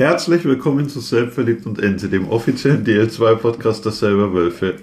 Herzlich 0.00 0.44
willkommen 0.46 0.88
zu 0.88 0.98
Selbstverliebt 0.98 1.66
und 1.66 1.78
Ense, 1.78 2.08
dem 2.08 2.26
offiziellen 2.30 2.86
DL2-Podcast 2.86 3.84
der 3.84 3.92
selber 3.92 4.32
Wölfe. 4.32 4.76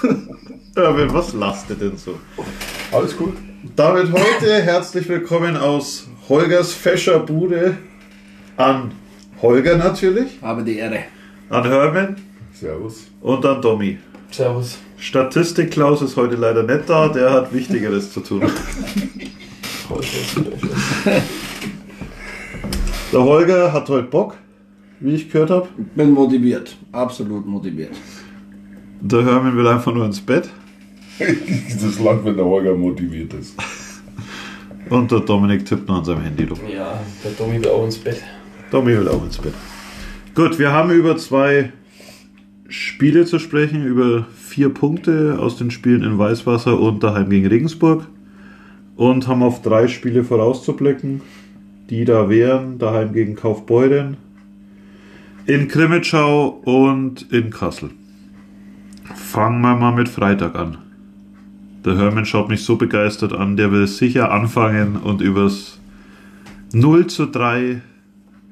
Erwin, 0.76 1.12
was 1.12 1.32
lasst 1.32 1.68
ihr 1.68 1.74
denn 1.74 1.96
so? 1.96 2.16
Alles 2.92 3.16
gut. 3.16 3.36
Damit 3.74 4.12
heute 4.12 4.62
herzlich 4.62 5.08
willkommen 5.08 5.56
aus 5.56 6.06
Holgers 6.28 6.72
Fäscherbude 6.72 7.76
an 8.56 8.92
Holger 9.42 9.76
natürlich, 9.76 10.40
Habe 10.40 10.62
die 10.62 10.78
Ehre. 10.78 11.00
an 11.48 11.64
Hermann 11.64 12.16
Servus. 12.52 13.08
und 13.20 13.44
an 13.44 13.60
Domi. 13.60 13.98
Servus. 14.30 14.78
Statistik 14.96 15.72
Klaus 15.72 16.02
ist 16.02 16.14
heute 16.14 16.36
leider 16.36 16.62
nicht 16.62 16.88
da, 16.88 17.08
der 17.08 17.32
hat 17.32 17.52
Wichtigeres 17.52 18.12
zu 18.12 18.20
tun. 18.20 18.42
Der 23.12 23.24
Holger 23.24 23.72
hat 23.72 23.88
heute 23.88 24.06
Bock, 24.06 24.36
wie 25.00 25.14
ich 25.14 25.28
gehört 25.28 25.50
habe. 25.50 25.68
Bin 25.96 26.12
motiviert. 26.12 26.76
Absolut 26.92 27.44
motiviert. 27.44 27.90
Der 29.00 29.24
Hermann 29.24 29.56
will 29.56 29.66
einfach 29.66 29.92
nur 29.92 30.04
ins 30.04 30.20
Bett. 30.20 30.48
Das 31.18 31.98
Land, 31.98 32.24
wenn 32.24 32.36
der 32.36 32.44
Holger 32.44 32.74
motiviert 32.76 33.34
ist. 33.34 33.56
Und 34.88 35.10
der 35.10 35.20
Dominik 35.20 35.66
tippt 35.66 35.88
noch 35.88 35.98
an 35.98 36.04
seinem 36.04 36.22
Handy 36.22 36.44
rum. 36.44 36.58
Ja, 36.72 37.00
der 37.24 37.32
Domi 37.32 37.60
will 37.60 37.68
auch 37.68 37.84
ins 37.84 37.98
Bett. 37.98 38.22
Domi 38.70 38.96
will 38.96 39.08
auch 39.08 39.24
ins 39.24 39.38
Bett. 39.38 39.54
Gut, 40.36 40.60
wir 40.60 40.70
haben 40.70 40.90
über 40.92 41.16
zwei 41.16 41.72
Spiele 42.68 43.24
zu 43.24 43.40
sprechen, 43.40 43.84
über 43.84 44.28
vier 44.36 44.68
Punkte 44.68 45.38
aus 45.40 45.56
den 45.56 45.72
Spielen 45.72 46.04
in 46.04 46.16
Weißwasser 46.16 46.78
und 46.78 47.02
daheim 47.02 47.28
gegen 47.28 47.48
Regensburg. 47.48 48.06
Und 48.94 49.26
haben 49.26 49.42
auf 49.42 49.62
drei 49.62 49.88
Spiele 49.88 50.22
vorauszublicken, 50.22 51.22
die 51.90 52.04
da 52.04 52.28
wären, 52.28 52.78
daheim 52.78 53.12
gegen 53.12 53.34
Kaufbeuren, 53.34 54.16
in 55.46 55.66
Krimitschau 55.66 56.48
und 56.48 57.32
in 57.32 57.50
Kassel. 57.50 57.90
Fangen 59.14 59.60
wir 59.60 59.74
mal 59.74 59.92
mit 59.92 60.08
Freitag 60.08 60.54
an. 60.54 60.78
Der 61.84 61.96
Hermann 61.96 62.26
schaut 62.26 62.48
mich 62.48 62.62
so 62.62 62.76
begeistert 62.76 63.32
an, 63.32 63.56
der 63.56 63.72
will 63.72 63.86
sicher 63.86 64.30
anfangen 64.30 64.96
und 64.96 65.20
übers 65.20 65.80
0 66.72 67.08
zu 67.08 67.26
3 67.26 67.80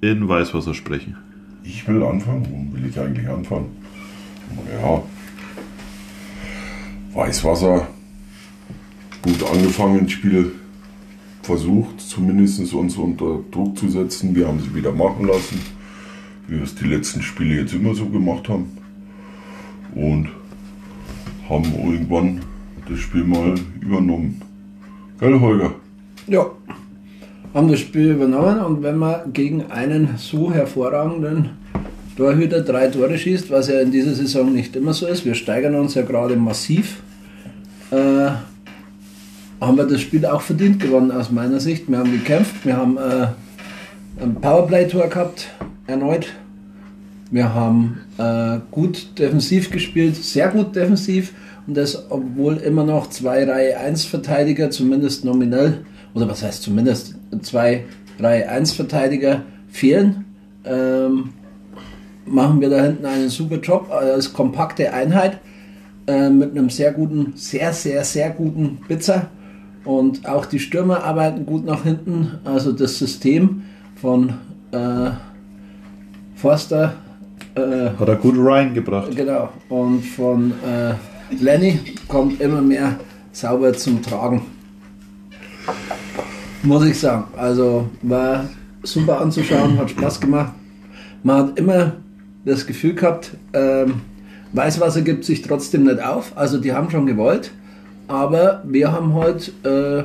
in 0.00 0.28
Weißwasser 0.28 0.74
sprechen. 0.74 1.16
Ich 1.62 1.86
will 1.86 2.02
anfangen. 2.02 2.46
Warum 2.50 2.72
will 2.74 2.88
ich 2.88 2.98
eigentlich 2.98 3.28
anfangen? 3.28 3.68
Ja. 4.82 5.02
Weißwasser. 7.12 7.86
Gut 9.22 9.42
angefangen, 9.52 10.08
Spiel 10.08 10.52
versucht, 11.48 11.98
zumindest 12.02 12.74
uns 12.74 12.96
unter 12.96 13.40
Druck 13.50 13.78
zu 13.78 13.88
setzen. 13.88 14.34
Wir 14.34 14.46
haben 14.48 14.60
sie 14.60 14.74
wieder 14.74 14.92
machen 14.92 15.26
lassen, 15.26 15.58
wie 16.46 16.56
wir 16.56 16.62
es 16.62 16.74
die 16.74 16.84
letzten 16.84 17.22
Spiele 17.22 17.62
jetzt 17.62 17.72
immer 17.72 17.94
so 17.94 18.04
gemacht 18.04 18.50
haben. 18.50 18.66
Und 19.94 20.28
haben 21.48 21.72
irgendwann 21.74 22.42
das 22.86 22.98
Spiel 22.98 23.24
mal 23.24 23.54
übernommen. 23.80 24.42
Gell, 25.18 25.40
Holger? 25.40 25.70
Ja. 26.26 26.50
Haben 27.54 27.68
das 27.68 27.80
Spiel 27.80 28.10
übernommen 28.10 28.60
und 28.60 28.82
wenn 28.82 28.98
man 28.98 29.32
gegen 29.32 29.70
einen 29.70 30.18
so 30.18 30.52
hervorragenden 30.52 31.50
Torhüter 32.18 32.60
drei 32.60 32.88
Tore 32.88 33.16
schießt, 33.16 33.50
was 33.50 33.68
ja 33.68 33.80
in 33.80 33.90
dieser 33.90 34.14
Saison 34.14 34.52
nicht 34.52 34.76
immer 34.76 34.92
so 34.92 35.06
ist, 35.06 35.24
wir 35.24 35.34
steigern 35.34 35.76
uns 35.76 35.94
ja 35.94 36.02
gerade 36.02 36.36
massiv, 36.36 37.00
äh, 37.90 38.32
haben 39.60 39.76
wir 39.76 39.84
das 39.84 40.00
Spiel 40.00 40.24
auch 40.26 40.42
verdient 40.42 40.80
gewonnen 40.80 41.10
aus 41.10 41.30
meiner 41.30 41.60
Sicht. 41.60 41.88
Wir 41.88 41.98
haben 41.98 42.12
gekämpft, 42.12 42.64
wir 42.64 42.76
haben 42.76 42.96
äh, 42.96 43.28
ein 44.22 44.34
Powerplay-Tor 44.36 45.08
gehabt, 45.08 45.48
erneut. 45.86 46.26
Wir 47.30 47.54
haben 47.54 48.00
äh, 48.16 48.58
gut 48.70 49.18
defensiv 49.18 49.70
gespielt, 49.70 50.16
sehr 50.16 50.48
gut 50.48 50.74
defensiv 50.74 51.34
und 51.66 51.76
das, 51.76 52.10
obwohl 52.10 52.56
immer 52.56 52.84
noch 52.84 53.10
zwei 53.10 53.44
Reihe 53.44 53.78
1 53.78 54.06
Verteidiger, 54.06 54.70
zumindest 54.70 55.24
nominell, 55.24 55.84
oder 56.14 56.26
was 56.28 56.42
heißt 56.42 56.62
zumindest, 56.62 57.16
zwei 57.42 57.84
Reihe 58.18 58.48
1 58.48 58.72
Verteidiger 58.72 59.42
fehlen, 59.68 60.24
ähm, 60.64 61.30
machen 62.24 62.60
wir 62.60 62.70
da 62.70 62.82
hinten 62.82 63.04
einen 63.04 63.28
super 63.28 63.56
Job 63.56 63.90
als 63.90 64.32
kompakte 64.32 64.92
Einheit 64.92 65.38
äh, 66.06 66.30
mit 66.30 66.52
einem 66.52 66.70
sehr 66.70 66.92
guten, 66.92 67.34
sehr, 67.36 67.72
sehr, 67.74 68.04
sehr 68.04 68.30
guten 68.30 68.78
Blitzer. 68.86 69.28
Und 69.88 70.28
auch 70.28 70.44
die 70.44 70.58
Stürmer 70.58 71.02
arbeiten 71.02 71.46
gut 71.46 71.64
nach 71.64 71.84
hinten. 71.84 72.40
Also 72.44 72.72
das 72.72 72.98
System 72.98 73.62
von 73.96 74.34
äh, 74.70 75.12
Forster 76.34 76.92
äh, 77.54 77.88
Hat 77.98 78.06
er 78.06 78.16
gut 78.16 78.34
reingebracht. 78.36 79.16
Genau. 79.16 79.48
Und 79.70 80.02
von 80.02 80.52
äh, 80.62 80.92
Lenny 81.42 81.80
kommt 82.06 82.38
immer 82.42 82.60
mehr 82.60 83.00
sauber 83.32 83.72
zum 83.72 84.02
Tragen. 84.02 84.42
Muss 86.62 86.84
ich 86.84 87.00
sagen. 87.00 87.24
Also 87.34 87.88
war 88.02 88.44
super 88.82 89.22
anzuschauen, 89.22 89.78
hat 89.78 89.88
Spaß 89.88 90.20
gemacht. 90.20 90.52
Man 91.22 91.36
hat 91.38 91.58
immer 91.58 91.94
das 92.44 92.66
Gefühl 92.66 92.94
gehabt, 92.94 93.30
ähm, 93.54 94.02
Weißwasser 94.52 95.00
gibt 95.00 95.24
sich 95.24 95.40
trotzdem 95.40 95.84
nicht 95.84 96.02
auf. 96.02 96.32
Also 96.36 96.58
die 96.58 96.74
haben 96.74 96.90
schon 96.90 97.06
gewollt, 97.06 97.52
aber 98.08 98.62
wir 98.66 98.90
haben 98.92 99.12
heute 99.14 99.50
äh, 99.62 100.04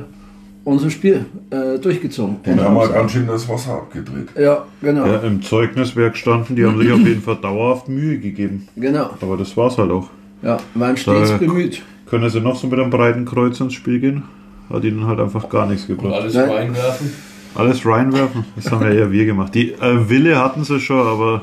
unser 0.64 0.90
Spiel 0.90 1.26
äh, 1.50 1.78
durchgezogen. 1.78 2.42
Den 2.44 2.60
haben 2.62 2.74
wir 2.76 2.88
ganz 2.88 3.12
schön 3.12 3.26
das 3.26 3.48
Wasser 3.48 3.72
abgedreht. 3.74 4.28
Ja, 4.38 4.64
genau. 4.80 5.06
Ja, 5.06 5.16
Im 5.18 5.42
Zeugniswerk 5.42 6.16
standen, 6.16 6.56
die 6.56 6.64
haben 6.64 6.78
sich 6.78 6.90
auf 6.92 7.00
jeden 7.00 7.20
Fall 7.22 7.36
dauerhaft 7.36 7.88
Mühe 7.88 8.18
gegeben. 8.18 8.68
Genau. 8.76 9.10
Aber 9.20 9.36
das 9.36 9.56
war's 9.56 9.76
halt 9.78 9.90
auch. 9.90 10.08
Ja, 10.42 10.58
waren 10.74 10.96
stets 10.96 11.30
Da- 11.30 11.36
bemüht. 11.38 11.82
Können 12.06 12.28
sie 12.30 12.40
noch 12.40 12.56
so 12.56 12.66
mit 12.66 12.78
einem 12.78 12.90
breiten 12.90 13.24
Kreuz 13.24 13.58
ins 13.60 13.74
Spiel 13.74 13.98
gehen? 13.98 14.22
Hat 14.70 14.84
ihnen 14.84 15.06
halt 15.06 15.18
einfach 15.20 15.48
gar 15.48 15.66
nichts 15.66 15.88
Und 15.88 15.96
gebracht. 15.98 16.20
alles 16.22 16.34
Nein. 16.34 16.50
reinwerfen. 16.50 17.12
Alles 17.54 17.86
reinwerfen? 17.86 18.44
Das 18.56 18.70
haben 18.70 18.82
ja 18.82 18.90
eher 18.92 19.12
wir 19.12 19.26
gemacht. 19.26 19.54
Die 19.54 19.72
äh, 19.72 20.08
Wille 20.08 20.38
hatten 20.38 20.64
sie 20.64 20.80
schon, 20.80 21.06
aber 21.06 21.42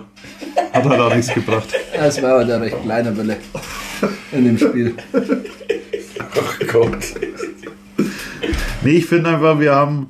hat 0.74 0.84
halt 0.84 1.00
auch 1.00 1.14
nichts 1.16 1.34
gebracht. 1.34 1.70
Es 1.94 2.22
war 2.22 2.32
aber 2.42 2.54
ein 2.54 2.62
recht 2.62 2.82
kleiner 2.84 3.16
Wille 3.16 3.38
in 4.32 4.46
dem 4.46 4.58
Spiel. 4.58 4.94
Gott. 6.72 7.14
Nee, 8.84 8.98
ich 8.98 9.06
finde 9.06 9.30
einfach, 9.30 9.60
wir 9.60 9.76
haben. 9.76 10.08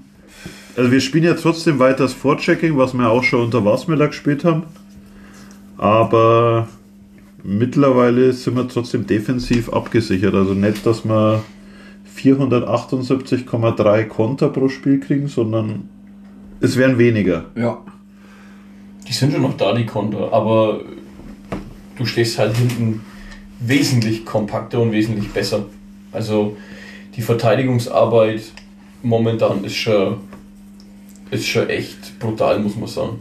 Also 0.77 0.91
wir 0.91 1.01
spielen 1.01 1.25
ja 1.25 1.33
trotzdem 1.33 1.79
weiter 1.79 2.03
das 2.03 2.13
Vorchecking, 2.13 2.77
was 2.77 2.93
wir 2.93 3.09
auch 3.09 3.23
schon 3.23 3.41
unter 3.41 3.65
Wasmiller 3.65 4.07
gespielt 4.07 4.45
haben. 4.45 4.63
Aber 5.77 6.69
mittlerweile 7.43 8.31
sind 8.31 8.55
wir 8.55 8.69
trotzdem 8.69 9.05
defensiv 9.05 9.73
abgesichert. 9.73 10.33
Also 10.33 10.53
nicht, 10.53 10.85
dass 10.85 11.03
wir 11.03 11.43
478,3 12.15 14.05
Konter 14.05 14.47
pro 14.47 14.69
Spiel 14.69 15.01
kriegen, 15.01 15.27
sondern 15.27 15.89
es 16.61 16.77
wären 16.77 16.97
weniger. 16.97 17.45
Ja. 17.55 17.79
Die 19.07 19.13
sind 19.13 19.33
schon 19.33 19.41
noch 19.41 19.57
da, 19.57 19.73
die 19.73 19.85
Konter, 19.85 20.31
aber 20.31 20.79
du 21.97 22.05
stehst 22.05 22.39
halt 22.39 22.55
hinten 22.55 23.01
wesentlich 23.59 24.25
kompakter 24.25 24.79
und 24.79 24.93
wesentlich 24.93 25.29
besser. 25.31 25.65
Also 26.11 26.57
die 27.15 27.21
Verteidigungsarbeit 27.21 28.43
momentan 29.03 29.63
ist 29.63 29.75
schon, 29.75 30.17
ist 31.29 31.47
schon 31.47 31.69
echt 31.69 32.19
brutal, 32.19 32.59
muss 32.59 32.75
man 32.75 32.87
sagen. 32.87 33.19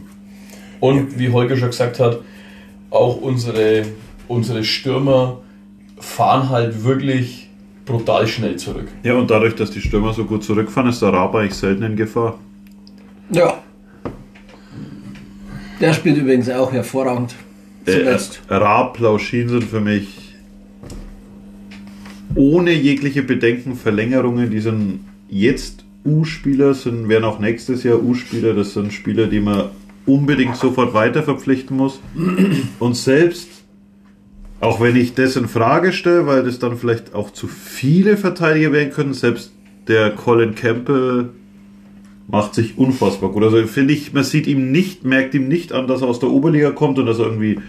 Und 0.79 1.17
wie 1.19 1.29
Holger 1.29 1.57
schon 1.57 1.69
gesagt 1.69 1.99
hat, 1.99 2.19
auch 2.89 3.17
unsere, 3.21 3.85
unsere 4.27 4.63
Stürmer 4.63 5.39
fahren 5.99 6.49
halt 6.49 6.83
wirklich 6.83 7.49
brutal 7.85 8.27
schnell 8.27 8.57
zurück. 8.57 8.87
Ja, 9.03 9.15
und 9.15 9.29
dadurch, 9.29 9.55
dass 9.55 9.71
die 9.71 9.81
Stürmer 9.81 10.13
so 10.13 10.25
gut 10.25 10.43
zurückfahren, 10.43 10.89
ist 10.89 11.01
der 11.01 11.09
Raab 11.09 11.35
eigentlich 11.35 11.55
selten 11.55 11.83
in 11.83 11.95
Gefahr. 11.95 12.39
Ja. 13.31 13.59
Der 15.79 15.93
spielt 15.93 16.17
übrigens 16.17 16.49
auch 16.49 16.71
hervorragend. 16.71 17.33
Äh, 17.85 17.91
Zuletzt. 17.91 18.41
Raab, 18.49 18.99
Lauschin 18.99 19.49
sind 19.49 19.63
für 19.63 19.79
mich 19.79 20.30
ohne 22.35 22.73
jegliche 22.73 23.23
Bedenken 23.23 23.75
Verlängerungen. 23.75 24.49
Die 24.49 24.59
sind 24.59 25.01
jetzt 25.29 25.85
U-Spieler, 26.05 26.73
sind, 26.73 27.09
werden 27.09 27.23
auch 27.23 27.39
nächstes 27.39 27.83
Jahr 27.83 28.01
U-Spieler. 28.01 28.53
Das 28.53 28.73
sind 28.73 28.93
Spieler, 28.93 29.27
die 29.27 29.39
man 29.39 29.69
unbedingt 30.05 30.55
sofort 30.55 30.93
weiter 30.93 31.23
verpflichten 31.23 31.77
muss. 31.77 31.99
Und 32.79 32.95
selbst, 32.95 33.49
auch 34.59 34.81
wenn 34.81 34.95
ich 34.95 35.13
das 35.13 35.35
in 35.35 35.47
Frage 35.47 35.93
stelle, 35.93 36.25
weil 36.25 36.43
das 36.43 36.59
dann 36.59 36.77
vielleicht 36.77 37.13
auch 37.13 37.31
zu 37.31 37.47
viele 37.47 38.17
Verteidiger 38.17 38.71
werden 38.71 38.91
können, 38.91 39.13
selbst 39.13 39.53
der 39.87 40.11
Colin 40.11 40.55
Campbell 40.55 41.29
macht 42.27 42.55
sich 42.55 42.77
unfassbar 42.77 43.31
gut. 43.31 43.43
Also 43.43 43.65
finde 43.67 43.93
ich, 43.93 44.13
man 44.13 44.23
sieht 44.23 44.47
ihm 44.47 44.71
nicht, 44.71 45.03
merkt 45.03 45.35
ihm 45.35 45.47
nicht 45.47 45.73
an, 45.73 45.87
dass 45.87 46.01
er 46.01 46.07
aus 46.07 46.19
der 46.19 46.29
Oberliga 46.29 46.71
kommt 46.71 46.97
und 46.97 47.05
dass 47.05 47.19
er 47.19 47.25
irgendwie 47.25 47.59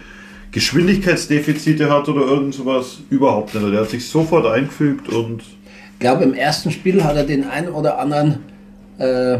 Geschwindigkeitsdefizite 0.53 1.89
hat 1.89 2.07
oder 2.07 2.21
irgend 2.21 2.53
sowas. 2.53 2.99
Überhaupt 3.09 3.53
nicht. 3.53 3.73
Der 3.73 3.81
hat 3.81 3.89
sich 3.89 4.07
sofort 4.07 4.45
eingefügt 4.45 5.09
und 5.09 5.41
Ich 5.93 5.99
glaube, 5.99 6.23
im 6.23 6.33
ersten 6.33 6.71
Spiel 6.71 7.03
hat 7.03 7.15
er 7.15 7.23
den 7.23 7.43
einen 7.43 7.69
oder 7.69 7.99
anderen 7.99 8.39
äh, 8.97 9.39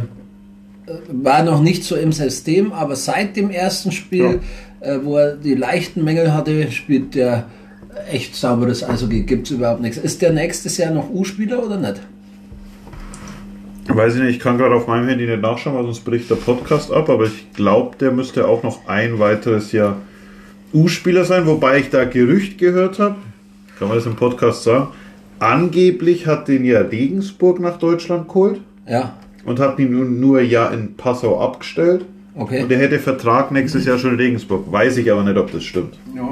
war 1.08 1.44
noch 1.44 1.62
nicht 1.62 1.84
so 1.84 1.96
im 1.96 2.12
System, 2.12 2.74
aber 2.74 2.96
seit 2.96 3.36
dem 3.36 3.50
ersten 3.50 3.92
Spiel, 3.92 4.42
äh, 4.82 5.00
wo 5.04 5.18
er 5.18 5.36
die 5.36 5.56
leichten 5.56 6.04
Mängel 6.04 6.34
hatte, 6.34 6.72
spielt 6.72 7.16
der 7.16 7.46
echt 8.12 8.36
sauberes 8.36 8.84
Eishockey. 8.84 9.22
Gibt 9.22 9.48
es 9.48 9.52
überhaupt 9.52 9.82
nichts. 9.82 9.98
Ist 9.98 10.22
der 10.22 10.34
nächstes 10.34 10.78
Jahr 10.78 10.92
noch 10.92 11.10
U-Spieler 11.10 11.64
oder 11.64 11.78
nicht? 11.78 12.02
Weiß 13.88 14.16
ich 14.16 14.22
nicht, 14.22 14.38
ich 14.38 14.40
kann 14.40 14.58
gerade 14.58 14.76
auf 14.76 14.88
meinem 14.88 15.08
Handy 15.08 15.28
nicht 15.28 15.42
nachschauen, 15.42 15.76
weil 15.76 15.84
sonst 15.84 16.06
bricht 16.06 16.30
der 16.30 16.36
Podcast 16.36 16.92
ab, 16.92 17.10
aber 17.10 17.26
ich 17.26 17.54
glaube, 17.54 17.98
der 17.98 18.12
müsste 18.12 18.48
auch 18.48 18.64
noch 18.64 18.88
ein 18.88 19.20
weiteres 19.20 19.72
Jahr 19.72 19.98
U-Spieler 20.74 21.26
sein, 21.26 21.46
wobei 21.46 21.80
ich 21.80 21.90
da 21.90 22.04
Gerücht 22.06 22.58
gehört 22.58 23.00
habe, 23.00 23.16
kann 23.78 23.88
man 23.88 23.98
das 23.98 24.06
im 24.06 24.16
Podcast 24.16 24.64
sagen, 24.64 24.88
angeblich 25.40 26.28
hat 26.28 26.48
den 26.48 26.66
ja 26.66 26.80
Regensburg 26.80 27.60
nach 27.60 27.78
Deutschland 27.78 28.28
geholt 28.28 28.62
Ja, 28.88 29.14
und 29.46 29.60
hat 29.60 29.78
ihn 29.80 29.92
nun 29.92 30.20
nur 30.20 30.40
ein 30.40 30.50
Jahr 30.50 30.74
in 30.74 30.96
Passau 30.96 31.40
abgestellt 31.40 32.06
okay. 32.36 32.64
und 32.64 32.72
er 32.72 32.80
hätte 32.80 33.00
Vertrag 33.00 33.52
nächstes 33.52 33.86
Jahr 33.86 33.98
schon 33.98 34.12
in 34.12 34.18
Regensburg. 34.18 34.72
Weiß 34.72 34.98
ich 34.98 35.12
aber 35.12 35.24
nicht, 35.24 35.38
ob 35.38 35.52
das 35.52 35.64
stimmt. 35.64 35.98
Ja. 36.16 36.30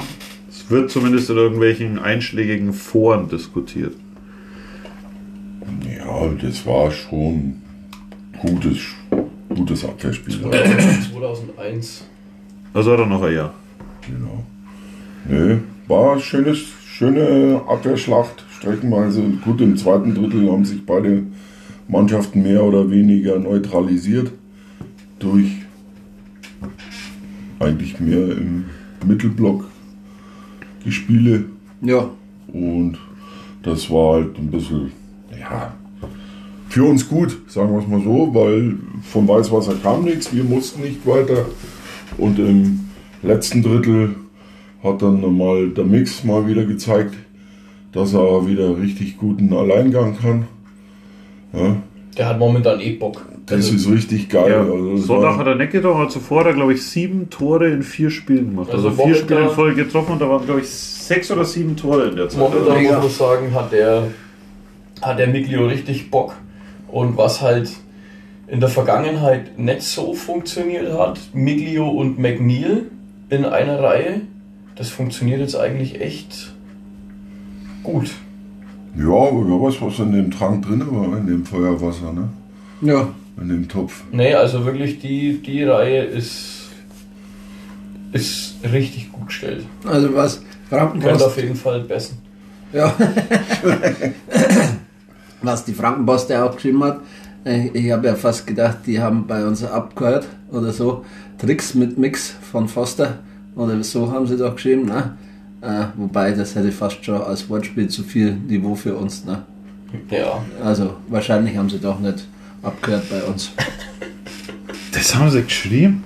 Es 0.50 0.70
wird 0.70 0.90
zumindest 0.90 1.30
in 1.30 1.38
irgendwelchen 1.38 2.00
einschlägigen 2.00 2.74
Foren 2.74 3.30
diskutiert. 3.30 3.94
Ja, 5.86 6.30
das 6.42 6.66
war 6.66 6.92
schon 6.92 7.62
gutes, 8.42 8.78
gutes 9.50 9.86
Abwehrspiel. 9.86 10.40
2001. 10.42 12.06
Also 12.74 12.92
hat 12.92 13.00
er 13.00 13.06
noch 13.06 13.22
ein 13.22 13.34
Jahr. 13.34 13.54
Genau. 14.08 14.44
Nee, 15.28 15.58
war 15.88 16.14
eine 16.14 16.22
schöne, 16.22 16.56
schöne 16.56 17.62
Abwehrschlacht, 17.68 18.44
streckenweise. 18.58 19.22
Gut, 19.44 19.62
im 19.62 19.78
zweiten 19.78 20.16
Drittel 20.16 20.52
haben 20.52 20.66
sich 20.66 20.86
beide 20.86 21.24
Mannschaften 21.88 22.42
mehr 22.42 22.64
oder 22.64 22.90
weniger 22.90 23.38
neutralisiert 23.38 24.32
durch 25.20 25.52
eigentlich 27.60 28.00
mehr 28.00 28.32
im 28.38 28.66
Mittelblock 29.06 29.66
die 30.86 30.92
Spiele. 30.92 31.46
Ja, 31.82 32.10
Und 32.52 32.98
das 33.64 33.90
war 33.90 34.16
halt 34.16 34.38
ein 34.38 34.50
bisschen, 34.50 34.92
ja, 35.40 35.74
für 36.70 36.84
uns 36.84 37.08
gut, 37.08 37.38
sagen 37.48 37.74
wir 37.74 37.80
es 37.80 37.88
mal 37.88 38.02
so, 38.02 38.34
weil 38.34 38.78
vom 39.04 39.28
Weißwasser 39.28 39.76
kam 39.84 40.06
nichts, 40.06 40.34
wir 40.34 40.44
mussten 40.44 40.82
nicht 40.82 41.06
weiter. 41.06 41.46
Und 42.18 42.40
im 42.40 42.80
letzten 43.24 43.62
Drittel 43.64 44.16
hat 44.84 45.02
dann 45.02 45.22
mal 45.38 45.70
der 45.70 45.86
Mix 45.86 46.24
mal 46.24 46.48
wieder 46.48 46.66
gezeigt, 46.66 47.14
dass 47.92 48.14
er 48.14 48.48
wieder 48.48 48.78
richtig 48.78 49.18
guten 49.18 49.54
Alleingang 49.54 50.18
kann. 50.20 50.48
Ja, 51.54 51.76
Der 52.18 52.30
hat 52.30 52.40
momentan 52.40 52.80
eh 52.80 52.92
Bock. 52.94 53.26
das 53.46 53.58
Also, 53.72 53.76
ist 53.76 53.90
richtig 53.92 54.30
geil. 54.30 54.50
Ja, 54.50 54.60
Also 54.62 54.98
Sonntag 54.98 55.38
hat 55.38 55.48
er 55.48 55.56
nicht 55.56 55.72
getroffen, 55.72 56.02
hat 56.02 56.12
zuvor 56.12 56.40
hat 56.42 56.48
er, 56.48 56.54
glaube 56.54 56.74
ich, 56.74 56.84
sieben 56.84 57.30
Tore 57.30 57.68
in 57.70 57.84
vier 57.84 58.10
Spielen 58.10 58.52
gemacht. 58.52 58.72
Also, 58.72 58.90
Also 58.90 59.04
vier 59.04 59.16
Spiele 59.16 59.42
in 59.44 59.50
Folge 59.50 59.84
getroffen 59.84 60.14
und 60.14 60.22
da 60.22 60.30
waren, 60.30 60.46
glaube 60.46 60.62
ich, 60.62 60.70
sechs 60.70 61.30
oder 61.32 61.44
sieben 61.46 61.76
Tore 61.76 62.08
in 62.08 62.16
der 62.16 62.30
Zeit. 62.30 62.40
momentan 62.40 62.78
Also, 62.78 62.94
muss 62.94 63.02
man 63.02 63.30
sagen, 63.30 63.54
hat 63.54 63.72
der, 63.74 64.04
hat 65.02 65.20
der 65.20 65.28
Miglio 65.28 65.66
richtig 65.68 66.10
Bock. 66.10 66.36
Und 66.88 67.18
was 67.18 67.42
halt 67.42 67.72
in 68.48 68.60
der 68.60 68.70
Vergangenheit 68.70 69.58
nicht 69.60 69.82
so 69.84 70.14
funktioniert 70.14 70.92
hat, 70.98 71.20
Miglio 71.34 71.88
und 71.90 72.20
McNeil 72.20 72.84
in 73.32 73.46
einer 73.46 73.82
Reihe, 73.82 74.22
das 74.76 74.90
funktioniert 74.90 75.40
jetzt 75.40 75.56
eigentlich 75.56 76.00
echt 76.02 76.54
gut. 77.82 78.12
ja, 78.96 79.06
aber 79.06 79.48
wer 79.48 79.62
weiß, 79.62 79.82
was 79.82 80.00
in 80.00 80.12
dem 80.12 80.30
Trank 80.30 80.66
drin 80.66 80.84
war, 80.92 81.18
in 81.18 81.26
dem 81.26 81.46
Feuerwasser, 81.46 82.14
ne? 82.14 82.30
ja. 82.82 83.08
in 83.42 83.48
dem 83.48 83.68
Topf. 83.68 84.04
Nee, 84.12 84.36
also 84.36 84.66
wirklich 84.66 85.00
die, 85.00 85.42
die 85.42 85.64
Reihe 85.64 86.04
ist, 86.04 86.70
ist 88.12 88.56
richtig 88.64 89.12
gut 89.12 89.28
gestellt. 89.28 89.66
Also 89.86 90.14
was 90.14 90.44
Könnte 90.70 90.86
Frankenpost, 90.86 91.24
auf 91.24 91.38
jeden 91.38 91.56
Fall 91.56 91.80
besser. 91.82 92.14
ja. 92.74 92.94
was 95.42 95.66
die 95.66 95.74
Frankenpost 95.74 96.30
ja 96.30 96.46
auch 96.46 96.56
geschrieben 96.56 96.84
hat, 96.84 97.00
ich 97.74 97.92
habe 97.92 98.08
ja 98.08 98.16
fast 98.16 98.46
gedacht, 98.48 98.80
die 98.86 99.00
haben 99.00 99.26
bei 99.28 99.46
uns 99.46 99.64
abgehört 99.64 100.28
oder 100.52 100.72
so, 100.72 101.04
Tricks 101.40 101.74
mit 101.74 101.98
Mix 101.98 102.36
von 102.52 102.68
Foster 102.68 103.20
oder 103.56 103.84
so 103.84 104.12
haben 104.12 104.28
sie 104.28 104.38
doch 104.38 104.56
geschrieben, 104.56 104.86
ne? 104.86 105.18
Äh, 105.62 105.86
wobei 105.98 106.32
das 106.32 106.56
hätte 106.56 106.72
fast 106.72 107.04
schon 107.06 107.22
als 107.22 107.48
Wortspiel 107.50 107.88
zu 107.88 108.04
viel 108.04 108.34
Niveau 108.34 108.76
für 108.76 108.96
uns, 108.96 109.26
ne? 109.26 109.44
Ja, 110.10 110.44
Also 110.64 110.94
wahrscheinlich 111.10 111.58
haben 111.58 111.70
sie 111.70 111.80
doch 111.80 112.00
nicht 112.00 112.26
abgehört 112.64 113.04
bei 113.10 113.22
uns. 113.24 113.52
das 114.94 115.16
haben 115.16 115.30
sie 115.30 115.44
geschrieben? 115.44 116.04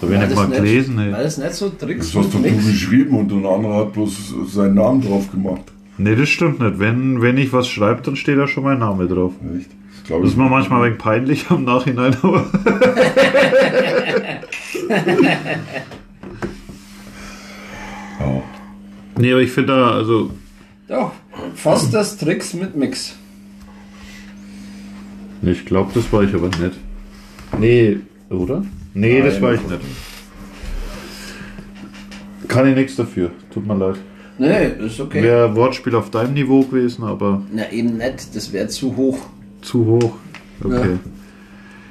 Habe 0.00 0.12
ich 0.14 0.18
War 0.20 0.26
nicht 0.28 0.38
das 0.38 0.48
mal 0.48 0.56
gelesen. 0.56 0.96
War 0.96 1.04
Ey. 1.18 1.24
das 1.24 1.38
nicht 1.38 1.54
so 1.54 1.68
Tricks 1.70 2.12
Das 2.12 2.16
hast 2.24 2.34
doch 2.34 2.40
du 2.40 2.48
Mix? 2.48 2.64
geschrieben 2.66 3.16
und 3.18 3.32
ein 3.32 3.44
anderer 3.44 3.78
hat 3.86 3.92
bloß 3.94 4.34
seinen 4.46 4.74
Namen 4.74 5.00
drauf 5.02 5.30
gemacht. 5.30 5.62
Nee, 5.96 6.14
das 6.14 6.28
stimmt 6.28 6.60
nicht. 6.60 6.78
Wenn, 6.78 7.20
wenn 7.20 7.36
ich 7.38 7.52
was 7.52 7.66
schreibe, 7.66 8.02
dann 8.02 8.14
steht 8.14 8.38
da 8.38 8.46
schon 8.46 8.62
mein 8.62 8.78
Name 8.78 9.08
drauf. 9.08 9.32
Echt? 9.58 9.70
Das, 10.08 10.16
glaub 10.16 10.22
Das 10.22 10.30
ist 10.30 10.36
mir 10.38 10.48
manchmal 10.48 10.80
ein 10.80 10.84
wenig 10.86 10.98
peinlich 10.98 11.50
am 11.50 11.64
Nachhinein, 11.64 12.16
aber 12.22 12.46
Ja. 18.18 18.42
nee, 19.18 19.32
aber 19.32 19.42
ich 19.42 19.50
finde 19.52 19.74
da, 19.74 19.90
also 19.90 20.30
Doch, 20.88 21.12
Fosters 21.54 22.16
Tricks 22.16 22.54
mit 22.54 22.74
Mix. 22.74 23.16
ich 25.42 25.66
glaube, 25.66 25.90
das 25.92 26.10
war 26.10 26.22
ich 26.22 26.34
aber 26.34 26.48
nicht. 26.48 26.78
Nee, 27.58 27.98
oder? 28.30 28.64
Nee, 28.94 29.20
das 29.20 29.34
Nein, 29.34 29.42
war 29.42 29.52
ich 29.54 29.60
das 29.60 29.70
nicht. 29.72 29.82
Kann 32.48 32.66
ich 32.66 32.74
nichts 32.74 32.96
dafür. 32.96 33.30
Tut 33.52 33.66
mir 33.66 33.74
leid. 33.76 33.96
Nee, 34.38 34.86
ist 34.86 34.98
okay. 35.00 35.22
Wäre 35.22 35.54
Wortspiel 35.54 35.94
auf 35.94 36.10
deinem 36.10 36.32
Niveau 36.32 36.62
gewesen, 36.62 37.04
aber 37.04 37.42
Na 37.52 37.70
eben 37.70 37.98
nicht, 37.98 38.34
das 38.34 38.52
wäre 38.52 38.68
zu 38.68 38.96
hoch. 38.96 39.18
Zu 39.62 39.86
hoch. 39.86 40.16
Okay. 40.62 40.90
Ja. 40.92 40.98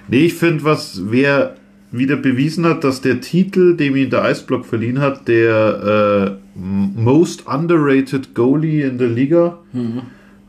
Nee, 0.09 0.25
ich 0.25 0.35
finde, 0.35 0.63
was 0.63 1.01
wer 1.05 1.55
wieder 1.91 2.17
bewiesen 2.17 2.65
hat, 2.65 2.83
dass 2.83 3.01
der 3.01 3.21
Titel, 3.21 3.75
dem 3.75 3.95
ihn 3.95 4.09
der 4.09 4.23
Eisblock 4.23 4.65
verliehen 4.65 4.99
hat, 4.99 5.27
der 5.27 6.37
äh, 6.55 6.59
Most 6.59 7.47
Underrated 7.47 8.35
Goalie 8.35 8.81
in 8.81 8.97
der 8.97 9.07
Liga, 9.07 9.59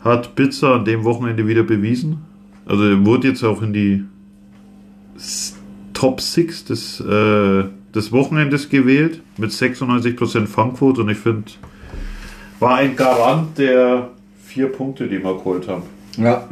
hat 0.00 0.34
Bitzer 0.34 0.74
an 0.74 0.84
dem 0.84 1.04
Wochenende 1.04 1.46
wieder 1.46 1.62
bewiesen. 1.62 2.18
Also 2.66 2.84
er 2.84 3.04
wurde 3.04 3.28
jetzt 3.28 3.44
auch 3.44 3.62
in 3.62 3.72
die 3.72 4.04
Top 5.94 6.20
6 6.20 6.64
des, 6.66 7.00
äh, 7.00 7.64
des 7.94 8.12
Wochenendes 8.12 8.68
gewählt 8.68 9.22
mit 9.36 9.50
96% 9.50 10.46
Fangquote 10.46 11.00
und 11.00 11.08
ich 11.08 11.18
finde, 11.18 11.50
war 12.60 12.76
ein 12.76 12.96
Garant 12.96 13.58
der 13.58 14.10
vier 14.44 14.68
Punkte, 14.68 15.08
die 15.08 15.22
wir 15.22 15.34
geholt 15.34 15.68
haben. 15.68 15.82
Ja. 16.16 16.48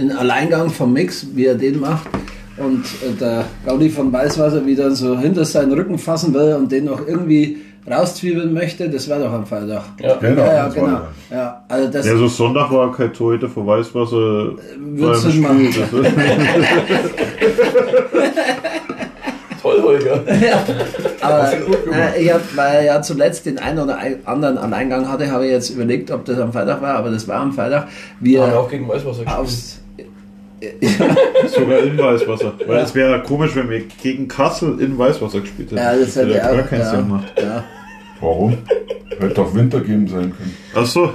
Den 0.00 0.12
Alleingang 0.12 0.70
vom 0.70 0.94
Mix, 0.94 1.26
wie 1.34 1.44
er 1.44 1.54
den 1.54 1.78
macht. 1.78 2.08
Und 2.56 2.84
äh, 2.84 3.12
der 3.20 3.44
Gaudi 3.66 3.90
von 3.90 4.10
Weißwasser 4.10 4.64
wieder 4.64 4.90
so 4.92 5.18
hinter 5.18 5.44
seinen 5.44 5.72
Rücken 5.72 5.98
fassen 5.98 6.32
will 6.32 6.54
und 6.54 6.72
den 6.72 6.86
noch 6.86 7.06
irgendwie 7.06 7.58
rauszwiebeln 7.90 8.52
möchte, 8.52 8.88
das 8.88 9.08
war 9.10 9.18
doch 9.18 9.32
am 9.32 9.44
Freitag. 9.46 9.82
ja. 10.00 10.14
Genau, 10.16 10.42
ja, 10.42 10.54
ja, 10.54 10.68
genau. 10.68 11.00
Ja, 11.30 11.64
also 11.68 11.88
das 11.90 12.06
Ja, 12.06 12.16
so 12.16 12.28
Sonntag 12.28 12.70
war 12.70 12.92
kein 12.92 13.12
Torhüter 13.12 13.48
von 13.48 13.66
Weißwasser 13.66 14.52
wird 14.78 15.22
beim 15.22 15.40
machen. 15.40 15.72
Spiel. 15.72 15.84
Das 16.02 16.12
Toll, 19.62 19.82
Holger. 19.82 20.20
Aber 21.20 21.52
äh, 21.52 22.22
ich 22.22 22.32
hab, 22.32 22.40
weil 22.56 22.76
er 22.76 22.84
ja 22.84 23.02
zuletzt 23.02 23.44
den 23.46 23.58
einen 23.58 23.78
oder 23.78 23.98
anderen 24.24 24.56
Alleingang 24.56 25.08
hatte, 25.08 25.30
habe 25.30 25.44
ich 25.46 25.52
jetzt 25.52 25.70
überlegt, 25.70 26.10
ob 26.10 26.24
das 26.24 26.38
am 26.38 26.52
Freitag 26.52 26.80
war, 26.80 26.94
aber 26.94 27.10
das 27.10 27.28
war 27.28 27.40
am 27.40 27.52
Freitag. 27.52 27.82
Haben 27.82 27.90
wir 28.20 28.40
er 28.40 28.58
auch 28.58 28.70
gegen 28.70 28.88
Weißwasser 28.88 29.24
gespielt. 29.24 29.38
aufs, 29.38 29.79
sogar 31.48 31.78
in 31.80 31.98
Weißwasser. 31.98 32.54
Weil 32.66 32.78
es 32.78 32.94
wäre 32.94 33.22
komisch, 33.22 33.54
wenn 33.56 33.70
wir 33.70 33.80
gegen 34.02 34.28
Kassel 34.28 34.80
in 34.80 34.98
Weißwasser 34.98 35.40
gespielt 35.40 35.70
hätten. 35.70 35.78
ja, 35.78 35.96
das 35.96 36.16
hätte 36.16 36.44
auch, 36.44 36.56
gar 36.56 36.62
keinen 36.62 36.84
Sinn 36.84 36.94
ja, 36.94 37.00
gemacht. 37.00 37.32
ja. 37.36 37.64
Warum? 38.20 38.58
Hätte 39.18 39.34
doch 39.34 39.54
Winter 39.54 39.80
geben 39.80 40.06
sein 40.08 40.32
können. 40.36 40.56
Achso, 40.74 41.12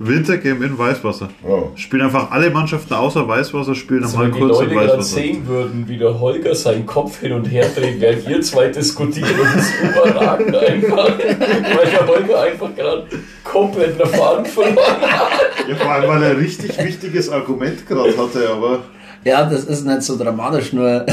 Wintergame 0.00 0.64
in 0.64 0.78
Weißwasser. 0.78 1.28
Ja. 1.46 1.62
Spielen 1.74 2.02
einfach 2.02 2.30
alle 2.30 2.50
Mannschaften 2.50 2.94
außer 2.94 3.26
Weißwasser, 3.26 3.74
spielen 3.74 4.04
Also 4.04 4.18
nochmal 4.18 4.32
wenn 4.32 4.34
die 4.34 4.40
kurz 4.40 4.60
in 4.60 4.64
Leute 4.64 4.74
gerade 4.74 4.88
Weißwasser. 4.90 5.14
sehen 5.16 5.46
würden, 5.48 5.84
wie 5.88 5.96
der 5.98 6.20
Holger 6.20 6.54
seinen 6.54 6.86
Kopf 6.86 7.20
hin 7.20 7.32
und 7.32 7.44
her 7.46 7.66
dreht, 7.74 8.00
während 8.00 8.28
ihr 8.28 8.40
zwei 8.42 8.68
diskutieren, 8.68 9.28
das 9.42 9.64
ist 9.64 9.72
überragend 9.82 10.54
einfach. 10.56 11.18
Weil 11.18 11.90
der 11.90 12.06
Holger 12.06 12.42
einfach 12.42 12.74
gerade 12.76 13.06
komplett 13.44 13.98
nach 13.98 14.08
Faden 14.08 14.46
verloren 14.46 15.00
hat. 15.02 15.30
Ja, 15.68 15.74
vor 15.74 15.90
allem, 15.90 16.08
weil 16.08 16.22
er 16.22 16.30
ein 16.30 16.36
richtig 16.36 16.78
wichtiges 16.82 17.28
Argument 17.30 17.86
gerade 17.86 18.16
hatte, 18.16 18.48
aber. 18.50 18.80
ja, 19.24 19.44
das 19.44 19.64
ist 19.64 19.84
nicht 19.84 20.02
so 20.02 20.16
dramatisch, 20.16 20.72
nur 20.72 21.04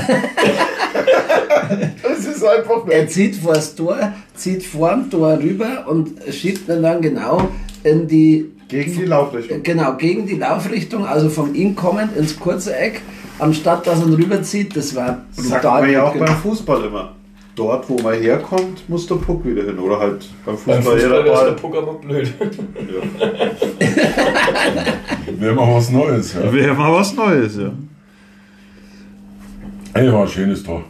Das 2.04 2.20
ist 2.26 2.44
einfach 2.44 2.88
er 2.90 3.08
zieht 3.08 3.36
vor 3.38 3.54
das 3.54 3.74
Tor, 3.76 4.14
zieht 4.36 4.64
vor 4.64 4.92
dem 4.92 5.10
Tor 5.10 5.40
rüber 5.40 5.86
und 5.88 6.12
schiebt 6.32 6.70
ihn 6.70 6.84
dann 6.84 7.02
genau 7.02 7.50
in 7.84 8.08
die 8.08 8.52
Gegen 8.68 8.94
die 8.96 9.06
Laufrichtung. 9.06 9.62
Genau, 9.64 9.96
gegen 9.96 10.26
die 10.26 10.36
Laufrichtung, 10.38 11.06
also 11.06 11.30
von 11.30 11.54
ihm 11.56 11.76
kommend 11.76 12.16
ins 12.18 12.40
kurze 12.40 12.76
Eck 12.76 13.02
anstatt 13.38 13.86
dass 13.86 14.00
er 14.00 14.08
rüberzieht, 14.08 14.76
das 14.78 14.96
war 14.96 15.24
Sagt 15.32 15.62
brutal. 15.64 15.82
man 15.82 15.92
ja 15.92 16.04
auch 16.04 16.16
beim. 16.16 16.36
Fußball 16.38 16.86
immer. 16.86 17.12
Dort, 17.56 17.88
wo 17.90 17.98
man 18.02 18.16
herkommt, 18.16 18.88
muss 18.90 19.08
der 19.08 19.16
Puck 19.16 19.46
wieder 19.46 19.64
hin. 19.64 19.78
Oder 19.80 20.00
halt 20.00 20.28
beim 20.46 20.56
Beim 20.66 20.82
Fußball, 20.82 20.82
Fußball 20.82 21.00
jeder 21.00 21.26
ist 21.34 21.42
der. 21.44 21.52
Puck 21.52 21.76
aber 21.78 21.94
blöd. 21.94 22.34
Wäre 25.40 25.56
mal 25.56 25.76
was 25.76 25.90
Neues, 25.92 26.34
ja. 26.34 26.52
Wäre 26.54 26.74
mal 26.74 26.92
was 26.94 27.14
Neues, 27.16 27.58
ja. 27.58 27.72
Ey, 29.94 30.12
war 30.12 30.24
ein 30.24 30.28
schönes 30.28 30.64
Tor. 30.64 30.84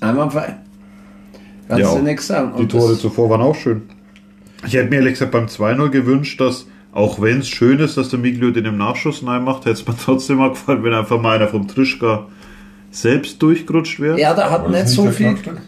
Einwandfrei. 0.00 0.56
Kannst 1.68 1.82
Ja, 1.84 1.94
du 1.94 2.02
nichts 2.02 2.26
sagen. 2.26 2.52
Die 2.56 2.62
Und 2.62 2.70
Tore 2.72 2.90
das- 2.92 3.00
zuvor 3.00 3.30
waren 3.30 3.40
auch 3.40 3.54
schön. 3.54 3.82
Ich 4.66 4.74
hätte 4.74 4.90
mir 4.90 4.96
ehrlich 4.96 5.14
gesagt 5.14 5.32
beim 5.32 5.46
2-0 5.46 5.88
gewünscht, 5.88 6.38
dass, 6.40 6.66
auch 6.92 7.20
wenn 7.20 7.38
es 7.38 7.48
schön 7.48 7.78
ist, 7.78 7.96
dass 7.96 8.08
der 8.08 8.18
Miglio 8.18 8.50
den 8.50 8.64
im 8.64 8.78
Nachschuss 8.78 9.24
rein 9.26 9.44
macht, 9.44 9.64
hätte 9.64 9.72
es 9.72 9.86
mir 9.86 9.96
trotzdem 10.04 10.38
mal 10.38 10.50
gefallen, 10.50 10.82
wenn 10.82 10.94
einfach 10.94 11.20
mal 11.20 11.36
einer 11.36 11.48
vom 11.48 11.68
Trischka 11.68 12.26
selbst 12.90 13.40
durchgerutscht 13.42 14.00
wäre. 14.00 14.18
Ja, 14.18 14.34
da 14.34 14.50
hat 14.50 14.64
War 14.64 14.70
nicht 14.70 14.88
so 14.88 15.10
viel. 15.10 15.28
Knackstück? 15.28 15.60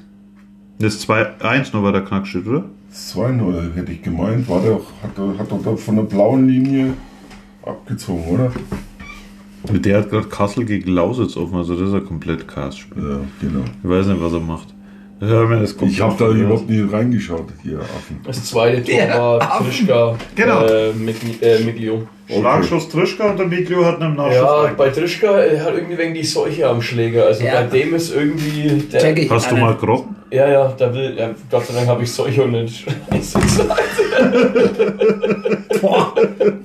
Das 0.78 1.06
2-1 1.06 1.70
nur 1.72 1.82
bei 1.82 1.92
der 1.92 2.02
Knackstedt, 2.02 2.46
oder? 2.46 2.64
2-0 2.92 3.74
hätte 3.74 3.92
ich 3.92 4.02
gemeint. 4.02 4.48
War 4.48 4.60
der, 4.60 4.74
hat, 4.74 5.16
er, 5.16 5.38
hat 5.38 5.50
er 5.50 5.58
da 5.58 5.76
von 5.76 5.96
der 5.96 6.02
blauen 6.02 6.48
Linie 6.48 6.94
abgezogen, 7.64 8.24
oder? 8.26 8.52
Der 9.70 9.98
hat 9.98 10.10
gerade 10.10 10.26
Kassel 10.26 10.64
gegen 10.64 10.90
Lausitz 10.90 11.36
offen, 11.36 11.56
also 11.56 11.76
das 11.76 11.88
ist 11.88 11.94
ein 11.94 12.04
komplett 12.04 12.48
Cast-Spiel. 12.48 13.02
Ja, 13.02 13.20
genau. 13.40 13.64
Ich 13.82 13.88
weiß 13.88 14.06
nicht, 14.06 14.20
was 14.20 14.32
er 14.32 14.40
macht. 14.40 14.74
Ich 15.24 16.00
habe 16.00 16.16
da 16.18 16.28
überhaupt 16.30 16.68
nie 16.68 16.80
reingeschaut, 16.80 17.46
hier 17.62 17.78
Affen. 17.78 18.18
Das 18.26 18.44
zweite 18.44 18.82
Tor 18.82 18.94
Der 18.96 19.08
war 19.20 19.40
Affen. 19.40 19.66
Trischka 19.66 20.16
Genau. 20.34 20.66
äh, 20.66 20.92
mit, 20.94 21.14
äh, 21.40 21.60
mit 21.60 21.78
Lyon. 21.78 22.08
Schlagschuss 22.28 22.88
Trischka 22.88 23.30
und 23.30 23.38
der 23.38 23.46
Miglio 23.46 23.84
hat 23.84 24.00
einen 24.00 24.16
Nachschuss. 24.16 24.34
Ja, 24.34 24.62
rein. 24.62 24.74
bei 24.76 24.88
Trischka 24.90 25.38
er 25.38 25.64
hat 25.64 25.74
irgendwie 25.74 25.98
wegen 25.98 26.14
die 26.14 26.24
Seuche 26.24 26.68
am 26.68 26.82
Schläger. 26.82 27.26
Also 27.26 27.44
Ja. 27.44 27.60
bei 27.60 27.78
dem 27.78 27.94
ist 27.94 28.12
irgendwie. 28.12 28.82
Der, 28.92 29.00
Check 29.00 29.18
ich. 29.18 29.30
Hast 29.30 29.48
du 29.50 29.56
mal 29.56 29.76
gerochen? 29.76 30.16
Ja, 30.32 30.48
ja, 30.50 30.74
da 30.76 30.92
will. 30.92 31.14
Ja, 31.16 31.30
Gott 31.50 31.66
sei 31.66 31.74
Dank 31.74 31.86
habe 31.88 32.02
ich 32.02 32.10
Seuche 32.10 32.42
und 32.42 32.52
nicht. 32.52 32.84
Boah, 35.80 36.14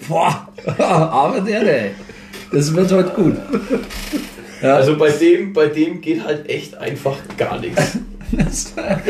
boah. 0.07 0.47
Aber 0.79 1.39
der, 1.41 1.63
der. 1.63 1.83
Das 2.51 2.73
wird 2.73 2.91
heute 2.91 3.09
gut. 3.09 3.35
Ja, 4.61 4.75
Also 4.75 4.97
bei 4.97 5.09
dem, 5.09 5.53
bei 5.53 5.67
dem 5.67 6.01
geht 6.01 6.23
halt 6.23 6.49
echt 6.49 6.77
einfach 6.77 7.17
gar 7.37 7.59
nichts. 7.59 7.97
das 8.31 8.75
war, 8.75 8.99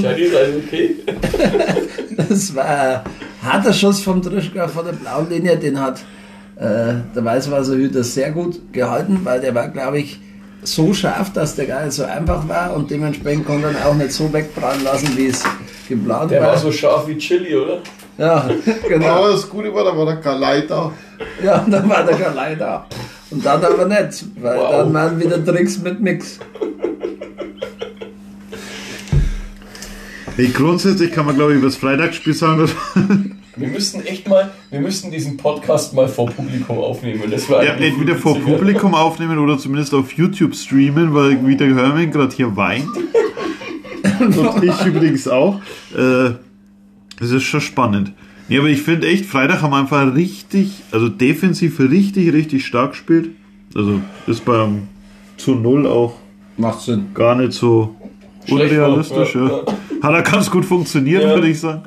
Scheint 0.00 0.18
ist 0.18 0.34
alles 0.36 0.56
okay. 0.66 0.96
das 2.16 2.54
war 2.54 2.64
ein 2.66 3.00
harter 3.42 3.72
Schuss 3.72 4.00
vom 4.00 4.22
Trischka 4.22 4.68
von 4.68 4.84
der 4.86 4.92
blauen 4.92 5.28
Linie. 5.28 5.56
Den 5.56 5.80
hat 5.80 6.00
äh, 6.56 6.94
der 7.14 7.24
Weißwasserhüter 7.24 8.02
sehr 8.04 8.30
gut 8.30 8.72
gehalten, 8.72 9.20
weil 9.24 9.40
der 9.40 9.54
war, 9.54 9.68
glaube 9.68 9.98
ich, 9.98 10.20
so 10.62 10.92
scharf, 10.94 11.32
dass 11.32 11.54
der 11.54 11.66
gar 11.66 11.84
nicht 11.84 11.94
so 11.94 12.04
einfach 12.04 12.48
war 12.48 12.74
und 12.74 12.90
dementsprechend 12.90 13.46
konnte 13.46 13.68
er 13.78 13.88
auch 13.88 13.94
nicht 13.94 14.12
so 14.12 14.32
wegprallen 14.32 14.82
lassen, 14.84 15.16
wie 15.16 15.26
es 15.28 15.44
geplant 15.88 16.30
Der 16.30 16.40
war. 16.40 16.48
war 16.50 16.58
so 16.58 16.72
scharf 16.72 17.06
wie 17.06 17.18
Chili, 17.18 17.54
oder? 17.54 17.78
ja, 18.18 18.48
genau. 18.88 19.06
Aber 19.06 19.30
das 19.32 19.48
Gute 19.48 19.72
war, 19.72 19.84
da 19.84 19.96
war 19.96 20.06
der 20.06 20.16
Galei 20.16 20.62
da. 20.62 20.90
Ja, 21.44 21.58
und 21.60 21.70
dann 21.70 21.88
war 21.88 22.02
der 22.04 22.16
Galei 22.16 22.54
da. 22.56 22.86
Und 23.30 23.44
dann 23.44 23.62
aber 23.64 23.86
nicht, 23.86 24.24
weil 24.40 24.56
Wow. 24.58 24.70
dann 24.70 24.94
waren 24.94 25.20
wieder 25.20 25.44
Tricks 25.44 25.78
mit 25.78 26.00
Mix. 26.00 26.38
Nee, 30.36 30.48
grundsätzlich 30.52 31.12
kann 31.12 31.24
man, 31.26 31.34
glaube 31.34 31.52
ich, 31.52 31.58
über 31.58 31.68
das 31.68 31.76
Freitagsspiel 31.76 32.34
sagen, 32.34 32.58
dass 32.60 32.70
Wir 33.56 33.68
müssten 33.68 34.00
echt 34.02 34.28
mal, 34.28 34.50
wir 34.70 34.80
müssten 34.80 35.10
diesen 35.10 35.38
Podcast 35.38 35.94
mal 35.94 36.06
vor 36.08 36.26
Publikum 36.26 36.76
aufnehmen. 36.78 37.22
Das 37.30 37.48
war 37.48 37.64
ja, 37.64 37.72
entweder 37.72 38.16
vor. 38.16 38.38
Publikum 38.38 38.94
aufnehmen 38.94 39.38
oder 39.38 39.56
zumindest 39.56 39.94
auf 39.94 40.12
YouTube 40.12 40.54
streamen, 40.54 41.14
weil 41.14 41.44
wie 41.46 41.56
der 41.56 41.74
Hermann 41.74 42.10
gerade 42.10 42.36
hier 42.36 42.54
weint. 42.54 42.86
Und 44.20 44.62
ich 44.62 44.84
übrigens 44.86 45.26
auch. 45.26 45.60
Äh, 45.96 46.32
das 47.18 47.30
ist 47.30 47.44
schon 47.44 47.62
spannend. 47.62 48.12
Nee, 48.48 48.58
aber 48.58 48.68
ich 48.68 48.82
finde 48.82 49.08
echt, 49.08 49.26
Freitag 49.26 49.62
haben 49.62 49.74
einfach 49.74 50.14
richtig, 50.14 50.82
also 50.92 51.08
defensiv 51.08 51.80
richtig, 51.80 52.32
richtig 52.32 52.64
stark 52.64 52.92
gespielt. 52.92 53.30
Also 53.74 54.00
ist 54.26 54.44
beim 54.44 54.82
zu 55.36 55.54
Null 55.56 55.86
auch 55.86 56.14
Macht 56.56 56.80
Sinn. 56.82 57.06
gar 57.12 57.34
nicht 57.34 57.52
so 57.52 57.94
Schlecht 58.46 58.72
unrealistisch. 58.72 59.34
war, 59.36 59.50
Ja. 59.66 59.72
Hat 60.02 60.14
er 60.14 60.22
ganz 60.22 60.50
gut 60.50 60.64
funktioniert, 60.64 61.22
Ja. 61.24 61.34
würde 61.34 61.48
ich 61.48 61.58
sagen. 61.60 61.82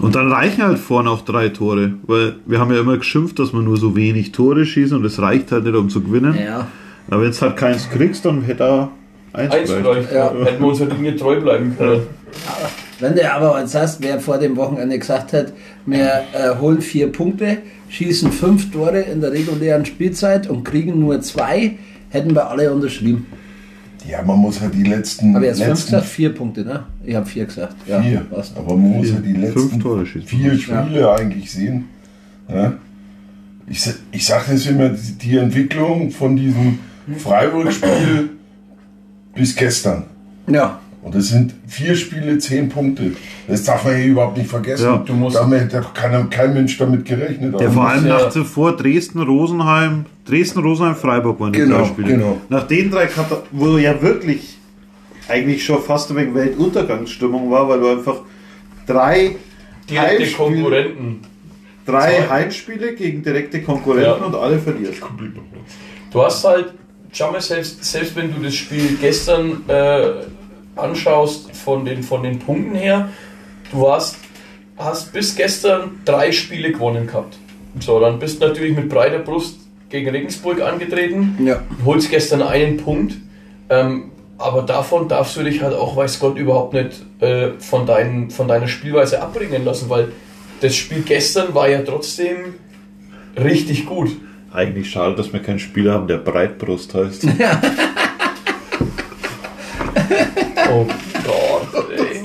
Und 0.00 0.14
dann 0.16 0.30
reichen 0.32 0.62
halt 0.64 0.78
vorne 0.78 1.08
auch 1.10 1.22
drei 1.22 1.48
Tore, 1.48 1.92
weil 2.02 2.36
wir 2.46 2.58
haben 2.58 2.72
ja 2.72 2.80
immer 2.80 2.96
geschimpft, 2.98 3.38
dass 3.38 3.52
wir 3.52 3.60
nur 3.62 3.76
so 3.76 3.94
wenig 3.94 4.32
Tore 4.32 4.66
schießen 4.66 4.96
und 4.96 5.04
es 5.04 5.20
reicht 5.20 5.52
halt 5.52 5.64
nicht, 5.64 5.76
um 5.76 5.88
zu 5.88 6.00
gewinnen. 6.02 6.34
Ja. 6.36 6.66
Aber 7.08 7.22
wenn 7.22 7.30
es 7.30 7.40
halt 7.40 7.56
keins 7.56 7.88
kriegst, 7.88 8.24
dann 8.24 8.42
hätte 8.42 8.64
er 8.64 8.90
eins, 9.32 9.52
Eins 9.54 9.68
gereicht. 9.68 10.08
vielleicht. 10.08 10.12
Ja. 10.12 10.32
Hätten 10.44 10.62
wir 10.62 10.68
unserer 10.68 10.94
Linie 10.94 11.16
treu 11.16 11.40
bleiben 11.40 11.74
können. 11.76 12.02
Wenn 13.00 13.14
du 13.14 13.32
aber 13.32 13.60
jetzt 13.60 13.74
hast, 13.74 14.02
wer 14.02 14.20
vor 14.20 14.38
dem 14.38 14.56
Wochenende 14.56 14.98
gesagt 14.98 15.32
hat, 15.32 15.52
wir 15.86 16.22
äh, 16.32 16.54
holen 16.60 16.80
vier 16.80 17.10
Punkte, 17.10 17.58
schießen 17.88 18.30
fünf 18.32 18.70
Tore 18.70 19.00
in 19.00 19.20
der 19.20 19.32
regulären 19.32 19.84
Spielzeit 19.84 20.48
und 20.48 20.64
kriegen 20.64 20.98
nur 21.00 21.20
zwei, 21.20 21.72
hätten 22.10 22.34
wir 22.34 22.48
alle 22.48 22.72
unterschrieben. 22.72 23.26
Ja, 24.08 24.22
man 24.22 24.38
muss 24.38 24.60
halt 24.60 24.74
die 24.74 24.82
letzten, 24.84 25.36
Aber 25.36 25.44
jetzt 25.44 25.58
fünf 25.58 25.68
letzten 25.70 25.90
gesagt, 25.92 26.06
vier 26.06 26.34
Punkte, 26.34 26.62
ne? 26.64 26.84
Ich 27.04 27.14
habe 27.14 27.26
vier 27.26 27.44
gesagt. 27.44 27.76
Ja, 27.86 28.00
vier. 28.02 28.20
passt. 28.30 28.56
Aber 28.56 28.76
man 28.76 28.90
muss 28.96 29.06
Vier. 29.06 29.14
halt 29.16 29.26
die 29.26 29.32
Fünf 29.34 29.54
letzten 29.54 29.80
Tore 29.80 30.06
schießen. 30.06 30.28
vier 30.28 30.58
Spiele 30.58 31.12
eigentlich 31.14 31.50
sehen. 31.52 31.84
Ja? 32.48 32.72
Ich, 33.68 33.80
sa- 33.82 33.94
ich 34.10 34.24
sage 34.26 34.44
das 34.52 34.66
immer, 34.66 34.88
die 34.90 35.36
Entwicklung 35.36 36.10
von 36.10 36.34
diesem 36.36 36.78
Freiburg-Spiel 37.18 38.30
bis 39.34 39.54
gestern. 39.56 40.04
Ja, 40.46 40.78
Und 41.02 41.14
das 41.16 41.28
sind 41.30 41.52
vier 41.66 41.96
Spiele, 41.96 42.38
zehn 42.38 42.68
Punkte. 42.68 43.12
Das 43.48 43.64
darf 43.64 43.84
man 43.84 43.96
hier 43.96 44.06
überhaupt 44.06 44.36
nicht 44.36 44.48
vergessen. 44.48 44.84
Ja, 44.84 44.96
du 44.98 45.12
musst- 45.14 45.34
da 45.36 45.48
hat 45.50 45.74
hat 45.74 45.94
kein, 45.96 46.30
kein 46.30 46.54
Mensch 46.54 46.78
damit 46.78 47.04
gerechnet. 47.04 47.54
Ja, 47.54 47.66
Aber 47.66 47.72
vor 47.72 47.88
allem 47.88 48.06
ja- 48.06 48.18
nach 48.18 48.30
zuvor 48.30 48.76
Dresden, 48.76 49.20
Rosenheim, 49.20 50.04
Dresden, 50.24 50.60
Rosenheim, 50.60 50.94
Freiburg 50.94 51.40
waren 51.40 51.52
die 51.52 51.58
Genau, 51.58 51.78
drei 51.78 51.84
Spiele. 51.86 52.08
genau. 52.08 52.40
Nach 52.48 52.66
den 52.68 52.88
drei, 52.90 53.06
Kata- 53.06 53.42
wo 53.50 53.78
ja 53.78 54.00
wirklich 54.00 54.58
eigentlich 55.28 55.64
schon 55.64 55.82
fast 55.82 56.10
ein 56.10 56.16
wenig 56.16 56.34
Weltuntergangsstimmung 56.34 57.50
war, 57.50 57.68
weil 57.68 57.80
du 57.80 57.88
einfach 57.88 58.16
drei 58.86 59.36
Direkte 59.90 60.22
Heimspiele- 60.24 60.36
Konkurrenten. 60.36 61.20
drei. 61.84 62.28
Heimspiele 62.30 62.94
gegen 62.94 63.24
direkte 63.24 63.60
Konkurrenten 63.62 64.20
Ja. 64.20 64.26
und 64.26 64.34
alle 64.36 64.58
verlierst. 64.60 65.00
Du 66.12 66.22
hast 66.22 66.44
halt, 66.44 66.74
schau 67.12 67.30
mal, 67.30 67.40
selbst, 67.40 67.84
selbst 67.84 68.16
wenn 68.16 68.34
du 68.34 68.42
das 68.42 68.54
Spiel 68.54 68.96
gestern 69.00 69.62
äh, 69.68 70.10
anschaust, 70.74 71.54
von 71.54 71.84
den, 71.84 72.02
von 72.02 72.22
den 72.22 72.38
Punkten 72.38 72.74
her, 72.74 73.10
du 73.70 73.88
hast, 73.88 74.16
hast 74.76 75.12
bis 75.12 75.36
gestern 75.36 76.00
drei 76.04 76.32
Spiele 76.32 76.72
gewonnen 76.72 77.06
gehabt. 77.06 77.36
So, 77.78 78.00
dann 78.00 78.18
bist 78.18 78.42
du 78.42 78.48
natürlich 78.48 78.74
mit 78.74 78.88
breiter 78.88 79.18
Brust 79.18 79.56
gegen 79.88 80.10
Regensburg 80.10 80.60
angetreten, 80.60 81.38
ja. 81.44 81.62
holst 81.84 82.10
gestern 82.10 82.42
einen 82.42 82.78
Punkt, 82.78 83.14
ähm, 83.68 84.10
aber 84.38 84.62
davon 84.62 85.06
darfst 85.08 85.36
du 85.36 85.42
dich 85.42 85.62
halt 85.62 85.74
auch, 85.74 85.96
weiß 85.96 86.18
Gott, 86.18 86.36
überhaupt 86.36 86.72
nicht 86.72 87.02
äh, 87.20 87.50
von, 87.58 87.86
dein, 87.86 88.30
von 88.30 88.48
deiner 88.48 88.68
Spielweise 88.68 89.22
abbringen 89.22 89.64
lassen, 89.64 89.88
weil 89.88 90.12
das 90.60 90.74
Spiel 90.74 91.02
gestern 91.02 91.54
war 91.54 91.68
ja 91.68 91.82
trotzdem 91.82 92.54
richtig 93.36 93.86
gut. 93.86 94.10
Eigentlich 94.52 94.90
schade, 94.90 95.16
dass 95.16 95.32
wir 95.32 95.40
keinen 95.40 95.58
Spieler 95.58 95.94
haben, 95.94 96.06
der 96.06 96.18
Breitbrust 96.18 96.94
heißt. 96.94 97.26
Oh 100.74 100.86
Gott, 101.26 101.90
ey. 101.90 102.22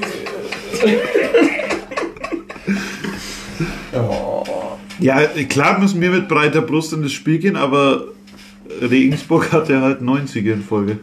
ja, 4.99 5.27
klar 5.49 5.79
müssen 5.79 5.99
wir 5.99 6.11
mit 6.11 6.29
breiter 6.29 6.61
Brust 6.61 6.93
in 6.93 7.01
das 7.01 7.11
Spiel 7.11 7.39
gehen, 7.39 7.57
aber 7.57 8.05
Regensburg 8.81 9.51
hat 9.51 9.67
ja 9.67 9.81
halt 9.81 10.01
90 10.01 10.45
in 10.45 10.63
Folge. 10.63 10.99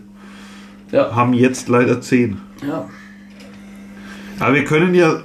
Ja. 0.90 1.14
Haben 1.14 1.34
jetzt 1.34 1.68
leider 1.68 2.00
10. 2.00 2.38
ja. 2.66 2.88
Aber 4.40 4.54
wir 4.54 4.64
können 4.64 4.94
ja 4.94 5.22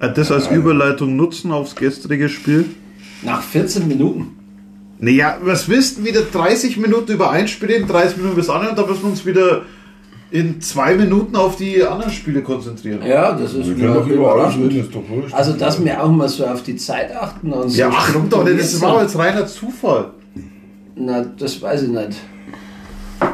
das 0.00 0.30
als 0.30 0.48
Überleitung 0.48 1.16
nutzen 1.16 1.52
aufs 1.52 1.74
gestrige 1.74 2.28
Spiel. 2.28 2.66
Nach 3.22 3.42
14 3.42 3.88
Minuten. 3.88 4.43
Naja, 4.98 5.38
was 5.42 5.68
willst 5.68 5.98
du 5.98 6.04
wieder 6.04 6.22
30 6.22 6.76
Minuten 6.76 7.12
über 7.12 7.30
ein 7.30 7.48
Spiel 7.48 7.68
reden, 7.68 7.86
30 7.88 8.16
Minuten 8.16 8.32
über 8.34 8.42
das 8.42 8.50
andere 8.50 8.70
und 8.70 8.78
da 8.78 8.86
müssen 8.86 9.02
wir 9.02 9.10
uns 9.10 9.26
wieder 9.26 9.62
in 10.30 10.60
zwei 10.60 10.94
Minuten 10.94 11.36
auf 11.36 11.56
die 11.56 11.82
anderen 11.84 12.12
Spiele 12.12 12.42
konzentrieren. 12.42 13.00
Ja, 13.06 13.32
das 13.32 13.54
ist 13.54 13.76
Wir 13.78 13.90
alles 13.90 14.06
überraschend. 14.08 14.64
reden, 14.70 14.80
ist 14.80 14.94
doch 14.94 15.08
wurscht. 15.08 15.34
Also, 15.34 15.52
dass 15.52 15.84
wir 15.84 16.02
auch 16.02 16.10
mal 16.10 16.28
so 16.28 16.44
auf 16.44 16.62
die 16.62 16.76
Zeit 16.76 17.14
achten 17.14 17.52
und 17.52 17.68
so 17.70 17.78
Ja, 17.78 17.88
achten 17.90 18.28
doch, 18.28 18.44
denn 18.44 18.56
das 18.58 18.80
war 18.80 19.02
jetzt 19.02 19.16
reiner 19.16 19.46
Zufall. 19.46 20.10
Na, 20.96 21.24
das 21.38 21.60
weiß 21.60 21.82
ich 21.84 21.88
nicht. 21.90 22.18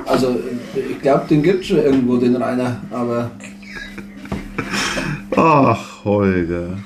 Also, 0.07 0.37
ich 0.75 1.00
glaube, 1.00 1.25
den 1.31 1.43
gibt 1.43 1.64
schon 1.64 1.79
irgendwo, 1.79 2.17
den 2.17 2.37
Rainer, 2.37 2.81
aber 2.90 3.31
Ach, 5.37 6.05
Holger. 6.05 6.79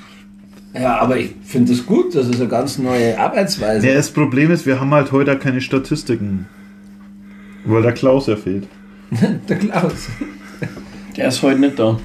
Ja, 0.75 0.99
aber 1.00 1.19
ich 1.19 1.35
finde 1.45 1.73
es 1.73 1.87
gut, 1.87 2.14
das 2.14 2.28
ist 2.28 2.40
eine 2.40 2.49
ganz 2.49 2.78
neue 2.78 3.19
Arbeitsweise. 3.19 3.87
Ja, 3.87 3.95
das 3.95 4.11
Problem 4.11 4.50
ist, 4.50 4.66
wir 4.66 4.81
haben 4.81 4.93
halt 4.93 5.12
heute 5.12 5.38
keine 5.38 5.61
Statistiken. 5.61 6.47
Weil 7.64 7.83
der 7.83 7.93
Klaus 7.93 8.26
ja 8.26 8.37
fehlt. 8.37 8.69
Der 9.49 9.57
Klaus. 9.57 10.09
Der 11.16 11.28
ist 11.28 11.43
heute 11.43 11.61
nicht 11.61 11.78
da. 11.78 11.99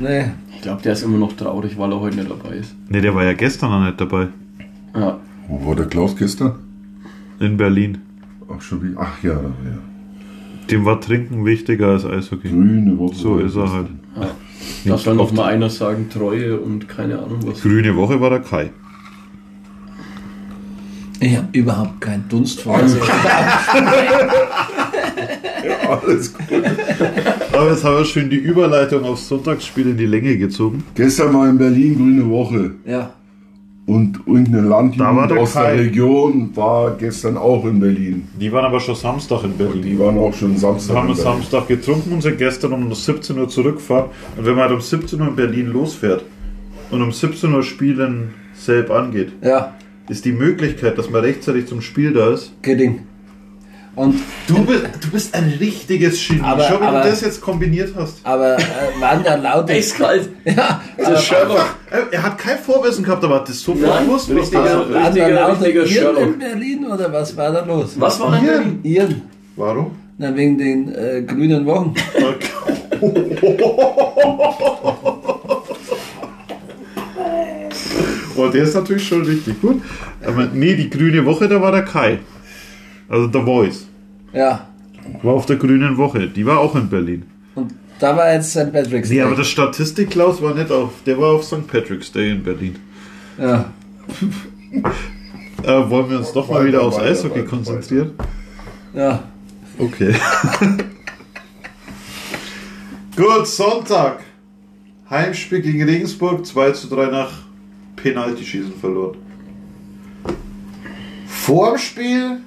Nee. 0.00 0.24
Ich 0.54 0.62
glaube, 0.62 0.82
der 0.82 0.92
ist 0.92 1.02
immer 1.02 1.18
noch 1.18 1.32
traurig, 1.34 1.78
weil 1.78 1.92
er 1.92 2.00
heute 2.00 2.16
nicht 2.16 2.30
dabei 2.30 2.56
ist. 2.56 2.74
Ne, 2.88 3.00
der 3.00 3.14
war 3.14 3.24
ja 3.24 3.32
gestern 3.32 3.70
noch 3.70 3.86
nicht 3.86 4.00
dabei. 4.00 4.28
Ja. 4.94 5.18
Wo 5.48 5.66
war 5.66 5.76
der 5.76 5.86
Klaus 5.86 6.16
gestern? 6.16 6.54
In 7.38 7.56
Berlin. 7.56 7.98
Ach, 8.48 8.60
schon 8.60 8.82
wie. 8.82 8.94
Ach 8.96 9.22
ja, 9.22 9.32
ja. 9.34 9.78
Dem 10.70 10.84
war 10.84 11.00
Trinken 11.00 11.44
wichtiger 11.44 11.88
als 11.88 12.04
Eishockey. 12.04 12.48
Grüne 12.48 12.98
Woche. 12.98 13.14
So 13.14 13.38
ist 13.38 13.56
er 13.56 13.72
halt. 13.72 13.88
Da 14.84 14.98
soll 14.98 15.14
noch 15.14 15.32
mal 15.32 15.46
einer 15.46 15.70
sagen, 15.70 16.08
Treue 16.10 16.58
und 16.58 16.88
keine 16.88 17.18
Ahnung 17.18 17.40
was. 17.46 17.62
Grüne 17.62 17.96
Woche 17.96 18.20
war 18.20 18.30
der 18.30 18.40
Kai. 18.40 18.70
Ich 21.20 21.36
habe 21.36 21.46
überhaupt 21.52 22.00
keinen 22.00 22.28
Dunst 22.28 22.62
vor. 22.62 22.74
Alles, 22.74 22.96
alles 25.88 26.34
gut. 26.34 26.48
Aber 27.52 27.70
jetzt 27.70 27.84
haben 27.84 27.96
wir 27.96 28.04
schön 28.04 28.28
die 28.28 28.38
Überleitung 28.38 29.04
aufs 29.04 29.28
Sonntagsspiel 29.28 29.90
in 29.90 29.96
die 29.96 30.06
Länge 30.06 30.36
gezogen. 30.36 30.82
Gestern 30.96 31.32
war 31.32 31.48
in 31.48 31.58
Berlin 31.58 31.96
Grüne 31.96 32.28
Woche. 32.28 32.72
Ja. 32.84 33.12
Und 33.84 34.20
irgendeine 34.26 34.62
Da 34.62 34.70
war 34.70 34.82
Landjugend 34.82 35.30
der 35.32 35.38
aus 35.40 35.52
Kai. 35.54 35.76
der 35.76 35.84
Region 35.86 36.50
war 36.56 36.92
gestern 36.96 37.36
auch 37.36 37.64
in 37.64 37.80
Berlin. 37.80 38.28
Die 38.40 38.52
waren 38.52 38.64
aber 38.64 38.78
schon 38.78 38.94
Samstag 38.94 39.42
in 39.44 39.56
Berlin. 39.58 39.82
Die 39.82 39.98
waren 39.98 40.16
auch 40.18 40.32
schon 40.32 40.52
Wir 40.52 40.58
Samstag 40.60 40.96
haben 40.96 41.06
in 41.06 41.10
am 41.10 41.16
Berlin. 41.16 41.32
Samstag 41.32 41.68
getrunken 41.68 42.12
und 42.12 42.22
sind 42.22 42.38
gestern 42.38 42.72
um 42.74 42.92
17 42.94 43.38
Uhr 43.38 43.48
zurückgefahren. 43.48 44.10
Und 44.36 44.46
wenn 44.46 44.54
man 44.54 44.64
halt 44.64 44.74
um 44.74 44.80
17 44.80 45.20
Uhr 45.20 45.28
in 45.28 45.36
Berlin 45.36 45.66
losfährt 45.66 46.24
und 46.90 47.02
um 47.02 47.10
17 47.10 47.52
Uhr 47.52 47.62
Spielen 47.64 48.30
Selb 48.54 48.90
angeht, 48.90 49.32
Ja, 49.42 49.74
ist 50.08 50.24
die 50.24 50.32
Möglichkeit, 50.32 50.96
dass 50.98 51.10
man 51.10 51.22
rechtzeitig 51.22 51.66
zum 51.66 51.80
Spiel 51.80 52.12
da 52.12 52.30
ist. 52.32 52.52
Geding. 52.62 53.00
Und 53.94 54.14
Du 54.46 54.64
bist, 54.64 54.84
du 55.02 55.10
bist 55.10 55.34
ein 55.34 55.52
richtiges 55.60 56.26
Genie. 56.26 56.40
Aber- 56.42 56.62
Schau, 56.64 56.80
wie 56.80 56.84
aber- 56.84 57.02
du 57.02 57.08
das 57.10 57.20
jetzt 57.20 57.40
kombiniert 57.42 57.92
hast. 57.94 58.24
aber 58.24 58.56
äh, 58.58 58.60
waren 59.00 59.22
da 59.22 59.34
lauter. 59.34 59.72
Eiskalt! 59.74 60.30
Ja, 60.44 60.80
Der 60.98 61.06
aber, 61.08 61.16
Sherlock! 61.18 61.66
Er, 61.90 62.10
er 62.12 62.22
hat 62.22 62.38
kein 62.38 62.58
Vorwissen 62.58 63.04
gehabt, 63.04 63.22
aber 63.22 63.34
hat 63.36 63.48
das 63.48 63.60
sofort 63.60 63.86
Nein, 63.94 64.06
gewusst, 64.06 64.30
was 64.30 64.36
richtiger- 64.38 64.84
lauter 64.86 65.60
richtiger 65.60 65.80
Iren 65.84 65.88
Sherlock. 65.88 66.22
in 66.22 66.38
Berlin 66.38 66.86
oder 66.86 67.12
was 67.12 67.36
war 67.36 67.52
da 67.52 67.64
los? 67.66 67.94
Was 68.00 68.18
war 68.18 68.30
denn 68.32 68.40
Hier? 68.40 68.52
Berlin? 68.52 68.80
Iren. 68.82 69.22
Warum? 69.56 69.90
Na, 70.18 70.34
wegen 70.36 70.56
den 70.58 70.94
äh, 70.94 71.22
grünen 71.22 71.66
Wochen. 71.66 71.94
Oh, 78.36 78.48
der 78.48 78.62
ist 78.62 78.74
natürlich 78.74 79.06
schon 79.06 79.22
richtig 79.22 79.60
gut. 79.60 79.82
Aber 80.24 80.48
nee, 80.52 80.74
die 80.74 80.88
grüne 80.88 81.24
Woche, 81.26 81.48
da 81.48 81.60
war 81.60 81.72
der 81.72 81.84
Kai. 81.84 82.18
Also 83.12 83.26
der 83.26 83.44
Voice. 83.44 83.86
Ja. 84.32 84.66
War 85.22 85.34
auf 85.34 85.44
der 85.44 85.56
grünen 85.56 85.98
Woche. 85.98 86.28
Die 86.28 86.46
war 86.46 86.58
auch 86.60 86.74
in 86.74 86.88
Berlin. 86.88 87.24
Und 87.54 87.74
da 87.98 88.16
war 88.16 88.32
jetzt 88.32 88.52
St. 88.52 88.72
Patrick's 88.72 89.10
Nee, 89.10 89.16
Day. 89.16 89.24
aber 89.24 89.36
der 89.36 89.44
Statistik 89.44 90.08
Klaus 90.10 90.40
war 90.40 90.54
nicht 90.54 90.70
auf. 90.70 90.92
Der 91.04 91.18
war 91.18 91.32
auf 91.34 91.44
St. 91.44 91.66
Patrick's 91.66 92.10
Day 92.10 92.30
in 92.32 92.42
Berlin. 92.42 92.76
ja. 93.38 93.66
Äh, 95.64 95.88
wollen 95.90 96.10
wir 96.10 96.18
uns 96.18 96.32
doch 96.32 96.50
mal 96.50 96.64
wieder 96.66 96.82
aufs 96.82 96.98
Eishockey 96.98 97.40
weiter, 97.40 97.48
konzentrieren? 97.48 98.10
ja. 98.94 99.22
Okay. 99.78 100.12
Gut, 103.16 103.46
Sonntag. 103.46 104.18
Heimspiel 105.08 105.60
gegen 105.60 105.84
Regensburg, 105.84 106.44
2 106.44 106.72
zu 106.72 106.88
3 106.88 107.06
nach 107.06 107.30
Penaltyschießen 107.94 108.72
verloren. 108.80 109.18
Vor 111.28 111.70
dem 111.70 111.78
Spiel 111.78 112.38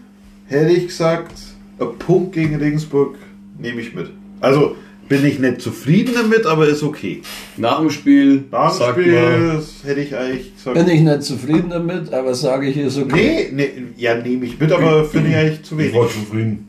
hätte 0.47 0.71
ich 0.71 0.87
gesagt, 0.87 1.31
ein 1.79 1.97
Punkt 1.99 2.33
gegen 2.33 2.55
Regensburg 2.55 3.15
nehme 3.59 3.81
ich 3.81 3.93
mit. 3.95 4.09
Also 4.41 4.75
bin 5.07 5.23
ich 5.25 5.39
nicht 5.39 5.61
zufrieden 5.61 6.13
damit, 6.15 6.45
aber 6.45 6.67
ist 6.67 6.81
okay. 6.83 7.21
Nach 7.57 7.79
dem 7.79 7.89
Spiel 7.91 8.45
Nach 8.51 8.71
dem 8.71 8.77
sagt 8.79 8.99
Spiel 8.99 9.13
man, 9.13 9.61
hätte 9.83 10.01
ich 10.01 10.15
eigentlich 10.15 10.55
gesagt. 10.55 10.77
Bin 10.77 10.87
ich 10.87 11.01
nicht 11.01 11.23
zufrieden 11.23 11.69
damit, 11.69 12.11
aber 12.11 12.33
sage 12.33 12.67
ich, 12.67 12.77
ist 12.77 12.97
okay. 12.97 13.49
Nee, 13.51 13.71
nee, 13.75 13.83
ja, 13.97 14.15
nehme 14.15 14.45
ich 14.45 14.59
mit, 14.59 14.71
aber 14.71 15.05
finde 15.05 15.29
ich 15.29 15.35
eigentlich 15.35 15.63
zu 15.63 15.75
Ich 15.75 15.79
wenig. 15.81 15.95
war 15.95 16.09
zufrieden. 16.09 16.67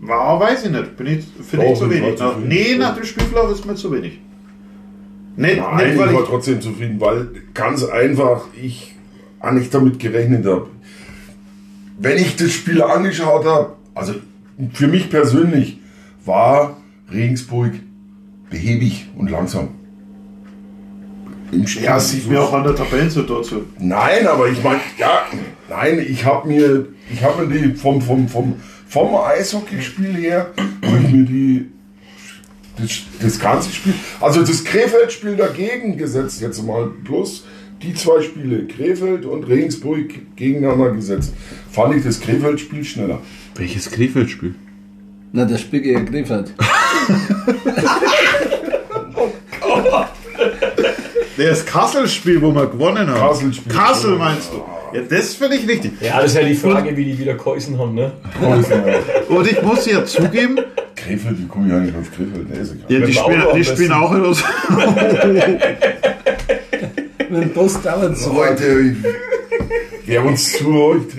Wow, 0.00 0.40
weiß 0.40 0.64
ich 0.64 0.70
nicht. 0.70 0.96
Bin 0.96 1.06
ich, 1.06 1.24
finde 1.48 1.66
ich 1.66 1.78
zu 1.78 1.84
ich 1.84 1.90
war 1.90 1.90
wenig. 1.90 2.18
Nach, 2.18 2.28
zufrieden. 2.34 2.48
nee, 2.48 2.74
nach 2.76 2.94
dem 2.96 3.04
Spielverlauf 3.04 3.52
ist 3.52 3.66
mir 3.66 3.74
zu 3.74 3.92
wenig. 3.92 4.18
Nicht, 5.36 5.56
Nein, 5.58 5.76
nicht 5.76 5.92
ich 5.92 5.98
war 5.98 6.12
ich, 6.12 6.26
trotzdem 6.26 6.60
zufrieden, 6.60 7.00
weil 7.00 7.28
ganz 7.54 7.84
einfach 7.84 8.46
ich 8.60 8.94
auch 9.38 9.52
nicht 9.52 9.72
damit 9.72 9.98
gerechnet 9.98 10.44
habe. 10.44 10.66
Wenn 12.02 12.16
ich 12.16 12.36
das 12.36 12.52
Spiel 12.52 12.82
angeschaut 12.82 13.44
habe, 13.44 13.76
also 13.94 14.14
für 14.72 14.88
mich 14.88 15.10
persönlich 15.10 15.78
war 16.24 16.78
Regensburg 17.12 17.72
behäbig 18.48 19.10
und 19.18 19.30
langsam. 19.30 19.68
Im 21.52 21.66
ja, 21.66 22.00
sieht 22.00 22.26
mir 22.26 22.40
auch 22.40 22.54
an 22.54 22.64
der 22.64 22.74
Tabellensituation. 22.74 23.66
Nein, 23.78 24.26
aber 24.26 24.48
ich 24.48 24.62
meine, 24.64 24.80
ja, 24.96 25.26
nein, 25.68 25.98
ich 25.98 26.24
habe 26.24 26.48
mir, 26.48 26.86
ich 27.12 27.22
habe 27.22 27.44
mir 27.44 27.58
die 27.58 27.74
vom, 27.74 28.00
vom, 28.00 28.28
vom, 28.28 28.54
vom 28.88 29.16
Eishockeyspiel 29.16 30.14
her, 30.16 30.52
habe 30.56 30.98
ich 31.04 31.12
mir 31.12 31.24
die, 31.24 31.70
das, 32.78 32.90
das 33.20 33.38
ganze 33.38 33.70
Spiel, 33.72 33.92
also 34.22 34.40
das 34.40 34.64
Krefeld-Spiel 34.64 35.36
dagegen 35.36 35.98
gesetzt, 35.98 36.40
jetzt 36.40 36.62
mal 36.64 36.90
plus 37.04 37.44
die 37.82 37.94
zwei 37.94 38.20
Spiele, 38.22 38.66
Krefeld 38.66 39.24
und 39.24 39.44
Regensburg 39.44 40.36
gegeneinander 40.36 40.90
gesetzt, 40.90 41.34
fand 41.70 41.96
ich 41.96 42.04
das 42.04 42.20
Krefeld-Spiel 42.20 42.84
schneller. 42.84 43.20
Welches 43.54 43.90
Krefeld-Spiel? 43.90 44.54
Na, 45.32 45.44
das 45.44 45.60
Spiel 45.60 45.80
gegen 45.80 46.06
Krefeld. 46.06 46.54
Das 51.36 51.64
Kassel-Spiel, 51.64 52.42
wo 52.42 52.54
wir 52.54 52.66
gewonnen 52.66 53.08
haben. 53.08 53.18
Kassel-Spiel. 53.18 53.72
Kassel 53.72 54.16
meinst 54.16 54.50
du? 54.52 54.62
Ja, 54.94 55.02
das 55.08 55.34
finde 55.34 55.56
ich 55.56 55.66
richtig. 55.66 55.92
ja, 56.00 56.20
das 56.20 56.32
ist 56.32 56.36
ja 56.36 56.42
die 56.46 56.54
Frage, 56.54 56.94
wie 56.94 57.04
die 57.04 57.18
wieder 57.18 57.34
Käusen 57.34 57.78
haben, 57.78 57.94
ne? 57.94 58.12
Und 59.28 59.50
ich 59.50 59.62
muss 59.62 59.86
ja 59.86 60.04
zugeben, 60.04 60.58
Krefeld, 60.96 61.38
wie 61.38 61.46
komme 61.46 61.68
ich 61.68 61.72
eigentlich 61.72 61.96
auf 61.96 62.10
Krefeld? 62.10 62.50
Nee, 62.50 62.60
ist 62.60 62.74
egal. 62.74 63.00
ja, 63.00 63.06
die, 63.06 63.12
spielen, 63.12 63.42
am 63.42 63.56
die 63.56 63.64
spielen 63.64 63.92
auch 63.92 64.12
in 64.12 64.22
uns. 64.22 64.44
Dem 67.30 67.50
Bus 67.50 67.80
dauert 67.80 68.12
es. 68.16 68.26
Leute, 68.26 68.96
wer 70.06 70.24
uns 70.24 70.52
zuhört, 70.58 71.12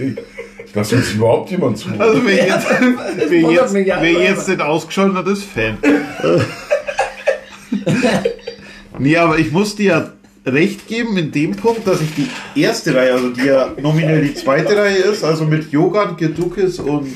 dass 0.74 0.92
uns 0.94 1.14
überhaupt 1.14 1.52
jemand 1.52 1.78
zuhört. 1.78 2.02
Also 2.02 2.22
wer 2.26 2.48
jetzt, 2.48 2.68
wer 3.30 3.40
jetzt, 3.52 3.74
wer 3.74 4.12
jetzt 4.12 4.48
den 4.48 4.62
ausgeschaltet 4.62 5.18
hat, 5.18 5.28
ist 5.28 5.44
Fan. 5.44 5.78
nee, 9.00 9.16
aber 9.18 9.38
ich 9.40 9.52
muss 9.52 9.76
dir 9.76 9.86
ja 9.86 10.12
recht 10.46 10.88
geben 10.88 11.18
in 11.18 11.32
dem 11.32 11.52
Punkt, 11.56 11.86
dass 11.88 12.02
ich 12.02 12.10
die 12.16 12.60
erste 12.60 12.96
Reihe, 12.96 13.14
also 13.14 13.30
die 13.30 13.46
ja 13.46 13.70
nominell 13.82 14.22
die 14.24 14.34
zweite 14.34 14.76
Reihe 14.76 14.96
ist, 14.98 15.24
also 15.24 15.46
mit 15.46 15.72
Jogan, 15.72 16.18
Gedukis 16.18 16.80
und 16.80 17.08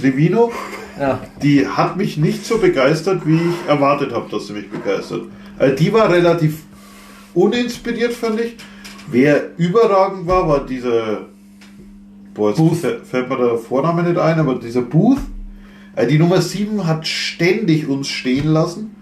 Trevino, 0.00 0.52
Ja. 0.98 1.20
die 1.42 1.66
hat 1.66 1.96
mich 1.96 2.16
nicht 2.16 2.46
so 2.46 2.58
begeistert, 2.58 3.22
wie 3.26 3.34
ich 3.36 3.68
erwartet 3.68 4.12
habe, 4.12 4.30
dass 4.30 4.46
sie 4.46 4.52
mich 4.52 4.70
begeistert. 4.70 5.22
Also 5.58 5.74
die 5.74 5.92
war 5.92 6.10
relativ 6.10 6.54
uninspiriert, 7.42 8.12
fand 8.12 8.40
ich. 8.40 8.56
Wer 9.10 9.56
überragend 9.56 10.26
war, 10.26 10.48
war 10.48 10.66
dieser 10.66 11.26
Boah, 12.34 12.50
jetzt 12.50 12.60
fä- 12.84 13.02
fällt 13.04 13.28
mir 13.28 13.36
der 13.36 13.56
Vorname 13.58 14.02
nicht 14.02 14.18
ein, 14.18 14.38
aber 14.38 14.54
dieser 14.56 14.82
Booth, 14.82 15.18
äh, 15.96 16.06
die 16.06 16.18
Nummer 16.18 16.40
7 16.40 16.86
hat 16.86 17.06
ständig 17.06 17.88
uns 17.88 18.08
stehen 18.08 18.46
lassen, 18.48 18.94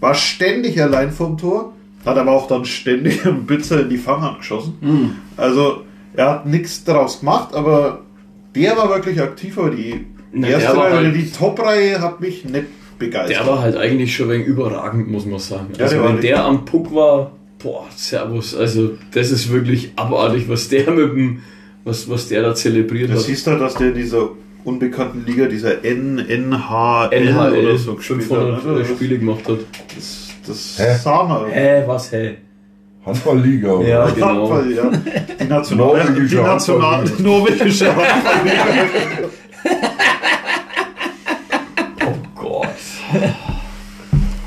war 0.00 0.14
ständig 0.14 0.80
allein 0.82 1.12
vom 1.12 1.36
Tor, 1.38 1.72
hat 2.04 2.16
aber 2.18 2.32
auch 2.32 2.48
dann 2.48 2.64
ständig 2.64 3.24
einen 3.26 3.44
Bitzer 3.46 3.82
in 3.82 3.90
die 3.90 3.98
Fanghand 3.98 4.38
geschossen. 4.38 5.16
Also 5.36 5.82
er 6.16 6.30
hat 6.30 6.46
nichts 6.46 6.82
daraus 6.84 7.20
gemacht, 7.20 7.54
aber 7.54 8.00
der 8.56 8.76
war 8.76 8.88
wirklich 8.88 9.20
aktiv, 9.20 9.56
aber 9.58 9.70
die 9.70 10.06
Na, 10.32 10.48
erste 10.48 10.76
Reihe, 10.76 10.94
halt- 10.94 11.14
die 11.14 11.30
Top-Reihe 11.30 12.00
hat 12.00 12.20
mich 12.20 12.44
nicht 12.44 12.66
begeistert. 12.98 13.38
Der 13.40 13.46
war 13.46 13.60
halt 13.60 13.76
eigentlich 13.76 14.16
schon 14.16 14.30
wegen 14.30 14.44
überragend, 14.44 15.08
muss 15.08 15.26
man 15.26 15.38
sagen. 15.38 15.68
Ja, 15.78 15.84
Also 15.84 15.96
der 15.96 16.08
wenn 16.08 16.20
der 16.20 16.44
am 16.44 16.64
Puck 16.64 16.92
war, 16.92 17.30
boah, 17.62 17.86
Servus, 17.96 18.54
also 18.56 18.92
das 19.12 19.30
ist 19.30 19.50
wirklich 19.52 19.92
abartig, 19.96 20.48
was 20.48 20.68
der 20.68 20.90
mit 20.90 21.12
dem, 21.12 21.42
was, 21.84 22.08
was 22.08 22.28
der 22.28 22.42
da 22.42 22.54
zelebriert 22.54 23.10
Du 23.10 23.14
hat. 23.14 23.20
siehst 23.20 23.46
halt, 23.46 23.60
dass 23.60 23.74
der 23.74 23.88
in 23.88 23.94
dieser 23.94 24.30
unbekannten 24.64 25.24
Liga, 25.26 25.46
dieser 25.46 25.84
N, 25.84 26.18
NHL, 26.18 27.08
NHL 27.12 27.52
oder 27.64 27.76
so 27.78 27.94
gespielt 27.94 28.22
500 28.24 28.64
hat. 28.64 28.86
Spiele 28.86 29.18
gemacht 29.18 29.48
hat. 29.48 29.58
Das, 29.96 30.28
das 30.46 30.78
Hä? 30.78 30.96
sah 31.02 31.24
man. 31.24 31.50
Hä, 31.50 31.82
was, 31.86 32.12
hä? 32.12 32.36
Handballliga. 33.06 33.72
oder? 33.72 33.88
Ja, 33.88 34.06
genau. 34.10 34.50
Handball, 34.50 34.72
ja. 34.72 34.90
Die 35.40 35.44
National, 35.48 35.86
Norwegische 35.86 36.36
die 36.36 36.42
National, 36.42 37.04
norwegische 37.18 37.86
Handballliga. 37.96 38.64
Oh 42.06 42.14
Gott. 42.34 42.68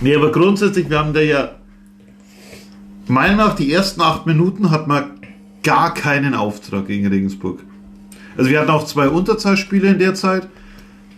Nee, 0.02 0.16
aber 0.16 0.32
grundsätzlich, 0.32 0.90
wir 0.90 1.00
haben 1.00 1.14
da 1.14 1.22
ja, 1.22 1.52
meiner 3.08 3.36
nach, 3.36 3.56
die 3.56 3.72
ersten 3.72 4.02
acht 4.02 4.26
Minuten 4.26 4.72
hat 4.72 4.88
man 4.88 5.20
gar 5.64 5.94
keinen 5.94 6.36
Auftrag 6.36 6.88
gegen 6.88 7.08
Regensburg. 7.08 7.60
Also 8.38 8.50
wir 8.50 8.60
hatten 8.60 8.72
auch 8.72 8.86
zwei 8.86 9.08
Unterzahlspiele 9.10 9.90
in 9.90 10.00
der 10.00 10.14
Zeit, 10.16 10.48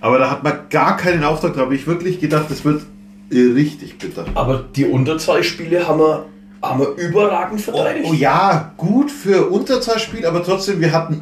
aber 0.02 0.20
da 0.20 0.30
hat 0.30 0.44
man 0.44 0.54
gar 0.70 0.98
keinen 0.98 1.24
Auftrag. 1.24 1.54
Da 1.54 1.62
habe 1.62 1.76
ich 1.76 1.88
wirklich 1.88 2.20
gedacht, 2.20 2.46
das 2.50 2.66
wird 2.66 2.84
richtig 3.32 3.98
bitter. 3.98 4.26
Aber 4.36 4.66
die 4.76 4.86
Unterzahlspiele 4.86 5.88
haben 5.88 6.00
wir, 6.00 6.26
haben 6.62 6.80
wir 6.80 6.90
überragend 6.96 7.62
verteidigt. 7.62 8.08
Oh 8.10 8.14
ja, 8.14 8.74
gut 8.78 9.10
für 9.12 9.50
Unterzahlspiel, 9.50 10.26
aber 10.26 10.44
trotzdem, 10.44 10.82
wir 10.82 10.92
hatten 10.92 11.22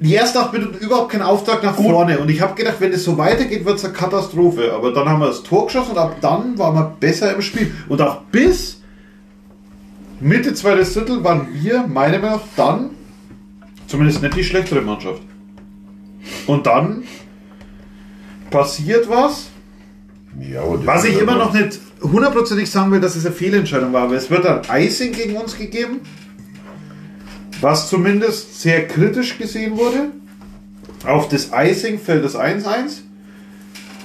die 0.00 0.14
ersten 0.16 0.38
acht 0.38 0.52
Minuten 0.52 0.78
überhaupt 0.78 1.12
keinen 1.12 1.22
Auftrag 1.22 1.62
nach 1.62 1.76
vorne. 1.76 2.18
Und 2.18 2.28
ich 2.28 2.40
habe 2.40 2.54
gedacht, 2.54 2.76
wenn 2.80 2.92
es 2.92 3.04
so 3.04 3.16
weitergeht, 3.18 3.64
wird 3.64 3.78
es 3.78 3.84
eine 3.84 3.94
Katastrophe. 3.94 4.72
Aber 4.74 4.92
dann 4.92 5.08
haben 5.08 5.20
wir 5.20 5.28
das 5.28 5.44
Tor 5.44 5.66
geschossen 5.66 5.92
und 5.92 5.98
ab 5.98 6.16
dann 6.20 6.58
waren 6.58 6.74
wir 6.74 6.96
besser 6.98 7.34
im 7.34 7.40
Spiel. 7.40 7.72
Und 7.88 8.02
auch 8.02 8.22
bis 8.32 8.81
Mitte 10.22 10.54
zweites 10.54 10.94
Drittel 10.94 11.24
waren 11.24 11.48
wir, 11.52 11.86
meiner 11.86 12.18
Meinung 12.18 12.36
nach, 12.36 12.46
dann 12.56 12.90
zumindest 13.88 14.22
nicht 14.22 14.36
die 14.36 14.44
schlechtere 14.44 14.80
Mannschaft. 14.80 15.20
Und 16.46 16.66
dann 16.66 17.02
passiert 18.50 19.08
was. 19.08 19.48
Ja, 20.40 20.62
Was 20.86 21.04
ich 21.04 21.18
immer 21.18 21.36
noch 21.36 21.52
nicht 21.52 21.80
hundertprozentig 22.00 22.70
sagen 22.70 22.90
will, 22.92 23.00
dass 23.00 23.16
es 23.16 23.26
eine 23.26 23.34
Fehlentscheidung 23.34 23.92
war, 23.92 24.04
aber 24.04 24.14
es 24.14 24.30
wird 24.30 24.44
dann 24.44 24.62
Icing 24.70 25.12
gegen 25.12 25.36
uns 25.36 25.58
gegeben, 25.58 26.00
was 27.60 27.88
zumindest 27.88 28.60
sehr 28.60 28.86
kritisch 28.86 29.36
gesehen 29.38 29.76
wurde. 29.76 30.12
Auf 31.04 31.28
das 31.28 31.50
Icing 31.52 31.98
fällt 31.98 32.24
das 32.24 32.36
1-1. 32.36 33.00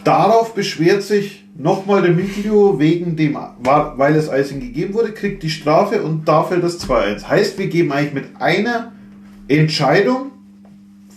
Darauf 0.07 0.53
beschwert 0.53 1.03
sich 1.03 1.43
nochmal 1.57 2.01
der 2.01 2.11
Miglio 2.13 2.79
wegen 2.79 3.17
dem, 3.17 3.37
weil 3.59 4.13
das 4.13 4.29
Icing 4.31 4.61
gegeben 4.61 4.93
wurde, 4.93 5.11
kriegt 5.11 5.43
die 5.43 5.49
Strafe 5.49 6.01
und 6.01 6.25
da 6.29 6.43
fällt 6.43 6.63
das 6.63 6.79
2-1. 6.79 7.27
Heißt, 7.27 7.59
wir 7.59 7.67
geben 7.67 7.91
eigentlich 7.91 8.13
mit 8.13 8.25
einer 8.39 8.93
Entscheidung, 9.49 10.31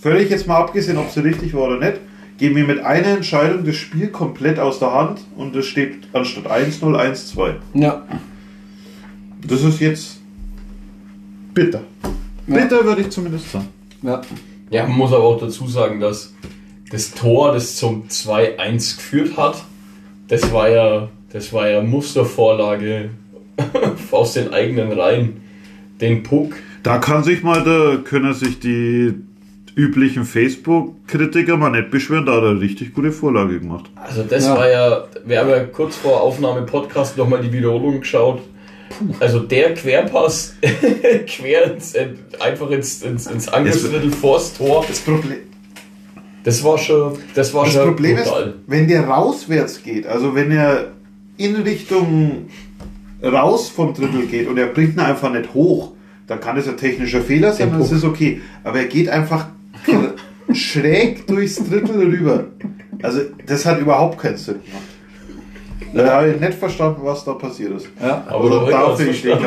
völlig 0.00 0.28
jetzt 0.28 0.48
mal 0.48 0.56
abgesehen, 0.56 0.96
ob 0.96 1.08
sie 1.08 1.20
richtig 1.20 1.54
war 1.54 1.68
oder 1.68 1.78
nicht, 1.78 2.00
geben 2.38 2.56
wir 2.56 2.66
mit 2.66 2.80
einer 2.80 3.06
Entscheidung 3.06 3.64
das 3.64 3.76
Spiel 3.76 4.08
komplett 4.08 4.58
aus 4.58 4.80
der 4.80 4.92
Hand 4.92 5.20
und 5.36 5.54
es 5.54 5.66
steht 5.66 6.08
anstatt 6.12 6.50
1-0 6.50 6.82
1-2. 6.82 7.54
Ja. 7.74 8.02
Das 9.46 9.62
ist 9.62 9.78
jetzt 9.78 10.18
bitter. 11.54 11.82
Bitter 12.44 12.84
würde 12.84 13.02
ich 13.02 13.10
zumindest 13.10 13.52
sagen. 13.52 13.68
ja. 14.02 14.20
Ja, 14.68 14.84
man 14.88 14.98
muss 14.98 15.12
aber 15.12 15.22
auch 15.22 15.38
dazu 15.38 15.68
sagen, 15.68 16.00
dass 16.00 16.34
das 16.90 17.12
Tor, 17.12 17.52
das 17.52 17.76
zum 17.76 18.08
2-1 18.08 18.96
geführt 18.96 19.36
hat, 19.36 19.64
das 20.28 20.52
war 20.52 20.68
ja, 20.68 21.08
das 21.32 21.52
war 21.52 21.68
ja 21.68 21.82
Mustervorlage 21.82 23.10
aus 24.10 24.34
den 24.34 24.52
eigenen 24.52 24.92
Reihen. 24.92 25.40
Den 26.00 26.22
Puck. 26.22 26.54
Da 26.82 26.98
kann 26.98 27.22
sich 27.24 27.42
mal, 27.42 27.62
da 27.62 27.96
können 28.02 28.32
sich 28.34 28.58
die 28.58 29.14
üblichen 29.76 30.24
Facebook-Kritiker 30.24 31.56
mal 31.56 31.70
nicht 31.70 31.90
beschweren, 31.90 32.26
da 32.26 32.32
hat 32.36 32.42
er 32.42 32.50
eine 32.50 32.60
richtig 32.60 32.94
gute 32.94 33.12
Vorlage 33.12 33.60
gemacht. 33.60 33.90
Also 33.96 34.22
das 34.22 34.46
Ja. 34.46 34.56
war 34.56 34.68
ja, 34.70 35.04
wir 35.24 35.40
haben 35.40 35.50
ja 35.50 35.60
kurz 35.64 35.96
vor 35.96 36.20
Aufnahme 36.20 36.62
Podcast 36.62 37.16
nochmal 37.16 37.40
die 37.42 37.52
Wiederholung 37.52 38.00
geschaut. 38.00 38.42
Also 39.20 39.38
der 39.40 39.74
Querpass 39.74 40.56
quer 41.26 41.72
ins, 41.74 41.94
einfach 42.40 42.70
ins, 42.70 43.02
ins, 43.02 43.26
ins 43.28 43.48
Angriffsdrittel 43.48 44.10
vors 44.10 44.54
Tor, 44.54 44.84
Das 44.88 44.98
Problem, 45.00 45.38
das 46.44 46.64
war 46.64 46.78
schon, 46.78 47.18
das 47.34 47.52
war 47.54 47.64
das 47.64 47.74
schon 47.74 47.84
Problem 47.84 48.16
ist, 48.16 48.24
brutal. 48.24 48.54
wenn 48.66 48.88
der 48.88 49.06
rauswärts 49.06 49.82
geht, 49.82 50.06
also 50.06 50.34
wenn 50.34 50.50
er 50.50 50.92
in 51.36 51.56
Richtung 51.56 52.46
raus 53.22 53.68
vom 53.68 53.94
Drittel 53.94 54.26
geht 54.26 54.48
und 54.48 54.58
er 54.58 54.66
bringt 54.66 54.94
ihn 54.94 55.00
einfach 55.00 55.32
nicht 55.32 55.52
hoch, 55.54 55.92
dann 56.26 56.40
kann 56.40 56.56
es 56.56 56.68
ein 56.68 56.76
technischer 56.76 57.20
Fehler 57.20 57.52
sein, 57.52 57.72
das 57.76 57.92
ist 57.92 58.04
okay. 58.04 58.40
Aber 58.62 58.78
er 58.78 58.86
geht 58.86 59.08
einfach 59.08 59.48
schräg 60.52 61.26
durchs 61.26 61.56
Drittel 61.56 62.00
rüber. 62.02 62.46
Also 63.02 63.20
das 63.46 63.66
hat 63.66 63.80
überhaupt 63.80 64.18
keinen 64.18 64.36
Sinn 64.36 64.60
gemacht. 64.64 64.84
Da 65.92 66.14
habe 66.14 66.30
ich 66.30 66.40
nicht 66.40 66.54
verstanden, 66.54 67.00
was 67.02 67.24
da 67.24 67.32
passiert 67.32 67.72
ist. 67.72 67.88
Ja. 68.00 68.24
Aber 68.28 68.44
Oder 68.44 68.70
dafür 68.70 69.08
ich 69.08 69.18
stehen. 69.18 69.38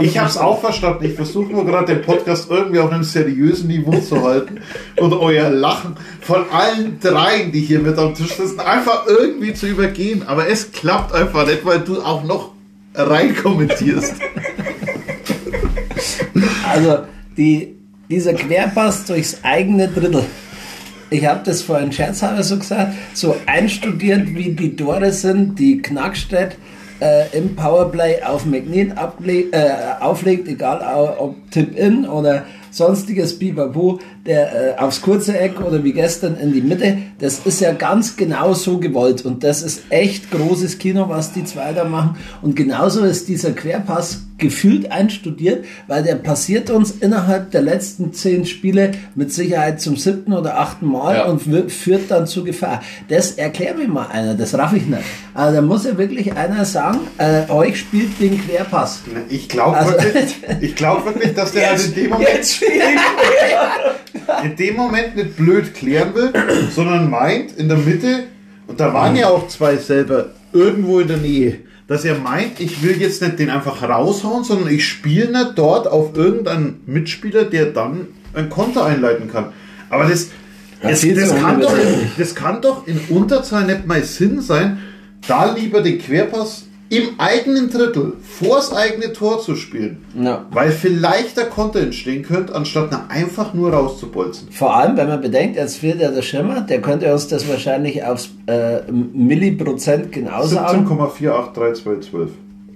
Ich 0.00 0.18
habe 0.18 0.28
es 0.28 0.36
auch 0.36 0.60
verstanden. 0.60 1.04
Ich 1.04 1.14
versuche 1.14 1.52
nur 1.52 1.64
gerade 1.64 1.94
den 1.94 2.02
Podcast 2.02 2.50
irgendwie 2.50 2.80
auf 2.80 2.90
einem 2.90 3.04
seriösen 3.04 3.68
Niveau 3.68 3.98
zu 4.00 4.22
halten 4.22 4.60
und 4.96 5.12
euer 5.12 5.50
Lachen 5.50 5.96
von 6.20 6.44
allen 6.50 6.98
dreien, 7.00 7.52
die 7.52 7.60
hier 7.60 7.80
mit 7.80 7.98
am 7.98 8.14
Tisch 8.14 8.34
sitzen, 8.34 8.60
einfach 8.60 9.06
irgendwie 9.06 9.54
zu 9.54 9.66
übergehen. 9.66 10.24
Aber 10.26 10.48
es 10.48 10.72
klappt 10.72 11.14
einfach 11.14 11.46
nicht, 11.46 11.64
weil 11.64 11.80
du 11.80 12.00
auch 12.02 12.24
noch 12.24 12.50
rein 12.94 13.36
kommentierst. 13.36 14.14
Also 16.68 16.98
die, 17.36 17.76
dieser 18.08 18.34
Querpass 18.34 19.04
durchs 19.04 19.38
eigene 19.42 19.88
Drittel. 19.88 20.24
Ich 21.10 21.24
habe 21.24 21.40
das 21.44 21.62
vorhin 21.62 21.92
scherzhalber 21.92 22.42
so 22.42 22.58
gesagt, 22.58 22.94
so 23.14 23.36
einstudiert 23.46 24.34
wie 24.34 24.52
die 24.52 24.74
Tore 24.74 25.12
sind, 25.12 25.58
die 25.58 25.80
Knackstedt 25.80 26.56
äh, 27.00 27.36
im 27.36 27.54
Powerplay 27.54 28.22
auf 28.22 28.44
able- 28.44 29.52
äh, 29.52 30.00
auflegt, 30.00 30.48
egal 30.48 30.80
ob 31.18 31.50
Tip-In 31.52 32.06
oder 32.08 32.44
sonstiges 32.70 33.38
Bibabu, 33.38 33.98
der 34.26 34.76
äh, 34.76 34.78
aufs 34.78 35.00
kurze 35.02 35.38
Eck 35.38 35.60
oder 35.60 35.82
wie 35.84 35.92
gestern 35.92 36.36
in 36.38 36.52
die 36.52 36.60
Mitte, 36.60 36.98
das 37.18 37.40
ist 37.44 37.60
ja 37.60 37.72
ganz 37.72 38.16
genau 38.16 38.52
so 38.54 38.78
gewollt 38.78 39.24
und 39.24 39.44
das 39.44 39.62
ist 39.62 39.82
echt 39.90 40.30
großes 40.30 40.78
Kino, 40.78 41.08
was 41.08 41.32
die 41.32 41.44
zwei 41.44 41.72
da 41.72 41.84
machen 41.84 42.16
und 42.42 42.56
genauso 42.56 43.04
ist 43.04 43.28
dieser 43.28 43.52
Querpass 43.52 44.22
gefühlt 44.38 44.92
einstudiert, 44.92 45.64
weil 45.86 46.02
der 46.02 46.16
passiert 46.16 46.68
uns 46.68 46.90
innerhalb 46.90 47.52
der 47.52 47.62
letzten 47.62 48.12
zehn 48.12 48.44
Spiele 48.44 48.92
mit 49.14 49.32
Sicherheit 49.32 49.80
zum 49.80 49.96
siebten 49.96 50.34
oder 50.34 50.58
achten 50.60 50.86
Mal 50.86 51.16
Ja. 51.16 51.24
und 51.24 51.40
führt 51.70 52.10
dann 52.10 52.26
zu 52.26 52.44
Gefahr. 52.44 52.82
Das 53.08 53.32
erklärt 53.32 53.78
mir 53.78 53.88
mal 53.88 54.08
einer, 54.08 54.34
das 54.34 54.52
raff 54.52 54.74
ich 54.74 54.84
nicht. 54.84 55.00
Also 55.32 55.56
da 55.56 55.62
muss 55.62 55.86
ja 55.86 55.96
wirklich 55.96 56.34
einer 56.34 56.66
sagen, 56.66 56.98
äh, 57.16 57.50
euch 57.50 57.78
spielt 57.78 58.20
den 58.20 58.38
Querpass. 58.46 59.00
Ich 59.30 59.48
glaube 59.48 59.78
Also- 59.78 59.92
wirklich, 59.92 60.36
ich 60.60 60.74
glaub 60.76 61.06
wirklich, 61.06 61.32
dass 61.32 61.52
der 61.52 61.70
halt 61.70 61.86
in 61.86 61.94
dem 61.94 62.10
Moment 62.10 62.28
Jetzt 62.28 62.56
spielt. 62.56 62.72
In 64.44 64.56
dem 64.56 64.76
Moment 64.76 65.16
nicht 65.16 65.36
blöd 65.36 65.74
klären 65.74 66.14
will, 66.14 66.32
sondern 66.74 67.10
meint 67.10 67.52
in 67.56 67.68
der 67.68 67.78
Mitte, 67.78 68.24
und 68.66 68.80
da 68.80 68.92
waren 68.92 69.16
ja 69.16 69.28
auch 69.28 69.48
zwei 69.48 69.76
selber 69.76 70.30
irgendwo 70.52 71.00
in 71.00 71.08
der 71.08 71.18
Nähe, 71.18 71.58
dass 71.86 72.04
er 72.04 72.18
meint, 72.18 72.58
ich 72.58 72.82
will 72.82 73.00
jetzt 73.00 73.22
nicht 73.22 73.38
den 73.38 73.50
einfach 73.50 73.82
raushauen, 73.82 74.44
sondern 74.44 74.68
ich 74.72 74.86
spiele 74.86 75.30
nicht 75.30 75.52
dort 75.56 75.86
auf 75.86 76.16
irgendeinen 76.16 76.80
Mitspieler, 76.86 77.44
der 77.44 77.66
dann 77.66 78.08
ein 78.34 78.50
Konter 78.50 78.84
einleiten 78.84 79.30
kann. 79.30 79.52
Aber 79.88 80.04
das, 80.04 80.30
das, 80.82 81.02
das, 81.02 81.28
zu 81.28 81.34
kann 81.36 81.60
doch, 81.60 81.74
das 82.18 82.34
kann 82.34 82.60
doch 82.60 82.86
in 82.86 83.00
Unterzahl 83.08 83.64
nicht 83.66 83.86
mal 83.86 84.02
Sinn 84.02 84.40
sein, 84.40 84.78
da 85.26 85.54
lieber 85.54 85.80
den 85.80 85.98
Querpass 85.98 86.65
im 86.88 87.18
eigenen 87.18 87.68
Drittel 87.68 88.12
vors 88.22 88.72
eigene 88.72 89.12
Tor 89.12 89.40
zu 89.40 89.56
spielen. 89.56 90.04
Ja. 90.14 90.46
Weil 90.50 90.70
vielleicht 90.70 91.36
der 91.36 91.46
Konter 91.46 91.80
entstehen 91.80 92.22
könnte, 92.22 92.54
anstatt 92.54 92.90
einfach 93.08 93.54
nur 93.54 93.72
rauszubolzen. 93.72 94.48
Vor 94.52 94.76
allem, 94.76 94.96
wenn 94.96 95.08
man 95.08 95.20
bedenkt, 95.20 95.56
jetzt 95.56 95.78
fehlt 95.78 96.00
ja 96.00 96.10
der 96.10 96.22
Schimmer, 96.22 96.60
der 96.60 96.80
könnte 96.80 97.12
uns 97.12 97.26
das 97.26 97.48
wahrscheinlich 97.48 98.04
aufs 98.04 98.30
äh, 98.46 98.80
Milliprozent 98.90 100.12
genau 100.12 100.44
sagen. 100.44 100.86
17,48312. 100.86 102.28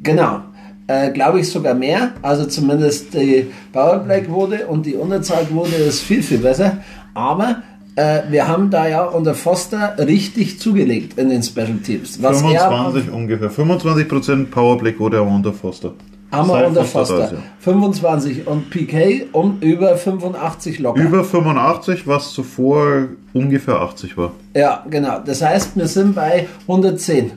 Genau. 0.03 0.40
Äh, 0.88 1.12
Glaube 1.12 1.40
ich 1.40 1.49
sogar 1.49 1.75
mehr. 1.75 2.12
Also 2.20 2.46
zumindest 2.46 3.14
die 3.14 3.46
Powerplay-Quote 3.73 4.66
und 4.66 4.87
die 4.87 4.96
Unterzahlquote 4.96 5.77
ist 5.77 6.01
viel, 6.01 6.23
viel 6.23 6.38
besser. 6.38 6.79
Aber 7.14 7.62
äh, 8.01 8.23
wir 8.31 8.49
haben 8.49 8.71
da 8.71 8.89
ja 8.89 9.05
unter 9.05 9.35
Foster 9.35 9.95
richtig 9.99 10.59
zugelegt 10.59 11.19
in 11.19 11.29
den 11.29 11.43
Special 11.43 11.79
Teams. 11.85 12.23
Was 12.23 12.43
er 12.43 12.69
25 12.69 13.13
ungefähr. 13.13 13.51
25% 13.51 14.47
Powerplay 14.47 14.99
wurde 14.99 15.19
aber 15.19 15.31
unter 15.31 15.53
Foster. 15.53 15.93
haben 16.33 16.49
wir 16.49 16.67
unter 16.67 16.85
Foster 16.85 17.17
Foster. 17.17 17.37
da 17.37 17.39
ist, 17.39 17.65
25 17.65 18.47
und 18.47 18.71
PK 18.71 19.27
um 19.33 19.59
über 19.61 19.97
85 19.97 20.79
locker. 20.79 21.03
Über 21.03 21.25
85, 21.25 22.07
was 22.07 22.33
zuvor 22.33 23.09
ungefähr 23.35 23.81
80 23.81 24.17
war. 24.17 24.33
Ja, 24.55 24.85
genau. 24.89 25.19
Das 25.25 25.43
heißt, 25.43 25.77
wir 25.77 25.87
sind 25.87 26.15
bei 26.15 26.49
110. 26.63 27.33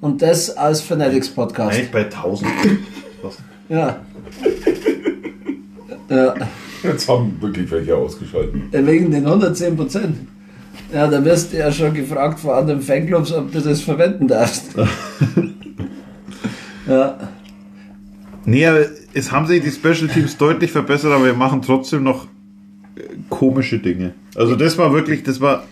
Und 0.00 0.22
das 0.22 0.56
als 0.56 0.80
Fanatics 0.80 1.28
Podcast. 1.28 1.76
Eigentlich 1.76 1.90
bei 1.90 2.04
1000. 2.04 2.50
Was? 3.22 3.36
Ja. 3.68 3.96
ja. 6.08 6.34
Jetzt 6.82 7.08
haben 7.08 7.36
wirklich 7.40 7.70
welche 7.70 7.96
ausgeschaltet. 7.96 8.54
Wegen 8.72 9.10
den 9.10 9.26
110 9.26 9.76
Prozent. 9.76 10.16
Ja, 10.92 11.06
da 11.06 11.24
wirst 11.24 11.52
du 11.52 11.58
ja 11.58 11.70
schon 11.70 11.94
gefragt 11.94 12.40
von 12.40 12.50
anderen 12.50 12.80
Fanclubs, 12.80 13.32
ob 13.32 13.52
du 13.52 13.60
das 13.60 13.80
verwenden 13.80 14.28
darfst. 14.28 14.74
ja. 16.88 17.16
Nee, 18.44 18.66
aber 18.66 18.86
es 19.14 19.30
haben 19.30 19.46
sich 19.46 19.62
die 19.62 19.70
Special 19.70 20.08
Teams 20.08 20.36
deutlich 20.36 20.72
verbessert, 20.72 21.12
aber 21.12 21.26
wir 21.26 21.34
machen 21.34 21.62
trotzdem 21.62 22.02
noch 22.02 22.26
äh, 22.96 23.02
komische 23.28 23.78
Dinge. 23.78 24.14
Also 24.34 24.56
das 24.56 24.78
war 24.78 24.92
wirklich, 24.92 25.22
das 25.22 25.40
war 25.40 25.64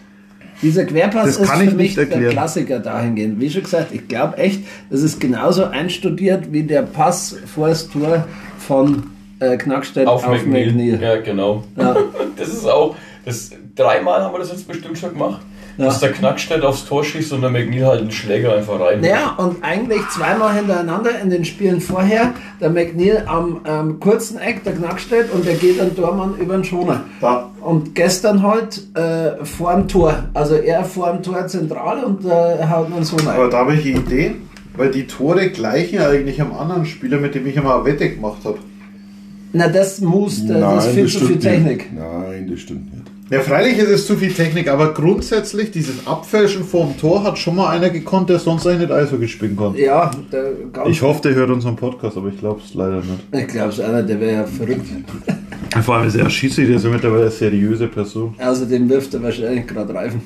Dieser 0.63 0.85
Querpass 0.85 1.27
Das 1.27 1.37
ist 1.39 1.49
kann 1.49 1.61
für 1.61 1.65
ich 1.65 1.75
mich 1.75 1.97
nicht 1.97 2.13
der. 2.13 2.31
Klassiker 2.31 2.79
dahingehend. 2.79 3.41
Wie 3.41 3.51
schon 3.51 3.63
gesagt, 3.63 3.93
ich 3.93 4.07
glaube 4.07 4.37
echt, 4.37 4.63
das 4.91 5.03
ist 5.03 5.21
genauso 5.21 5.65
einstudiert 5.65 6.53
wie 6.53 6.63
der 6.63 6.83
Pass 6.83 7.37
vor 7.47 7.69
das 7.69 7.89
Tor 7.89 8.29
von 8.59 9.05
äh, 9.41 9.57
Knackstedt 9.57 10.07
auf, 10.07 10.25
Auf, 10.27 10.31
McNeil. 10.31 10.73
McNeil. 10.73 11.03
Ja, 11.03 11.21
genau. 11.21 11.65
Ja. 11.77 11.97
Das 12.37 12.49
ist 12.49 12.67
auch, 12.67 12.95
das, 13.25 13.51
dreimal 13.75 14.23
haben 14.23 14.33
wir 14.33 14.39
das 14.39 14.53
jetzt 14.53 14.69
bestimmt 14.69 14.97
schon 14.97 15.13
gemacht. 15.13 15.41
Ja. 15.77 15.87
Dass 15.87 16.01
der 16.01 16.13
Knackstedt 16.13 16.63
aufs 16.65 16.85
Tor 16.87 17.05
schießt 17.05 17.33
und 17.33 17.41
der 17.41 17.51
McNeil 17.51 17.87
halt 17.87 18.01
einen 18.01 18.11
Schläger 18.11 18.55
einfach 18.55 18.81
rein. 18.81 19.01
Naja, 19.01 19.35
und 19.39 19.63
eigentlich 19.63 20.09
zweimal 20.09 20.55
hintereinander 20.55 21.21
in 21.21 21.31
den 21.31 21.45
Spielen 21.45 21.81
vorher, 21.81 22.35
der 22.61 22.71
McNeil 22.71 23.25
am 23.27 23.61
ähm, 23.65 24.01
kurzen 24.01 24.39
Eck, 24.39 24.65
der 24.65 24.75
Knackstedt, 24.75 25.33
und 25.33 25.47
der 25.47 25.55
geht 25.55 25.81
an 25.81 25.95
Dormann 25.95 26.37
über 26.37 26.55
den 26.55 26.65
Schoner. 26.65 27.05
Da, 27.21 27.51
Und 27.61 27.95
gestern 27.95 28.43
halt 28.43 28.81
äh, 28.97 29.45
vor 29.45 29.73
dem 29.75 29.87
Tor. 29.87 30.25
Also 30.35 30.55
er 30.57 30.85
vor 30.85 31.13
dem 31.13 31.23
Tor 31.23 31.47
zentral 31.47 32.03
und 32.03 32.25
äh, 32.25 32.67
haut 32.69 32.87
einen 32.87 33.05
so 33.05 33.17
aber 33.17 33.45
rein. 33.45 33.51
da 33.51 33.59
habe 33.59 33.75
ich 33.75 33.87
eine 33.87 33.99
Idee, 34.01 34.35
weil 34.77 34.91
die 34.91 35.07
Tore 35.07 35.51
gleichen 35.51 36.01
eigentlich 36.01 36.41
am 36.41 36.53
anderen 36.53 36.87
Spieler, 36.87 37.19
mit 37.19 37.37
dem 37.37 37.47
ich 37.47 37.57
immer 37.57 37.77
eine 37.77 37.85
Wette 37.85 38.11
gemacht 38.11 38.39
habe. 38.45 38.59
Na, 39.53 39.69
das 39.69 40.01
muss, 40.01 40.47
das 40.47 40.87
ist 40.87 40.95
viel 40.95 41.07
zu 41.07 41.27
viel 41.27 41.39
Technik. 41.39 41.91
Nicht. 41.91 42.03
Nein, 42.03 42.49
das 42.51 42.61
stimmt 42.61 42.93
nicht. 42.93 43.05
Ja, 43.31 43.41
freilich 43.41 43.77
ist 43.77 43.91
es 43.91 44.07
zu 44.07 44.17
viel 44.17 44.33
Technik, 44.33 44.69
aber 44.69 44.95
grundsätzlich 44.95 45.71
dieses 45.71 46.07
Abfälschen 46.07 46.65
vorm 46.65 46.97
Tor 46.97 47.25
hat 47.25 47.39
schon 47.39 47.57
mal 47.57 47.69
einer 47.69 47.91
gekonnt, 47.91 48.31
der 48.31 48.39
sonst 48.39 48.67
eigentlich 48.67 48.89
nicht 48.89 48.93
Eishockey 48.93 49.29
spielen 49.29 49.55
konnte. 49.55 49.83
Ja, 49.83 50.11
der 50.33 50.53
ganz, 50.73 50.89
Ich 50.89 51.03
hoffe, 51.03 51.21
der 51.23 51.35
hört 51.35 51.51
unseren 51.51 51.77
Podcast, 51.77 52.17
aber 52.17 52.29
ich 52.29 52.39
glaube 52.39 52.63
es 52.65 52.73
leider 52.73 53.03
nicht. 53.03 53.27
Ich 53.33 53.47
glaube, 53.49 53.69
es 53.69 53.81
einer, 53.81 54.03
der 54.03 54.19
wäre 54.19 54.33
ja 54.33 54.47
verrückt. 54.47 54.87
Vor 55.83 55.97
allem 55.97 56.09
ist 56.09 56.15
er 56.15 56.31
Schiedsrichter, 56.31 56.69
der 56.69 56.77
ist 56.79 56.85
ja 56.85 56.91
mittlerweile 56.91 57.23
eine 57.23 57.31
seriöse 57.31 57.89
Person. 57.89 58.35
Außerdem 58.39 58.89
wirft 58.89 59.13
er 59.13 59.23
wahrscheinlich 59.23 59.67
gerade 59.67 59.93
Reifen. 59.95 60.23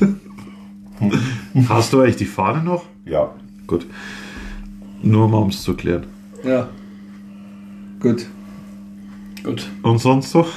Hast 1.68 1.92
du 1.92 2.00
eigentlich 2.00 2.16
die 2.16 2.24
Fahne 2.24 2.62
noch? 2.62 2.84
Ja. 3.04 3.34
Gut. 3.66 3.86
Nur 5.02 5.28
mal 5.28 5.38
um 5.38 5.48
es 5.48 5.62
zu 5.62 5.74
klären. 5.74 6.04
Ja. 6.42 6.68
Gut. 8.04 8.26
Gut. 9.42 9.66
Und 9.82 9.98
sonst 9.98 10.34
doch? 10.34 10.48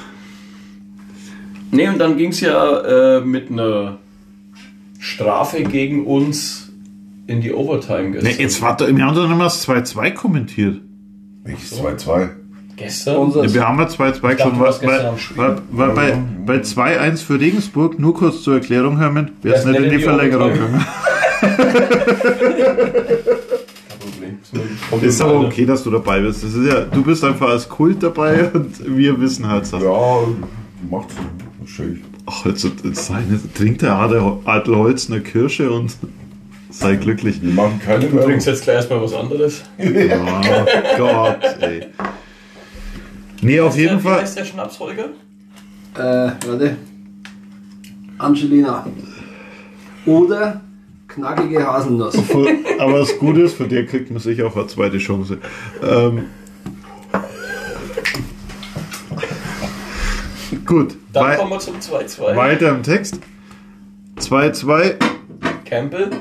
Nee, 1.71 1.87
und 1.87 1.97
dann 1.97 2.17
ging 2.17 2.31
es 2.31 2.41
ja 2.41 3.17
äh, 3.17 3.21
mit 3.21 3.49
einer 3.49 3.99
Strafe 4.99 5.63
gegen 5.63 6.05
uns 6.05 6.73
in 7.27 7.39
die 7.39 7.53
Overtime 7.53 8.11
gestern. 8.11 8.31
Ne, 8.33 8.41
jetzt 8.41 8.61
warte, 8.61 8.93
wir 8.95 9.05
haben 9.05 9.15
doch 9.15 9.29
noch 9.29 9.37
mal 9.37 9.45
das 9.45 9.65
2-2 9.65 10.11
kommentiert. 10.11 10.81
Welches 11.45 11.79
2-2? 11.81 12.29
Gestern? 12.75 13.15
Unser- 13.15 13.45
Ja, 13.45 13.53
wir 13.53 13.67
haben 13.67 13.79
ja 13.79 13.85
2-2 13.87 14.21
dachte, 14.35 14.43
schon. 14.43 14.53
du 14.53 14.59
Weil, 14.59 15.15
weil, 15.35 15.55
weil, 15.71 15.95
weil 15.95 15.95
bei, 16.45 16.57
bei 16.57 16.61
2-1 16.61 17.17
für 17.23 17.39
Regensburg, 17.39 17.97
nur 17.97 18.13
kurz 18.13 18.43
zur 18.43 18.55
Erklärung, 18.55 18.97
Hermann, 18.97 19.31
wäre 19.41 19.55
es 19.55 19.63
nicht 19.65 19.79
in 19.79 19.89
die 19.89 19.99
Verlängerung 19.99 20.51
gegangen. 20.51 20.85
Kommt 24.89 25.03
Ist 25.03 25.21
aber 25.21 25.41
okay, 25.41 25.65
dass 25.65 25.83
du 25.83 25.91
dabei 25.91 26.21
bist. 26.21 26.43
Das 26.43 26.53
ist 26.53 26.65
ja, 26.71 26.81
du 26.81 27.03
bist 27.03 27.23
einfach 27.23 27.49
als 27.49 27.67
Kult 27.67 28.01
dabei 28.01 28.49
und 28.51 28.97
wir 28.97 29.19
wissen 29.19 29.47
halt 29.47 29.63
das. 29.63 29.81
Ja, 29.83 30.19
macht 30.89 31.07
wahrscheinlich. 31.59 31.99
Ach, 32.25 32.45
jetzt, 32.45 32.63
jetzt 32.83 33.55
trinkt 33.55 33.81
der 33.81 33.95
Adel, 33.95 34.21
Adelholz 34.45 35.09
eine 35.09 35.21
Kirsche 35.21 35.71
und 35.71 35.95
sei 36.69 36.95
glücklich. 36.95 37.41
Wir 37.41 37.51
machen 37.53 37.79
keine 37.83 37.99
Du 38.05 38.13
Werbung. 38.13 38.29
trinkst 38.29 38.47
jetzt 38.47 38.63
gleich 38.63 38.75
erstmal 38.77 39.01
was 39.01 39.13
anderes. 39.13 39.63
Oh 39.79 40.97
Gott, 40.97 41.39
ey. 41.61 41.87
Nee, 43.41 43.59
auf 43.59 43.77
jeden 43.77 43.99
Wie 43.99 44.03
Fall. 44.03 44.21
heißt 44.21 44.37
der 44.37 44.45
Schnaps, 44.45 44.79
Holger? 44.79 45.05
Äh, 45.95 46.31
warte. 46.47 46.77
Angelina. 48.17 48.85
Oder 50.05 50.61
knackige 51.17 51.65
Haselnuss. 51.65 52.15
Aber 52.79 52.99
das 52.99 53.17
Gute 53.17 53.41
ist, 53.41 53.55
für 53.55 53.67
den 53.67 53.87
kriegt 53.87 54.11
man 54.11 54.19
sicher 54.19 54.45
auch 54.47 54.55
eine 54.55 54.67
zweite 54.67 54.99
Chance. 54.99 55.39
Ähm, 55.83 56.25
gut, 60.65 60.95
Dann 61.11 61.37
kommen 61.37 61.51
wir 61.51 61.59
zum 61.59 61.75
2-2. 61.75 62.35
weiter 62.35 62.69
im 62.69 62.83
Text. 62.83 63.19
2-2. 64.19 64.95
Campbell. 65.65 66.11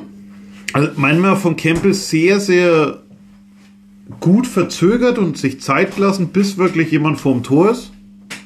Also 0.73 0.91
meinen 0.97 1.21
wir 1.21 1.37
von 1.37 1.57
Campbell 1.57 1.95
sehr, 1.95 2.41
sehr 2.41 3.03
gut 4.21 4.47
verzögert 4.47 5.19
und 5.19 5.37
sich 5.39 5.61
Zeit 5.61 5.97
gelassen, 5.97 6.29
bis 6.29 6.57
wirklich 6.59 6.91
jemand 6.91 7.21
vorm 7.21 7.43
Tor 7.43 7.71
ist. 7.71 7.93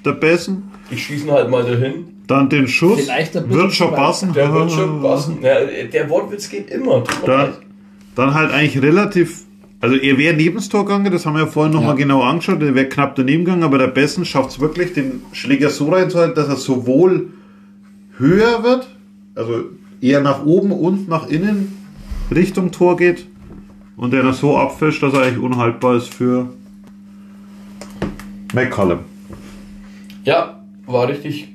Der 0.05 0.13
Bessen. 0.13 0.65
Ich 0.91 1.05
schieße 1.05 1.27
ihn 1.27 1.31
halt 1.33 1.51
mal 1.51 1.63
dahin. 1.65 2.20
Dann 2.31 2.49
den 2.49 2.69
Schuss. 2.69 3.01
Vielleicht 3.01 3.37
ein 3.37 3.49
bisschen 3.49 3.63
Wird 3.63 3.73
schon 3.73 3.93
passen. 3.93 4.33
Der 4.33 4.55
wird 4.55 4.71
schon 4.71 5.03
passen. 5.03 5.39
Ja, 5.43 5.57
der 5.93 6.09
Wortwitz 6.09 6.49
geht 6.49 6.71
immer. 6.71 7.01
Mir 7.01 7.53
Dann, 8.15 8.35
halt 8.35 8.53
eigentlich 8.53 8.81
relativ. 8.81 9.43
Also 9.81 9.97
er 9.97 10.17
wäre 10.17 10.37
neben 10.37 10.55
das 10.55 10.69
Tor 10.69 10.85
gegangen, 10.85 11.11
das 11.11 11.27
haben 11.27 11.35
wir 11.35 11.41
ja 11.41 11.47
vorhin 11.49 11.73
nochmal 11.73 11.95
Ja. 11.95 11.97
genau 12.05 12.23
angeschaut, 12.23 12.63
der 12.63 12.75
wäre 12.77 12.87
knapp 12.87 13.17
daneben 13.17 13.45
gegangen, 13.45 13.65
aber 13.65 13.79
der 13.79 13.89
Bessen 13.89 14.25
schafft 14.25 14.51
es 14.51 14.61
wirklich, 14.61 14.93
den 14.93 15.23
Schläger 15.33 15.71
so 15.71 15.89
reinzuhalten, 15.89 16.37
dass 16.37 16.49
er 16.49 16.57
sowohl 16.57 17.31
höher 18.19 18.63
wird, 18.63 18.87
also 19.35 19.65
eher 20.01 20.21
nach 20.21 20.45
oben 20.45 20.71
und 20.71 21.09
nach 21.09 21.29
innen 21.29 21.77
Richtung 22.33 22.71
Tor 22.71 22.97
geht 22.97 23.27
und 23.97 24.13
der 24.13 24.23
dann 24.23 24.35
so 24.35 24.57
abfischt, 24.57 25.03
dass 25.03 25.15
er 25.15 25.23
eigentlich 25.23 25.43
unhaltbar 25.43 25.97
ist 25.97 26.15
für 26.15 26.51
McCallum. 28.53 29.01
Ja, 30.25 30.61
war 30.87 31.09
richtig, 31.09 31.50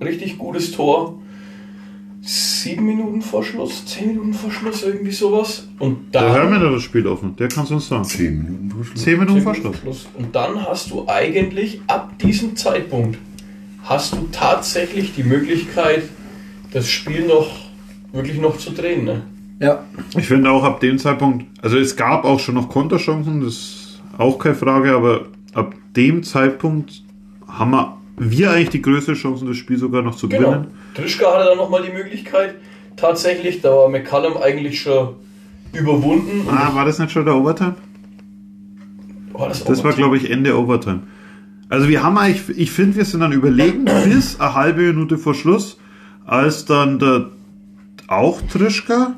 richtig 0.00 0.38
gutes 0.38 0.72
Tor. 0.72 1.18
Sieben 2.26 2.86
Minuten 2.86 3.20
vor 3.20 3.44
Schluss, 3.44 3.84
zehn 3.84 4.08
Minuten 4.08 4.32
vor 4.32 4.50
Schluss, 4.50 4.82
irgendwie 4.82 5.12
sowas. 5.12 5.68
Und 5.78 6.14
Der 6.14 6.22
dann. 6.22 6.32
Hermann 6.32 6.60
hat 6.60 6.72
das 6.72 6.82
Spiel 6.82 7.06
offen, 7.06 7.36
der 7.36 7.48
kann 7.48 7.64
es 7.64 7.70
uns 7.70 7.88
sagen. 7.88 8.04
10 8.04 8.42
Minuten 8.42 8.70
vor 8.70 8.84
Schluss. 8.84 9.02
Zehn 9.04 9.18
Minuten 9.18 9.34
Zehn 9.34 9.42
vor 9.42 9.52
Minuten 9.52 9.78
Schluss. 9.78 9.98
vor 10.00 10.04
Schluss. 10.14 10.24
Und 10.24 10.34
dann 10.34 10.62
hast 10.66 10.90
du 10.90 11.04
eigentlich 11.06 11.80
ab 11.86 12.18
diesem 12.18 12.56
Zeitpunkt 12.56 13.18
hast 13.84 14.14
du 14.14 14.28
tatsächlich 14.32 15.14
die 15.14 15.22
Möglichkeit, 15.22 16.04
das 16.72 16.88
Spiel 16.88 17.26
noch 17.26 17.50
wirklich 18.12 18.40
noch 18.40 18.56
zu 18.56 18.70
drehen. 18.70 19.04
Ne? 19.04 19.22
Ja. 19.60 19.84
Ich 20.16 20.26
finde 20.26 20.50
auch 20.50 20.64
ab 20.64 20.80
dem 20.80 20.98
Zeitpunkt, 20.98 21.44
also 21.62 21.76
es 21.76 21.94
gab 21.94 22.24
auch 22.24 22.40
schon 22.40 22.54
noch 22.54 22.68
Konterchancen, 22.70 23.42
das 23.42 23.52
ist 23.54 24.02
auch 24.16 24.38
keine 24.38 24.54
Frage, 24.54 24.92
aber 24.94 25.26
ab 25.52 25.74
dem 25.94 26.22
Zeitpunkt 26.22 27.02
haben 27.46 27.72
wir, 27.72 27.98
wir 28.16 28.50
eigentlich 28.52 28.70
die 28.70 28.82
größte 28.82 29.14
Chance, 29.14 29.44
das 29.44 29.56
Spiel 29.56 29.76
sogar 29.78 30.02
noch 30.02 30.14
zu 30.16 30.28
Genau. 30.28 30.50
gewinnen. 30.50 30.66
Trischka 30.94 31.32
hatte 31.34 31.44
dann 31.48 31.58
nochmal 31.58 31.82
die 31.82 31.92
Möglichkeit. 31.92 32.54
Tatsächlich, 32.96 33.60
da 33.60 33.70
war 33.70 33.88
McCallum 33.88 34.36
eigentlich 34.36 34.80
schon 34.80 35.16
überwunden. 35.72 36.42
Und 36.48 36.56
Ah, 36.56 36.74
war 36.74 36.84
das 36.84 36.98
nicht 36.98 37.10
schon 37.10 37.24
der 37.24 37.34
Overtime? 37.34 37.74
war 39.32 39.48
das 39.48 39.64
Das 39.64 39.82
war, 39.82 39.92
glaube 39.92 40.16
ich, 40.16 40.30
Ende 40.30 40.56
Overtime. 40.56 41.00
Also 41.68 41.88
wir 41.88 42.02
haben 42.04 42.16
eigentlich, 42.18 42.56
ich 42.56 42.70
finde, 42.70 42.96
wir 42.98 43.04
sind 43.04 43.20
dann 43.20 43.32
überlegen 43.32 43.84
bis 44.04 44.38
eine 44.38 44.54
halbe 44.54 44.82
Minute 44.82 45.18
vor 45.18 45.34
Schluss, 45.34 45.78
als 46.24 46.64
dann 46.66 46.98
der 47.00 47.30
auch 48.06 48.40
Trischka 48.42 49.14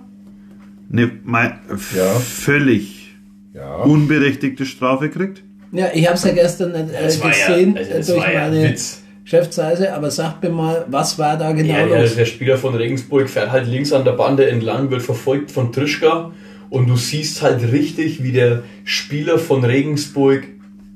eine 0.91 1.11
mein, 1.25 1.59
Ja. 1.95 2.15
völlig 2.15 3.15
Ja. 3.53 3.77
unberechtigte 3.83 4.65
Strafe 4.65 5.11
kriegt. 5.11 5.43
Ja, 5.73 5.87
ich 5.93 6.07
habe 6.07 6.17
es 6.17 6.25
ja 6.25 6.33
gestern 6.33 6.73
nicht 6.73 6.95
äh, 6.95 7.09
ja- 7.09 7.29
gesehen 7.29 7.77
also 7.77 7.91
äh, 7.91 8.17
durch 8.17 8.33
ja 8.33 8.45
ein 8.45 8.51
meine 8.53 8.69
Witz. 8.71 9.03
Geschäftsreise, 9.25 9.93
aber 9.93 10.11
sag 10.13 10.41
mir 10.43 10.51
mal, 10.51 10.85
was 10.89 11.19
war 11.19 11.37
da 11.37 11.51
genau 11.51 11.75
Ja, 11.75 11.87
ja, 11.87 12.01
los? 12.03 12.15
der 12.15 12.27
Spieler 12.27 12.57
von 12.57 12.77
Regensburg 12.77 13.29
fährt 13.29 13.51
halt 13.51 13.67
links 13.67 13.93
an 13.93 14.05
der 14.05 14.13
Bande 14.13 14.49
entlang, 14.49 14.89
wird 14.91 15.03
verfolgt 15.03 15.51
von 15.51 15.73
Trischka 15.73 16.31
und 16.71 16.87
du 16.89 16.97
siehst 16.97 17.43
halt 17.43 17.73
richtig, 17.73 18.23
wie 18.23 18.31
der 18.31 18.63
Spieler 18.85 19.39
von 19.41 19.65
Regensburg 19.65 20.45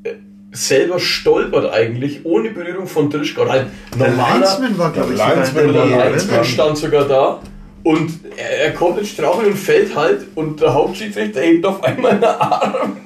äh, 0.04 0.10
selber 0.52 1.00
stolpert 1.00 1.72
eigentlich, 1.72 2.24
ohne 2.24 2.50
Berührung 2.50 2.86
von 2.86 3.10
Trischka. 3.10 3.48
Halt 3.48 3.66
normaler, 3.98 4.60
war, 4.76 4.92
glaub 4.92 5.10
ich, 5.10 5.18
sogar 5.18 5.64
in 5.64 5.72
der 5.72 5.86
Linesman 6.06 6.38
ne? 6.38 6.44
stand 6.44 6.78
sogar 6.78 7.08
da 7.08 7.40
und 7.82 8.12
er, 8.36 8.66
er 8.66 8.70
kommt 8.74 9.00
ins 9.00 9.08
Straucheln 9.08 9.50
und 9.52 9.58
fällt 9.58 9.96
halt 9.96 10.20
und 10.36 10.60
der 10.60 10.72
Hauptschiedsrichter 10.72 11.40
hebt 11.40 11.66
auf 11.66 11.82
einmal 11.82 12.12
einen 12.12 12.22
Arm. 12.24 12.96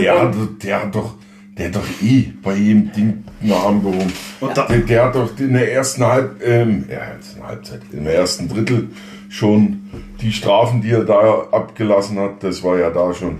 Der 0.00 0.20
hat, 0.20 0.34
der 0.62 0.82
hat 0.82 0.94
doch, 0.94 1.14
der 1.58 1.66
hat 1.68 1.76
doch 1.76 1.86
eh 2.02 2.32
bei 2.42 2.54
jedem 2.56 2.92
Ding 2.92 3.24
einen 3.42 3.52
Arm 3.52 3.82
gehoben. 3.82 4.12
Da- 4.54 4.66
der, 4.66 4.78
der 4.78 5.04
hat 5.04 5.14
doch 5.14 5.38
in 5.38 5.52
der 5.52 5.72
ersten 5.72 6.04
Halb, 6.04 6.40
ähm, 6.44 6.84
ja, 6.90 7.14
jetzt 7.16 7.34
in 7.34 7.40
der 7.40 7.48
Halbzeit, 7.48 7.80
im 7.92 8.06
ersten 8.06 8.48
Drittel 8.48 8.88
schon 9.28 9.80
die 10.20 10.32
Strafen, 10.32 10.80
die 10.82 10.90
er 10.90 11.04
da 11.04 11.48
abgelassen 11.52 12.18
hat, 12.18 12.42
das 12.42 12.62
war 12.62 12.78
ja 12.78 12.90
da 12.90 13.12
schon 13.14 13.38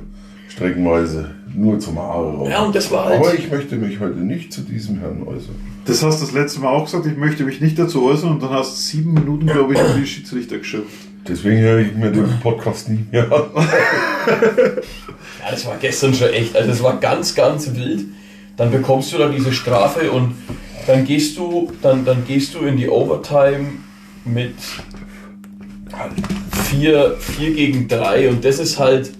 streckenweise 0.48 1.34
nur 1.54 1.78
zum 1.80 1.98
Haare 1.98 2.32
raus. 2.36 2.48
Ja, 2.50 2.62
und 2.64 2.74
das 2.74 2.90
war 2.90 3.06
halt- 3.06 3.18
Aber 3.20 3.34
ich 3.34 3.50
möchte 3.50 3.76
mich 3.76 3.98
heute 4.00 4.18
nicht 4.18 4.52
zu 4.52 4.60
diesem 4.62 4.98
Herrn 5.00 5.22
äußern. 5.26 5.54
Das 5.84 6.02
hast 6.04 6.20
du 6.20 6.26
das 6.26 6.34
letzte 6.34 6.60
Mal 6.60 6.68
auch 6.68 6.84
gesagt, 6.84 7.06
ich 7.06 7.16
möchte 7.16 7.44
mich 7.44 7.60
nicht 7.60 7.78
dazu 7.78 8.04
äußern 8.04 8.30
und 8.30 8.42
dann 8.42 8.50
hast 8.50 8.72
du 8.76 8.80
sieben 8.80 9.14
Minuten, 9.14 9.46
glaube 9.46 9.72
ich, 9.74 9.80
über 9.80 9.94
die 9.98 10.06
Schiedsrichter 10.06 10.58
geschimpft. 10.58 11.08
Deswegen 11.30 11.58
höre 11.58 11.78
ich 11.78 11.94
mir 11.94 12.10
den 12.10 12.40
Podcast 12.40 12.88
nie 12.88 13.04
mehr 13.12 13.30
an. 13.30 13.44
Ja, 13.54 15.50
das 15.50 15.64
war 15.64 15.76
gestern 15.80 16.12
schon 16.12 16.28
echt. 16.30 16.56
Also 16.56 16.70
das 16.70 16.82
war 16.82 16.98
ganz, 16.98 17.34
ganz 17.34 17.74
wild. 17.74 18.06
Dann 18.56 18.70
bekommst 18.70 19.12
du 19.12 19.18
da 19.18 19.28
diese 19.28 19.52
Strafe 19.52 20.10
und 20.10 20.34
dann 20.86 21.04
gehst 21.04 21.38
du, 21.38 21.72
dann, 21.82 22.04
dann 22.04 22.24
gehst 22.26 22.54
du 22.54 22.60
in 22.60 22.76
die 22.76 22.88
Overtime 22.88 23.66
mit 24.24 24.54
4, 26.70 27.16
4 27.18 27.54
gegen 27.54 27.88
3 27.88 28.28
und 28.28 28.44
das 28.44 28.58
ist 28.58 28.78
halt, 28.78 29.12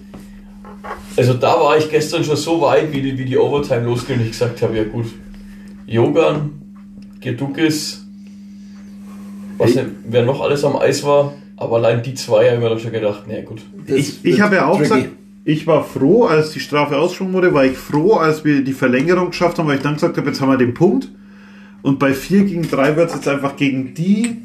Also 1.15 1.33
da 1.33 1.59
war 1.59 1.77
ich 1.77 1.89
gestern 1.89 2.23
schon 2.23 2.37
so 2.37 2.61
weit, 2.61 2.91
wie 2.91 3.01
die, 3.01 3.17
wie 3.17 3.25
die 3.25 3.37
Overtime 3.37 3.81
losging 3.81 4.17
und 4.17 4.23
ich 4.23 4.31
gesagt 4.31 4.61
habe, 4.61 4.77
ja 4.77 4.83
gut, 4.83 5.07
Jogan, 5.87 6.51
Gedukis, 7.19 8.05
was 9.57 9.75
Hey. 9.75 9.83
nicht, 9.83 9.95
wer 10.07 10.23
noch 10.23 10.41
alles 10.41 10.63
am 10.63 10.77
Eis 10.77 11.03
war, 11.03 11.33
aber 11.61 11.75
allein 11.77 12.01
die 12.01 12.15
zwei 12.15 12.45
habe 12.47 12.55
ich 12.55 12.63
mir 12.63 12.69
dann 12.69 12.79
schon 12.79 12.91
gedacht, 12.91 13.23
na 13.27 13.41
gut. 13.41 13.61
Das 13.85 13.95
Ich, 13.95 14.25
ich 14.25 14.41
habe 14.41 14.55
ja 14.55 14.65
auch 14.65 14.77
tricky. 14.77 14.89
gesagt, 14.89 15.09
ich 15.45 15.67
war 15.67 15.83
froh, 15.83 16.25
als 16.25 16.51
die 16.51 16.59
Strafe 16.59 16.97
ausgesprochen 16.97 17.33
wurde, 17.33 17.53
war 17.53 17.65
ich 17.65 17.77
froh, 17.77 18.15
als 18.15 18.43
wir 18.43 18.63
die 18.63 18.73
Verlängerung 18.73 19.27
geschafft 19.29 19.59
haben, 19.59 19.67
weil 19.67 19.75
ich 19.77 19.83
dann 19.83 19.93
gesagt 19.93 20.17
habe, 20.17 20.27
jetzt 20.27 20.41
haben 20.41 20.49
wir 20.49 20.57
den 20.57 20.73
Punkt. 20.73 21.09
Und 21.83 21.99
bei 21.99 22.13
4 22.13 22.45
gegen 22.45 22.69
3 22.69 22.95
wird 22.95 23.09
es 23.09 23.15
jetzt 23.15 23.27
einfach 23.27 23.55
gegen 23.57 23.93
die, 23.93 24.37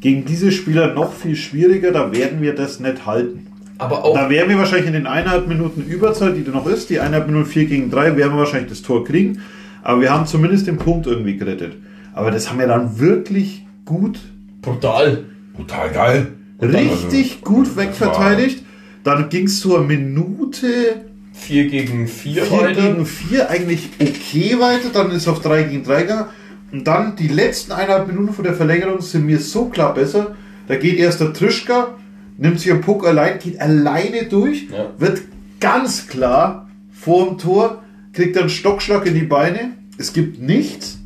gegen 0.00 0.26
diese 0.26 0.52
Spieler 0.52 0.94
noch 0.94 1.12
viel 1.12 1.36
schwieriger, 1.36 1.90
da 1.90 2.12
werden 2.12 2.42
wir 2.42 2.54
das 2.54 2.80
nicht 2.80 3.06
halten. 3.06 3.46
Aber 3.78 4.04
auch 4.04 4.14
Da 4.14 4.28
werden 4.28 4.50
wir 4.50 4.58
wahrscheinlich 4.58 4.86
in 4.88 4.92
den 4.92 5.06
eineinhalb 5.06 5.48
Minuten 5.48 5.82
Überzeit, 5.82 6.36
die 6.36 6.44
da 6.44 6.50
noch 6.50 6.66
ist, 6.66 6.90
die 6.90 7.00
eineinhalb 7.00 7.28
Minuten 7.28 7.46
4 7.46 7.64
gegen 7.64 7.90
3, 7.90 8.16
werden 8.16 8.32
wir 8.34 8.38
wahrscheinlich 8.38 8.68
das 8.68 8.82
Tor 8.82 9.04
kriegen. 9.04 9.40
Aber 9.82 10.02
wir 10.02 10.12
haben 10.12 10.26
zumindest 10.26 10.66
den 10.66 10.76
Punkt 10.76 11.06
irgendwie 11.06 11.36
gerettet. 11.36 11.72
Aber 12.12 12.30
das 12.30 12.50
haben 12.50 12.58
wir 12.58 12.66
dann 12.66 12.98
wirklich 13.00 13.64
gut 13.84 14.18
brutal. 14.60 15.24
Total 15.56 15.90
geil. 15.90 16.26
Richtig 16.62 17.42
gut 17.42 17.76
wegverteidigt. 17.76 18.64
Dann 19.04 19.28
ging 19.28 19.46
es 19.46 19.60
zur 19.60 19.82
Minute 19.84 21.02
4 21.32 21.68
gegen 21.68 22.06
4 22.06 22.44
4 22.44 22.60
weiter. 22.60 22.82
gegen 22.82 23.06
4 23.06 23.50
eigentlich 23.50 23.88
okay 24.00 24.56
weiter. 24.58 24.90
Dann 24.92 25.10
ist 25.10 25.22
es 25.22 25.28
auf 25.28 25.40
3 25.40 25.64
gegen 25.64 25.84
3 25.84 26.02
gegangen. 26.02 26.26
Und 26.70 26.86
dann 26.86 27.16
die 27.16 27.28
letzten 27.28 27.72
eineinhalb 27.72 28.06
Minuten 28.06 28.32
vor 28.32 28.44
der 28.44 28.54
Verlängerung 28.54 29.00
sind 29.02 29.26
mir 29.26 29.38
so 29.40 29.66
klar 29.66 29.92
besser. 29.94 30.34
Da 30.68 30.76
geht 30.76 30.96
erst 30.98 31.20
der 31.20 31.32
Trischka, 31.32 31.98
nimmt 32.38 32.60
sich 32.60 32.70
einen 32.70 32.80
Puck 32.80 33.06
allein, 33.06 33.38
geht 33.38 33.60
alleine 33.60 34.24
durch, 34.24 34.68
Ja. 34.70 34.90
wird 34.98 35.20
ganz 35.60 36.06
klar 36.06 36.70
vor 36.92 37.26
dem 37.26 37.38
Tor, 37.38 37.82
kriegt 38.12 38.36
dann 38.36 38.48
Stockschlag 38.48 39.04
in 39.06 39.14
die 39.14 39.24
Beine. 39.24 39.72
Es 39.98 40.12
gibt 40.12 40.40
nichts. 40.40 40.98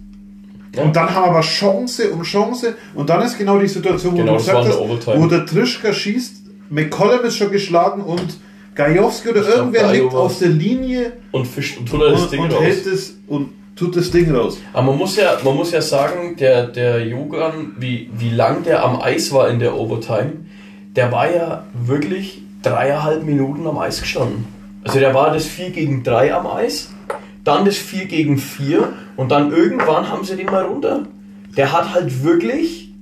Ja. 0.76 0.82
Und 0.82 0.94
dann 0.94 1.14
haben 1.14 1.24
wir 1.24 1.30
aber 1.30 1.40
Chance 1.40 2.10
um 2.10 2.22
Chance. 2.22 2.74
Und 2.94 3.08
dann 3.10 3.22
ist 3.22 3.38
genau 3.38 3.58
die 3.58 3.68
Situation, 3.68 4.12
wo 4.14 4.16
Genau, 4.18 4.32
du 4.32 4.38
gesagt 4.38 4.66
hast, 4.68 4.78
Overtime. 4.78 5.22
wo 5.22 5.26
der 5.26 5.46
Trischka 5.46 5.92
schießt, 5.92 6.34
McCollum 6.70 7.24
ist 7.24 7.36
schon 7.36 7.50
geschlagen 7.50 8.02
und 8.02 8.38
Gajowski 8.74 9.30
oder 9.30 9.40
Ich 9.40 9.46
glaub, 9.46 9.56
irgendwer 9.58 9.82
Gajo 9.82 10.02
liegt 10.04 10.14
auf 10.14 10.38
der 10.38 10.48
Linie 10.48 11.12
Und 11.32 11.46
fischt 11.46 11.78
und 11.78 11.88
tut 11.88 12.02
er 12.02 12.10
das 12.10 12.22
und, 12.22 12.32
Ding 12.32 12.40
und 12.42 12.52
raus. 12.52 12.62
hält 12.62 12.86
es 12.86 13.16
und 13.26 13.48
tut 13.74 13.96
das 13.96 14.10
Ding 14.10 14.34
raus. 14.34 14.58
Aber 14.72 14.86
man 14.88 14.98
muss 14.98 15.16
ja, 15.16 15.38
man 15.44 15.54
muss 15.56 15.70
ja 15.72 15.80
sagen, 15.80 16.36
der, 16.38 16.66
der 16.66 17.06
Jogan, 17.06 17.72
wie, 17.78 18.10
wie 18.18 18.30
lang 18.30 18.64
der 18.64 18.84
am 18.84 19.00
Eis 19.00 19.32
war 19.32 19.48
in 19.48 19.58
der 19.60 19.76
Overtime, 19.76 20.32
der 20.94 21.10
war 21.12 21.30
ja 21.34 21.64
wirklich 21.74 22.42
dreieinhalb 22.62 23.22
Minuten 23.24 23.66
am 23.66 23.78
Eis 23.78 24.00
gestanden. 24.00 24.44
Also 24.84 24.98
der 24.98 25.14
war 25.14 25.32
das 25.32 25.46
4 25.46 25.70
gegen 25.70 26.02
3 26.02 26.34
am 26.34 26.46
Eis, 26.46 26.90
dann 27.44 27.64
das 27.64 27.76
4 27.76 28.06
gegen 28.06 28.38
4 28.38 28.92
und 29.16 29.30
dann 29.30 29.52
irgendwann 29.52 30.08
haben 30.08 30.24
sie 30.24 30.36
den 30.36 30.46
mal 30.46 30.64
runter. 30.64 31.06
Der 31.56 31.72
hat 31.72 31.94
halt 31.94 32.22
wirklich 32.22 32.92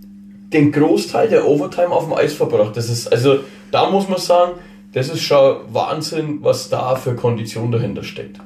den 0.52 0.70
Großteil 0.70 1.28
der 1.28 1.46
Overtime 1.46 1.88
auf 1.88 2.04
dem 2.04 2.14
Eis 2.14 2.34
verbracht. 2.34 2.76
Das 2.76 2.88
ist, 2.88 3.08
also 3.08 3.38
da 3.70 3.90
muss 3.90 4.08
man 4.08 4.18
sagen, 4.18 4.52
das 4.92 5.08
ist 5.08 5.22
schon 5.22 5.56
Wahnsinn, 5.72 6.38
was 6.42 6.68
da 6.68 6.94
für 6.94 7.14
Kondition 7.14 7.72
dahinter 7.72 8.04
steckt. 8.04 8.38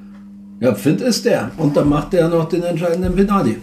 Ja, 0.61 0.75
fit 0.75 1.01
ist 1.01 1.25
der. 1.25 1.51
Und 1.59 1.77
dann 1.77 1.89
macht 1.89 2.15
er 2.15 2.29
noch 2.29 2.49
den 2.49 2.63
entscheidenden 2.63 3.15
Penalty. 3.15 3.57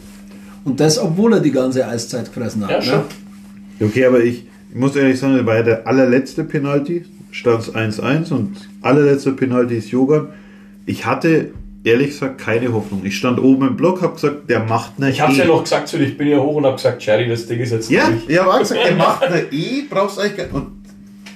Und 0.63 0.79
das, 0.79 0.99
obwohl 0.99 1.33
er 1.33 1.39
die 1.39 1.51
ganze 1.51 1.87
Eiszeit 1.87 2.33
gefressen 2.33 2.63
hat. 2.63 2.71
Ja, 2.71 2.81
schon. 2.81 2.99
Ne? 3.79 3.87
Okay, 3.87 4.05
aber 4.05 4.19
ich, 4.19 4.45
ich 4.69 4.75
muss 4.75 4.95
ehrlich 4.95 5.19
sagen, 5.19 5.45
ja 5.45 5.63
der 5.63 5.87
allerletzte 5.87 6.43
Penalty, 6.43 7.05
stand 7.31 7.63
es 7.63 7.73
1-1 7.73 8.31
und 8.31 8.55
allerletzte 8.81 9.33
Penalty 9.33 9.77
ist 9.77 9.89
Jogan. 9.89 10.29
Ich 10.85 11.05
hatte 11.05 11.51
ehrlich 11.85 12.09
gesagt 12.09 12.39
keine 12.39 12.73
Hoffnung. 12.73 13.01
Ich 13.05 13.15
stand 13.17 13.39
oben 13.39 13.67
im 13.69 13.77
Block, 13.77 14.01
habe 14.01 14.15
gesagt, 14.15 14.49
der 14.49 14.61
macht 14.61 14.93
eine 14.97 15.09
Ich 15.11 15.21
hab's 15.21 15.35
E. 15.35 15.39
ja 15.39 15.45
noch 15.45 15.63
gesagt 15.63 15.87
zu 15.87 15.97
dir, 15.97 16.05
ich 16.05 16.17
bin 16.17 16.27
ja 16.27 16.37
hoch 16.39 16.55
und 16.55 16.65
hab 16.65 16.75
gesagt, 16.77 17.05
Jerry, 17.05 17.27
das 17.29 17.45
Ding 17.47 17.59
ist 17.59 17.71
jetzt 17.71 17.89
Ja, 17.89 18.07
durch. 18.09 18.27
ich 18.27 18.37
habe 18.39 18.51
auch 18.53 18.59
gesagt, 18.59 18.81
der 18.85 18.95
macht 18.95 19.23
eine 19.23 19.41
E, 19.51 19.83
brauchst 19.89 20.19
eigentlich 20.19 20.37
gar 20.37 20.53
Und 20.55 20.83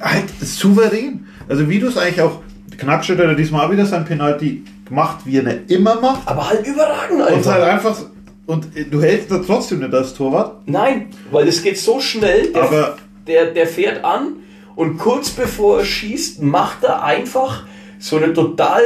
halt 0.01 0.25
souverän. 0.41 1.25
Also 1.47 1.69
wie 1.69 1.79
du 1.79 1.88
es 1.88 1.97
eigentlich 1.97 2.21
auch, 2.21 2.39
Knackstedt 2.77 3.19
hat 3.19 3.38
diesmal 3.38 3.67
auch 3.67 3.71
wieder 3.71 3.85
sein 3.85 4.05
Penalty 4.05 4.63
gemacht, 4.85 5.19
wie 5.25 5.38
er 5.38 5.43
ihn 5.43 5.62
immer 5.67 5.99
macht. 5.99 6.27
Aber 6.27 6.49
halt 6.49 6.65
überragend 6.65 7.21
Und 7.21 7.27
einfach. 7.27 7.51
halt 7.53 7.63
einfach, 7.63 7.97
und 8.45 8.67
du 8.89 9.01
hältst 9.01 9.29
da 9.31 9.39
trotzdem 9.39 9.79
nicht 9.79 9.93
als 9.93 10.13
Torwart. 10.13 10.62
Nein, 10.65 11.07
weil 11.31 11.45
das 11.45 11.62
geht 11.62 11.77
so 11.77 11.99
schnell, 11.99 12.51
der, 12.53 12.63
Aber- 12.63 12.97
der, 13.27 13.45
der 13.47 13.67
fährt 13.67 14.03
an 14.03 14.38
und 14.75 14.97
kurz 14.97 15.29
bevor 15.31 15.79
er 15.79 15.85
schießt, 15.85 16.41
macht 16.41 16.83
er 16.83 17.03
einfach 17.03 17.65
so 17.99 18.15
eine 18.17 18.31
total 18.33 18.81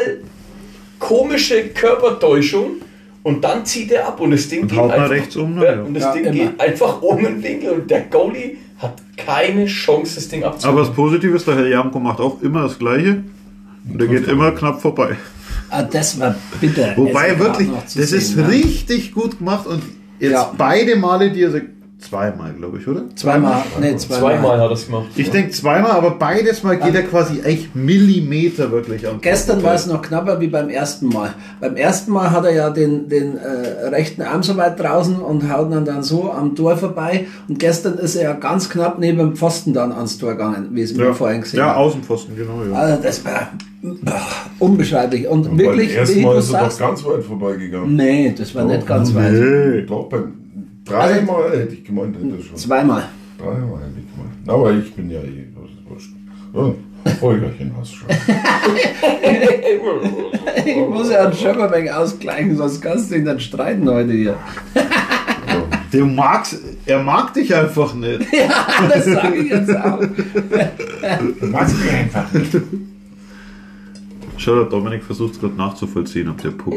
komische 1.08 1.68
Körpertäuschung 1.70 2.72
und 3.24 3.44
dann 3.44 3.66
zieht 3.66 3.92
er 3.92 4.08
ab 4.08 4.20
und 4.22 4.32
das 4.32 4.48
Ding 4.48 4.62
Und 4.64 4.72
geht 4.72 4.80
einfach, 4.80 5.10
rechts 5.10 5.36
um, 5.36 5.56
ne? 5.56 5.66
ja, 5.66 5.76
Ja. 5.76 5.82
und 5.84 5.94
das 5.94 6.04
Ja, 6.04 6.14
Ding 6.14 6.24
immer. 6.26 6.34
geht 6.34 6.60
einfach 6.62 7.02
um 7.02 7.24
den 7.24 7.44
Winkel 7.44 7.70
und 7.72 7.92
der 7.92 8.02
Goalie 8.02 8.58
hat 8.78 8.96
keine 9.18 9.66
Chance, 9.66 10.16
das 10.16 10.28
Ding 10.30 10.44
abzuholen. 10.44 10.78
Aber 10.78 10.86
das 10.88 10.96
Positive 10.96 11.36
ist, 11.36 11.48
der 11.48 11.56
Herr 11.56 11.68
Jamko 11.68 12.00
macht 12.00 12.20
auch 12.20 12.42
immer 12.42 12.64
das 12.64 12.78
Gleiche. 12.80 13.24
Und 13.90 14.00
der 14.00 14.08
geht 14.08 14.28
immer 14.28 14.52
knapp 14.52 14.82
vorbei. 14.82 15.18
Ah, 15.70 15.84
das 15.84 16.20
war 16.20 16.36
bitter. 16.62 16.94
Wobei 16.96 17.38
wirklich, 17.40 17.70
das 17.84 17.94
sehen, 17.94 18.18
ist 18.18 18.38
ne? 18.38 18.48
richtig 18.48 19.14
gut 19.14 19.38
gemacht 19.40 19.68
und 19.68 19.82
jetzt 20.20 20.32
Ja. 20.32 20.52
beide 20.58 20.96
Male, 20.96 21.32
die 21.32 21.42
er 21.44 21.52
zweimal, 22.04 22.54
glaube 22.54 22.78
ich, 22.80 22.88
oder? 22.88 23.04
Zweimal, 23.16 23.62
nee, 23.80 23.96
zweimal. 23.98 24.34
Zweimal 24.34 24.60
hat 24.60 24.70
er 24.70 24.74
es 24.74 24.86
gemacht. 24.86 25.06
Ich 25.16 25.32
denke 25.32 25.52
zweimal, 25.52 25.92
aber 25.92 26.12
beides 26.12 26.64
Mal 26.64 26.78
geht 26.78 26.96
er 26.96 27.04
quasi 27.04 27.42
echt 27.42 27.76
Millimeter 27.76 28.72
wirklich 28.72 29.08
am 29.08 29.22
Gestern 29.22 29.64
war 29.64 29.74
es 29.76 29.86
noch 29.88 30.02
knapper 30.02 30.40
wie 30.40 30.48
beim 30.48 30.70
ersten 30.70 31.08
Mal. 31.08 31.34
Beim 31.62 31.76
ersten 31.76 32.12
Mal 32.12 32.32
hat 32.32 32.46
er 32.46 32.54
ja 32.54 32.70
den, 32.70 33.10
den 33.10 33.38
äh, 33.38 33.88
rechten 33.88 34.22
Arm 34.22 34.44
so 34.44 34.56
weit 34.58 34.80
draußen 34.80 35.16
und 35.18 35.52
haut 35.52 35.72
dann, 35.72 35.86
dann 35.86 36.04
so 36.04 36.32
am 36.32 36.56
Tor 36.56 36.78
vorbei. 36.78 37.28
Und 37.48 37.60
gestern 37.60 37.98
ist 37.98 38.16
er 38.16 38.24
ja 38.24 38.34
ganz 38.34 38.70
knapp 38.70 39.00
neben 39.00 39.18
dem 39.18 39.36
Pfosten 39.36 39.74
dann 39.74 39.92
ans 39.92 40.18
Tor 40.18 40.32
gegangen, 40.34 40.70
wie 40.72 40.82
es 40.82 40.94
mir 40.96 41.06
Ja, 41.06 41.14
vorhin 41.14 41.42
gesehen 41.42 41.60
ja. 41.60 41.76
Außenpfosten, 41.76 42.36
genau. 42.36 42.64
Ja. 42.70 42.78
Also 42.78 43.02
das 43.02 43.26
war 43.26 43.50
boah, 43.82 44.22
unbeschreiblich. 44.60 45.28
Und 45.28 45.48
Und 45.48 45.58
wirklich, 45.58 45.90
beim 45.90 45.98
ersten 46.00 46.16
wie 46.18 46.22
Mal 46.24 46.34
du 46.34 46.40
ist 46.40 46.54
er 46.54 46.60
doch 46.68 46.78
ganz 46.80 47.06
weit 47.06 47.24
vorbeigegangen. 47.24 47.96
nee, 47.96 48.34
das 48.38 48.54
war 48.56 48.66
nicht 48.66 48.86
ganz 48.88 49.14
weit. 49.16 49.32
Nee. 49.34 49.80
Ich 49.80 49.88
glaube, 49.88 50.10
beim 50.18 50.34
dreimal 50.86 51.58
hätte 51.58 51.74
ich 51.74 51.84
gemeint, 51.84 52.16
hätte 52.16 52.44
schon. 52.44 52.56
Zweimal. 52.56 53.10
Dreimal 53.38 53.80
hätte 53.80 54.00
ich 54.00 54.16
gemeint. 54.16 54.48
Aber 54.48 54.72
ich 54.72 54.94
bin 54.94 55.10
ja 55.10 55.20
eh, 55.20 55.48
das 55.56 55.72
ist 55.72 55.90
wurscht. 55.90 56.14
Ja, 56.54 57.22
Holgerchen 57.22 57.72
hast 57.78 57.94
schon. 57.94 58.08
Ich 60.66 60.78
muss 60.78 61.12
ja 61.12 61.26
einen 61.26 61.34
Schöpferbank 61.34 61.90
ausgleichen, 61.90 62.56
sonst 62.56 62.82
kannst 62.82 63.12
du 63.12 63.16
ihn 63.16 63.26
dann 63.26 63.40
streiten 63.40 63.90
heute 63.90 64.14
hier. 64.14 64.38
Der 65.92 66.06
mag's, 66.06 66.58
er 66.86 67.04
mag 67.04 67.34
dich 67.34 67.54
einfach 67.54 67.94
nicht. 67.94 68.22
Das 68.90 69.06
sage 69.06 69.36
ich 69.36 69.52
jetzt 69.52 69.76
auch. 69.76 70.00
Mach's 71.42 71.74
mir 71.84 71.92
einfach 71.92 72.32
nicht. 72.34 72.58
Schau, 74.38 74.56
der 74.56 74.66
Dominik 74.66 75.04
versucht 75.04 75.34
es 75.34 75.40
gerade 75.40 75.56
nachzuvollziehen, 75.56 76.30
ob 76.30 76.42
der 76.42 76.52
Puck. 76.52 76.74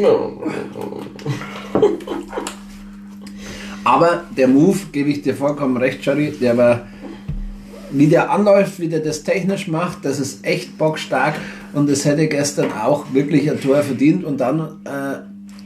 Aber 3.86 4.24
der 4.36 4.48
Move, 4.48 4.78
gebe 4.90 5.10
ich 5.10 5.22
dir 5.22 5.36
vollkommen 5.36 5.76
recht, 5.76 6.04
Jerry, 6.04 6.32
der 6.32 6.56
war, 6.56 6.86
wie 7.92 8.08
der 8.08 8.32
anläuft, 8.32 8.80
wie 8.80 8.88
der 8.88 8.98
das 8.98 9.22
technisch 9.22 9.68
macht, 9.68 10.04
das 10.04 10.18
ist 10.18 10.44
echt 10.44 10.76
bockstark 10.76 11.34
und 11.72 11.88
es 11.88 12.04
hätte 12.04 12.26
gestern 12.26 12.72
auch 12.72 13.14
wirklich 13.14 13.48
ein 13.48 13.60
Tor 13.60 13.76
verdient 13.84 14.24
und 14.24 14.40
dann, 14.40 14.58
äh, 14.86 15.18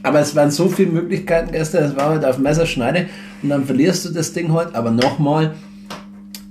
aber 0.03 0.19
es 0.19 0.35
waren 0.35 0.51
so 0.51 0.69
viele 0.69 0.91
Möglichkeiten 0.91 1.51
gestern, 1.51 1.85
es 1.85 1.95
war 1.95 2.09
halt 2.09 2.23
auf 2.23 2.37
Messerschneide 2.37 3.07
und 3.41 3.49
dann 3.49 3.65
verlierst 3.65 4.05
du 4.05 4.09
das 4.09 4.33
Ding 4.33 4.53
halt, 4.53 4.75
aber 4.75 4.91
nochmal, 4.91 5.55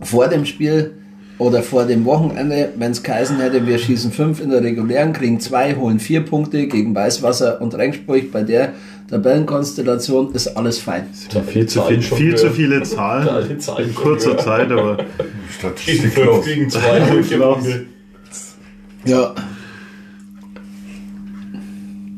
vor 0.00 0.26
dem 0.26 0.46
Spiel 0.46 0.94
oder 1.38 1.62
vor 1.62 1.84
dem 1.84 2.04
Wochenende, 2.04 2.70
wenn 2.78 2.90
es 2.90 3.04
geheißen 3.04 3.38
hätte, 3.38 3.64
wir 3.64 3.78
schießen 3.78 4.10
fünf 4.10 4.40
in 4.40 4.50
der 4.50 4.64
regulären, 4.64 5.12
kriegen 5.12 5.38
zwei, 5.38 5.76
holen 5.76 6.00
vier 6.00 6.22
Punkte 6.22 6.66
gegen 6.66 6.96
Weißwasser 6.96 7.60
und 7.60 7.76
Rengsburg 7.76 8.32
bei 8.32 8.42
der 8.42 8.72
Tabellenkonstellation 9.10 10.32
ist 10.32 10.56
alles 10.56 10.78
fein. 10.78 11.06
Viel 11.48 11.66
zu, 11.66 11.82
viel, 11.82 12.00
viel 12.00 12.36
zu 12.36 12.50
viele 12.50 12.82
Zahlen 12.84 13.58
Zahlen 13.60 13.88
in 13.88 13.94
kurzer. 13.94 14.38
Zeit, 14.38 14.70
aber 14.70 14.98
Statistik 15.58 16.12
5 16.12 16.28
raus. 16.28 16.44
gegen 16.44 16.70
2 16.70 17.12
und 17.16 17.24
vier 17.24 17.38
Punkte. 17.38 17.86
Ja, 19.04 19.34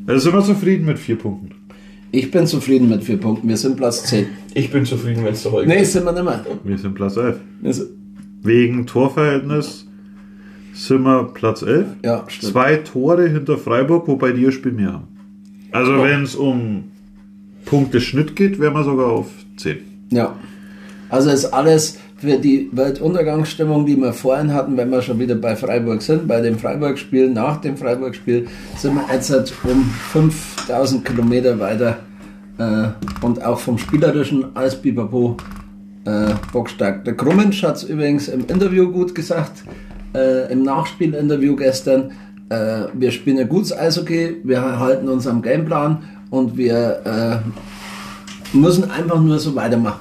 also 0.07 0.31
sind 0.31 0.35
wir 0.35 0.45
zufrieden 0.45 0.85
mit 0.87 0.99
vier 0.99 1.17
Punkten. 1.17 1.51
ich 2.11 2.31
bin 2.31 2.47
zufrieden 2.47 2.89
mit 2.89 3.05
vier 3.05 3.19
Punkten. 3.19 3.49
Wir 3.49 3.57
sind 3.57 3.77
Platz 3.77 4.05
10. 4.05 4.27
Ich 4.55 4.71
bin 4.71 4.85
zufrieden, 4.85 5.25
wenn 5.25 5.33
es 5.33 5.43
der 5.45 5.53
Holger 5.53 5.69
Nee, 5.69 5.85
sind 5.85 6.05
wir 6.05 6.13
nicht 6.13 6.25
mehr. 6.25 6.45
Wir 6.65 6.77
sind 6.79 6.95
Platz 6.95 7.17
11. 7.17 7.37
Also, 7.65 7.85
Wegen 8.43 8.87
Torverhältnis 8.87 9.87
sind 10.75 11.03
wir 11.05 11.31
Platz 11.33 11.63
11. 11.63 11.87
ja, 12.05 12.25
stimmt. 12.27 12.53
Zwei 12.53 12.77
Tore 12.77 13.29
hinter 13.29 13.57
Freiburg, 13.57 14.09
wobei 14.09 14.33
die 14.33 14.45
ein 14.47 14.53
Spiel 14.53 14.73
mehr 14.73 14.95
haben. 14.95 15.09
Also 15.73 16.03
wenn 16.03 16.23
es 16.23 16.35
um 16.35 16.85
Punkte 17.65 18.01
Schnitt 18.01 18.37
geht, 18.37 18.59
wären 18.61 18.75
wir 18.75 18.85
sogar 18.85 19.11
auf 19.11 19.29
10. 19.57 19.79
Ja. 20.11 20.37
Also 21.09 21.31
ist 21.31 21.47
alles 21.47 21.99
für 22.19 22.39
die 22.39 22.69
Weltuntergangsstimmung, 22.73 23.85
die 23.85 23.97
wir 23.97 24.13
vorhin 24.13 24.55
hatten, 24.55 24.77
wenn 24.77 24.91
wir 24.91 25.03
schon 25.03 25.19
wieder 25.19 25.35
bei 25.35 25.57
Freiburg 25.57 26.03
sind, 26.03 26.29
bei 26.29 26.41
dem 26.41 26.57
Freiburg-Spiel, 26.59 27.31
nach 27.31 27.61
dem 27.61 27.77
Freiburg-Spiel, 27.77 28.47
sind 28.77 28.95
wir 28.95 29.05
jetzt 29.13 29.31
halt 29.31 29.53
um 29.65 29.85
5000 30.13 31.05
Kilometer 31.05 31.59
weiter 31.59 31.99
äh, 32.59 33.25
und 33.25 33.43
auch 33.43 33.59
vom 33.59 33.77
Spielerischen 33.77 34.55
als 34.55 34.81
Bipapo 34.81 35.37
äh, 36.05 36.35
bockstark. 36.53 37.05
Der 37.05 37.17
Krummensch 37.17 37.63
hat 37.63 37.77
es 37.77 37.85
übrigens 37.85 38.29
im 38.29 38.47
Interview 38.47 38.91
gut 38.91 39.15
gesagt, 39.15 39.65
äh, 40.15 40.53
im 40.53 40.63
Nachspielinterview 40.63 41.57
gestern. 41.57 42.13
Äh, 42.49 42.87
wir 42.95 43.11
spielen 43.11 43.49
gutes 43.49 43.77
Eishockey, 43.77 44.37
wir 44.45 44.79
halten 44.79 45.09
uns 45.09 45.27
am 45.27 45.43
Gameplan 45.43 46.03
und 46.31 46.57
wir 46.57 47.43
äh, 47.45 48.57
müssen 48.57 48.91
einfach 48.91 49.21
nur 49.21 49.39
so 49.39 49.55
weitermachen. 49.55 50.01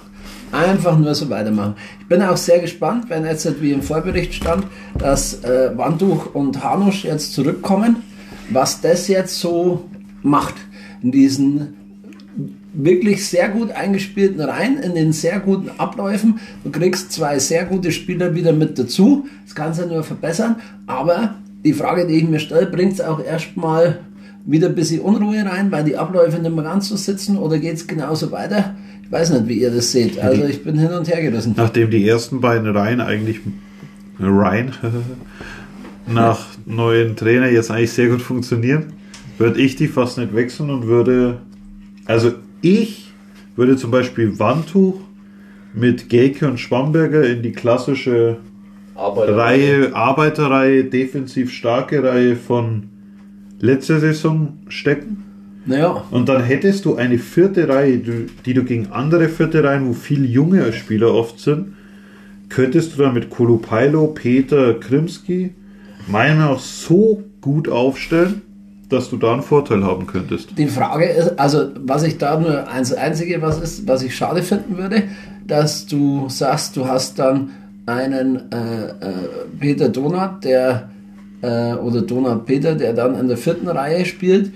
Einfach 0.51 0.97
nur 0.97 1.15
so 1.15 1.29
weitermachen. 1.29 1.75
Ich 2.01 2.07
bin 2.07 2.21
auch 2.21 2.35
sehr 2.35 2.59
gespannt, 2.59 3.05
wenn 3.07 3.25
jetzt 3.25 3.45
halt 3.45 3.61
wie 3.61 3.71
im 3.71 3.81
Vorbericht 3.81 4.33
stand, 4.33 4.65
dass 4.97 5.43
äh, 5.43 5.71
Wanduch 5.75 6.33
und 6.35 6.61
Hanusch 6.61 7.05
jetzt 7.05 7.33
zurückkommen, 7.33 7.97
was 8.49 8.81
das 8.81 9.07
jetzt 9.07 9.39
so 9.39 9.85
macht 10.21 10.55
in 11.01 11.11
diesen 11.11 11.75
wirklich 12.73 13.27
sehr 13.27 13.49
gut 13.49 13.71
eingespielten 13.71 14.39
Reihen, 14.41 14.77
in 14.77 14.95
den 14.95 15.11
sehr 15.11 15.39
guten 15.39 15.69
Abläufen. 15.77 16.39
Du 16.63 16.71
kriegst 16.71 17.11
zwei 17.11 17.39
sehr 17.39 17.65
gute 17.65 17.91
Spieler 17.91 18.33
wieder 18.35 18.53
mit 18.53 18.79
dazu. 18.79 19.27
Das 19.45 19.55
du 19.81 19.87
nur 19.87 20.03
verbessern. 20.03 20.57
Aber 20.87 21.35
die 21.63 21.73
Frage, 21.73 22.07
die 22.07 22.15
ich 22.15 22.27
mir 22.27 22.39
stelle, 22.39 22.65
bringt 22.65 22.93
es 22.93 23.01
auch 23.01 23.23
erstmal 23.23 23.99
wieder 24.45 24.69
ein 24.69 24.75
bisschen 24.75 25.01
Unruhe 25.01 25.45
rein, 25.45 25.71
weil 25.71 25.83
die 25.83 25.97
Abläufe 25.97 26.39
nicht 26.39 26.53
mehr 26.53 26.63
ganz 26.63 26.89
so 26.89 26.95
sitzen 26.95 27.37
oder 27.37 27.59
geht 27.59 27.75
es 27.75 27.87
genauso 27.87 28.31
weiter? 28.31 28.75
Ich 29.03 29.11
weiß 29.11 29.31
nicht, 29.31 29.47
wie 29.47 29.61
ihr 29.61 29.71
das 29.71 29.91
seht. 29.91 30.19
Also 30.19 30.45
ich 30.45 30.63
bin 30.63 30.79
hin 30.79 30.91
und 30.91 31.07
her 31.07 31.21
gerissen. 31.21 31.53
Nachdem 31.57 31.91
die 31.91 32.07
ersten 32.07 32.41
beiden 32.41 32.67
Reihen 32.67 33.01
eigentlich 33.01 33.41
Reihen 34.19 34.71
nach 36.07 36.47
neuen 36.65 37.15
Trainer 37.15 37.49
jetzt 37.49 37.71
eigentlich 37.71 37.91
sehr 37.91 38.09
gut 38.09 38.21
funktionieren, 38.21 38.93
würde 39.37 39.59
ich 39.59 39.75
die 39.75 39.87
fast 39.87 40.17
nicht 40.17 40.35
wechseln 40.35 40.69
und 40.69 40.87
würde, 40.87 41.41
also 42.05 42.33
ich 42.61 43.11
würde 43.55 43.75
zum 43.75 43.91
Beispiel 43.91 44.39
Wandtuch 44.39 44.99
mit 45.73 46.09
Gelke 46.09 46.47
und 46.47 46.59
Schwamberger 46.59 47.23
in 47.23 47.41
die 47.41 47.51
klassische 47.51 48.37
Arbeiter. 49.01 49.35
Reihe, 49.35 49.95
Arbeiterreihe, 49.95 50.83
defensiv 50.85 51.51
starke 51.51 52.03
Reihe 52.03 52.35
von 52.35 52.89
letzter 53.59 53.99
Saison 53.99 54.59
stecken. 54.67 55.23
Naja, 55.65 56.05
Und 56.09 56.27
dann 56.27 56.43
hättest 56.43 56.85
du 56.85 56.95
eine 56.95 57.19
vierte 57.19 57.67
Reihe, 57.69 57.99
die 57.99 58.53
du 58.53 58.63
gegen 58.63 58.87
andere 58.87 59.29
vierte 59.29 59.63
Reihen, 59.63 59.87
wo 59.87 59.93
viel 59.93 60.25
junge 60.25 60.73
Spieler 60.73 61.13
oft 61.13 61.39
sind, 61.39 61.73
könntest 62.49 62.93
du 62.93 63.03
dann 63.03 63.13
mit 63.13 63.29
Kolupailo, 63.29 64.07
Peter, 64.07 64.73
Krimski 64.73 65.53
meiner 66.07 66.35
Meinung 66.35 66.53
nach 66.55 66.59
so 66.59 67.23
gut 67.41 67.69
aufstellen, 67.69 68.41
dass 68.89 69.09
du 69.09 69.17
da 69.17 69.33
einen 69.33 69.43
Vorteil 69.43 69.83
haben 69.83 70.07
könntest. 70.07 70.57
Die 70.57 70.67
Frage 70.67 71.05
ist, 71.05 71.39
also 71.39 71.69
was 71.75 72.03
ich 72.03 72.17
da 72.17 72.39
nur 72.39 72.67
eins 72.67 72.91
einzige, 72.93 73.41
was 73.41 73.59
ist, 73.61 73.87
was 73.87 74.03
ich 74.03 74.15
schade 74.15 74.43
finden 74.43 74.77
würde, 74.77 75.03
dass 75.47 75.85
du 75.85 76.27
sagst, 76.27 76.75
du 76.75 76.87
hast 76.87 77.19
dann 77.19 77.51
einen 77.91 78.51
äh, 78.51 78.85
äh, 78.85 79.13
Peter 79.59 79.89
Donat, 79.89 80.43
der 80.43 80.89
äh, 81.41 81.73
oder 81.73 82.01
Donat 82.01 82.45
Peter, 82.45 82.75
der 82.75 82.93
dann 82.93 83.19
in 83.19 83.27
der 83.27 83.37
vierten 83.37 83.67
Reihe 83.67 84.05
spielt, 84.05 84.51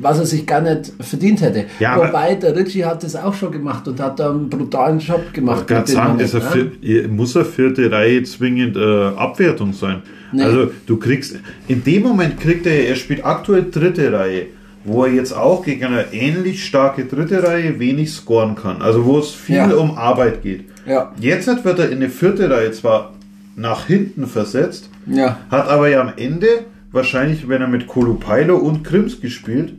was 0.00 0.18
er 0.18 0.26
sich 0.26 0.46
gar 0.46 0.60
nicht 0.60 0.92
verdient 1.00 1.40
hätte. 1.40 1.66
Ja, 1.78 1.96
Wobei 1.96 2.34
der 2.34 2.56
Ritchie 2.56 2.84
hat 2.84 3.02
das 3.02 3.14
auch 3.16 3.34
schon 3.34 3.52
gemacht 3.52 3.86
und 3.86 4.00
hat 4.00 4.18
da 4.18 4.30
einen 4.30 4.48
brutalen 4.48 4.98
Job 4.98 5.32
gemacht. 5.32 5.62
Ich 5.62 5.66
kann 5.66 5.86
sagen, 5.86 6.18
ist 6.18 6.34
er 6.34 6.42
ne? 6.54 7.08
muss 7.08 7.36
eine 7.36 7.44
vierte 7.44 7.90
Reihe 7.90 8.22
zwingend 8.24 8.76
äh, 8.76 9.06
Abwertung 9.16 9.72
sein. 9.72 10.02
Nee. 10.32 10.42
Also 10.42 10.70
du 10.86 10.96
kriegst, 10.96 11.38
in 11.68 11.84
dem 11.84 12.02
Moment 12.02 12.40
kriegt 12.40 12.66
er, 12.66 12.88
er 12.88 12.96
spielt 12.96 13.24
aktuell 13.24 13.66
dritte 13.70 14.12
Reihe, 14.12 14.46
wo 14.86 15.04
er 15.04 15.12
jetzt 15.12 15.32
auch 15.36 15.64
gegen 15.64 15.84
eine 15.84 16.12
ähnlich 16.12 16.64
starke 16.64 17.04
dritte 17.04 17.42
Reihe 17.42 17.78
wenig 17.78 18.12
scoren 18.12 18.54
kann. 18.54 18.80
Also 18.82 19.04
wo 19.04 19.18
es 19.18 19.30
viel 19.30 19.56
Ja. 19.56 19.74
um 19.74 19.98
Arbeit 19.98 20.42
geht. 20.42 20.64
Ja. 20.86 21.12
Jetzt 21.20 21.46
wird 21.64 21.78
er 21.78 21.88
in 21.90 21.96
eine 21.96 22.08
vierte 22.08 22.48
Reihe 22.48 22.70
zwar 22.72 23.12
nach 23.56 23.86
hinten 23.86 24.26
versetzt, 24.26 24.88
Ja. 25.06 25.38
hat 25.50 25.68
aber 25.68 25.88
ja 25.88 26.00
am 26.00 26.12
Ende 26.16 26.46
wahrscheinlich, 26.92 27.48
wenn 27.48 27.60
er 27.62 27.68
mit 27.68 27.86
Kolupailo 27.86 28.56
und 28.56 28.84
Krimski 28.84 29.28
spielt, 29.30 29.74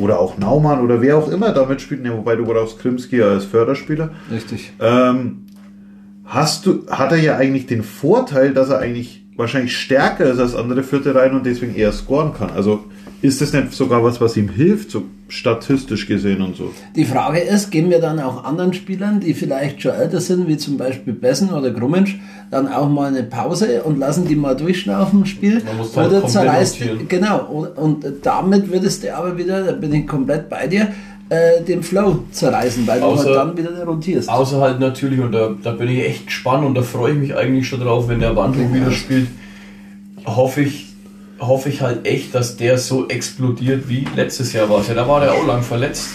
oder 0.00 0.18
auch 0.20 0.36
Naumann 0.38 0.80
oder 0.80 1.00
wer 1.00 1.16
auch 1.16 1.30
immer 1.30 1.52
damit 1.52 1.80
spielt, 1.80 2.02
ne, 2.02 2.12
wobei 2.16 2.36
du 2.36 2.44
brauchst 2.44 2.78
Krimski 2.80 3.22
als 3.22 3.44
Förderspieler, 3.46 4.10
Richtig. 4.30 4.72
ähm, 4.80 5.46
hast 6.24 6.66
du, 6.66 6.86
hat 6.90 7.12
er 7.12 7.18
ja 7.18 7.36
eigentlich 7.36 7.66
den 7.66 7.82
Vorteil, 7.82 8.52
dass 8.52 8.68
er 8.70 8.78
eigentlich 8.78 9.24
wahrscheinlich 9.36 9.76
stärker 9.76 10.26
ist 10.26 10.38
als 10.38 10.54
andere 10.54 10.82
vierte 10.82 11.14
Reihen 11.14 11.34
und 11.34 11.46
deswegen 11.46 11.74
eher 11.74 11.92
scoren 11.92 12.32
kann. 12.34 12.50
Also 12.50 12.84
ist 13.22 13.40
das 13.40 13.52
nicht 13.52 13.72
sogar 13.72 14.04
was, 14.04 14.20
was 14.20 14.36
ihm 14.36 14.48
hilft, 14.48 14.90
so 14.90 15.02
statistisch 15.28 16.06
gesehen 16.06 16.42
und 16.42 16.56
so? 16.56 16.70
Die 16.94 17.04
Frage 17.04 17.40
ist, 17.40 17.70
geben 17.70 17.90
wir 17.90 18.00
dann 18.00 18.20
auch 18.20 18.44
anderen 18.44 18.72
Spielern, 18.74 19.20
die 19.20 19.34
vielleicht 19.34 19.82
schon 19.82 19.92
älter 19.92 20.20
sind, 20.20 20.46
wie 20.46 20.56
zum 20.56 20.76
Beispiel 20.76 21.12
Bessen 21.12 21.50
oder 21.50 21.70
Grummensch, 21.70 22.18
dann 22.50 22.68
auch 22.68 22.88
mal 22.88 23.08
eine 23.08 23.24
Pause 23.24 23.82
und 23.82 23.98
lassen 23.98 24.28
die 24.28 24.36
mal 24.36 24.54
durchschnaufen 24.54 25.20
im 25.20 25.26
Spiel? 25.26 25.62
Man 25.64 25.78
muss 25.78 25.96
halt 25.96 26.08
oder 26.08 26.20
komplett 26.20 26.30
zerreißt, 26.30 26.78
genau, 27.08 27.40
und, 27.46 27.78
und 27.78 28.04
damit 28.22 28.70
würdest 28.70 29.02
du 29.02 29.16
aber 29.16 29.36
wieder, 29.36 29.64
da 29.64 29.72
bin 29.72 29.92
ich 29.92 30.06
komplett 30.06 30.48
bei 30.48 30.66
dir, 30.68 30.88
äh, 31.28 31.60
den 31.62 31.82
Flow 31.82 32.20
zerreißen, 32.30 32.86
weil 32.86 33.00
Außer- 33.02 33.22
du 33.24 33.28
halt 33.28 33.36
dann 33.36 33.56
wieder 33.56 33.84
rotierst. 33.84 34.28
Außer 34.28 34.60
halt 34.60 34.78
natürlich, 34.78 35.18
und 35.18 35.32
da, 35.32 35.50
da 35.60 35.72
bin 35.72 35.88
ich 35.88 36.04
echt 36.04 36.26
gespannt 36.26 36.64
und 36.64 36.74
da 36.76 36.82
freue 36.82 37.14
ich 37.14 37.18
mich 37.18 37.34
eigentlich 37.36 37.66
schon 37.66 37.80
drauf, 37.80 38.08
wenn 38.08 38.20
der 38.20 38.36
Wandlung 38.36 38.72
wieder 38.72 38.92
spielt, 38.92 39.26
hoffe 40.24 40.60
ich, 40.62 40.85
hoffe 41.38 41.68
ich 41.68 41.80
halt 41.80 42.06
echt, 42.06 42.34
dass 42.34 42.56
der 42.56 42.78
so 42.78 43.08
explodiert 43.08 43.88
wie 43.88 44.06
letztes 44.14 44.52
Jahr 44.52 44.70
war 44.70 44.82
ja. 44.86 44.94
Da 44.94 45.08
war 45.08 45.20
der 45.20 45.34
auch 45.34 45.46
lang 45.46 45.62
verletzt. 45.62 46.10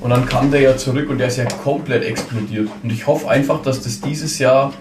Und 0.00 0.10
dann 0.10 0.26
kam 0.26 0.50
der 0.50 0.60
ja 0.60 0.76
zurück 0.76 1.10
und 1.10 1.18
der 1.18 1.28
ist 1.28 1.38
ja 1.38 1.44
komplett 1.44 2.04
explodiert. 2.04 2.68
Und 2.82 2.92
ich 2.92 3.06
hoffe 3.06 3.28
einfach, 3.28 3.62
dass 3.62 3.82
das 3.82 4.00
dieses 4.00 4.38
Jahr 4.38 4.72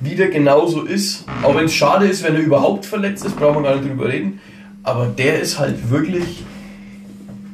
wieder 0.00 0.28
genauso 0.28 0.82
ist. 0.82 1.24
Auch 1.42 1.56
wenn 1.56 1.66
es 1.66 1.74
schade 1.74 2.06
ist, 2.06 2.24
wenn 2.24 2.34
er 2.34 2.40
überhaupt 2.40 2.86
verletzt 2.86 3.24
ist, 3.24 3.36
brauchen 3.36 3.56
wir 3.56 3.62
gar 3.62 3.76
nicht 3.76 3.88
drüber 3.88 4.08
reden. 4.08 4.40
Aber 4.82 5.06
der 5.06 5.40
ist 5.40 5.58
halt 5.58 5.90
wirklich, 5.90 6.44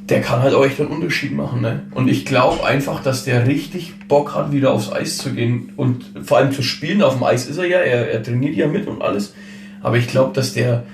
der 0.09 0.21
kann 0.21 0.43
halt 0.43 0.55
auch 0.55 0.65
echt 0.65 0.81
einen 0.81 0.91
Unterschied 0.91 1.33
machen. 1.33 1.61
Ne? 1.61 1.83
Und 1.95 2.09
ich 2.09 2.25
glaube 2.25 2.65
einfach, 2.65 3.03
dass 3.03 3.25
der 3.25 3.47
richtig 3.47 3.95
Bock 4.09 4.35
hat, 4.35 4.53
wieder 4.53 4.73
aufs 4.73 4.93
Eis 4.93 5.19
zu 5.19 5.33
gehen. 5.33 5.73
Und 5.77 6.05
vor 6.23 6.39
allem 6.39 6.53
zu 6.53 6.62
spielen 6.62 7.03
auf 7.03 7.15
dem 7.15 7.25
Eis 7.25 7.47
ist 7.47 7.59
er 7.59 7.67
ja, 7.67 7.79
er, 7.79 8.11
er 8.11 8.23
trainiert 8.23 8.57
ja 8.57 8.67
mit 8.67 8.87
und 8.87 9.03
alles. 9.03 9.35
Aber 9.83 9.97
ich 9.99 10.09
glaube, 10.09 10.33
dass 10.35 10.55
der 10.55 10.85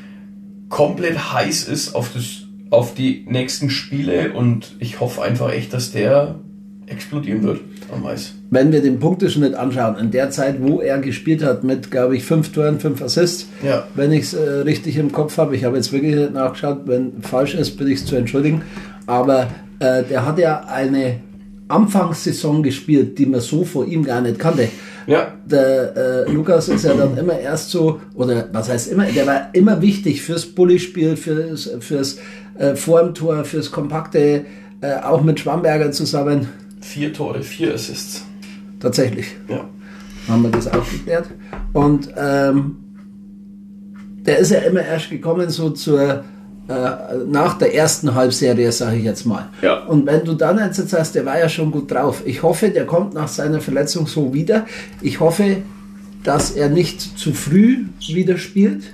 komplett 0.71 1.33
heiß 1.35 1.65
ist 1.65 1.95
auf, 1.95 2.11
das, 2.15 2.47
auf 2.71 2.95
die 2.95 3.27
nächsten 3.29 3.69
Spiele 3.69 4.33
und 4.33 4.75
ich 4.79 5.01
hoffe 5.01 5.21
einfach 5.23 5.53
echt, 5.53 5.75
dass 5.75 5.93
der 5.93 6.37
explodieren 6.87 7.43
wird 7.43 7.61
am 7.95 8.07
Eis. 8.07 8.35
Wenn 8.51 8.73
wir 8.73 8.81
den 8.83 8.99
Punkteschnitt 8.99 9.55
anschauen, 9.55 9.97
in 9.97 10.11
der 10.11 10.31
Zeit, 10.31 10.57
wo 10.61 10.81
er 10.81 10.99
gespielt 10.99 11.45
hat, 11.45 11.63
mit, 11.63 11.91
glaube 11.91 12.17
ich, 12.17 12.25
fünf 12.25 12.51
Toren, 12.53 12.81
fünf 12.81 13.01
Assists, 13.03 13.47
Ja. 13.63 13.87
wenn 13.95 14.11
ich 14.11 14.23
es 14.23 14.35
äh, 14.35 14.41
richtig 14.61 14.97
im 14.97 15.13
Kopf 15.13 15.37
habe, 15.39 15.55
ich 15.55 15.65
habe 15.65 15.77
jetzt 15.77 15.93
wirklich 15.93 16.17
nicht 16.17 16.33
nachgeschaut, 16.33 16.83
wenn 16.87 17.21
falsch 17.23 17.55
ist, 17.55 17.77
bitte 17.77 17.91
ich 17.91 18.01
es 18.01 18.07
zu 18.07 18.17
entschuldigen, 18.17 18.63
aber 19.07 19.49
äh, 19.79 20.03
der 20.05 20.27
hat 20.27 20.39
ja 20.39 20.65
eine 20.67 21.21
Anfangssaison 21.69 22.63
gespielt, 22.65 23.19
die 23.19 23.27
man 23.27 23.41
so 23.41 23.65
vor 23.65 23.87
ihm 23.87 24.03
gar 24.05 24.21
nicht 24.21 24.39
kannte. 24.39 24.69
Ja, 25.11 25.33
Der 25.45 25.97
äh, 26.29 26.33
Lukas 26.33 26.69
ist 26.69 26.85
ja 26.85 26.95
dann 26.95 27.17
immer 27.19 27.37
erst 27.39 27.71
so, 27.71 28.01
oder 28.15 28.49
was 28.53 28.69
heißt 28.69 28.93
immer, 28.93 29.07
der 29.07 29.27
war 29.27 29.49
immer 29.55 29.83
wichtig 29.83 30.23
fürs 30.23 30.47
Bullyspiel, 30.47 31.17
fürs, 31.17 31.69
fürs 31.81 32.19
äh, 32.57 32.77
Formtor, 32.77 33.45
fürs 33.45 33.73
Kompakte, 33.73 34.45
äh, 34.81 34.95
auch 35.03 35.23
mit 35.23 35.41
Schwamberger 35.41 35.91
zusammen. 35.91 36.49
vier 36.81 37.13
Tore, 37.13 37.43
vier 37.43 37.75
Assists. 37.75 38.25
Tatsächlich 38.79 39.27
Ja. 39.49 39.69
haben 40.29 40.43
wir 40.45 40.51
das 40.51 40.69
auch 40.69 40.89
geklärt. 40.89 41.27
Und 41.73 42.09
ähm, 42.17 42.77
der 44.25 44.39
ist 44.39 44.51
ja 44.53 44.61
immer 44.61 44.83
erst 44.83 45.11
gekommen 45.11 45.51
so 45.51 45.71
zur 45.71 46.23
nach 47.27 47.59
der 47.59 47.75
ersten 47.75 48.15
Halbserie, 48.15 48.71
sage 48.73 48.97
ich 48.97 49.05
jetzt 49.05 49.27
mal. 49.27 49.49
Ja. 49.63 49.85
Und 49.85 50.07
wenn 50.07 50.25
du 50.25 50.35
dann 50.35 50.59
jetzt 50.59 50.89
sagst, 50.89 51.15
der 51.15 51.27
war 51.27 51.39
ja 51.39 51.49
schon 51.49 51.71
gut 51.71 51.91
drauf. 51.91 52.23
Ich 52.25 52.43
hoffe, 52.43 52.71
der 52.71 52.87
kommt 52.87 53.15
nach 53.15 53.29
seiner 53.29 53.61
Verletzung 53.61 54.07
so 54.07 54.33
wieder. 54.33 54.67
Ich 55.01 55.21
hoffe, 55.21 55.59
dass 56.23 56.53
er 56.53 56.69
nicht 56.69 57.19
zu 57.19 57.33
früh 57.33 57.85
wieder 58.09 58.39
spielt. 58.39 58.85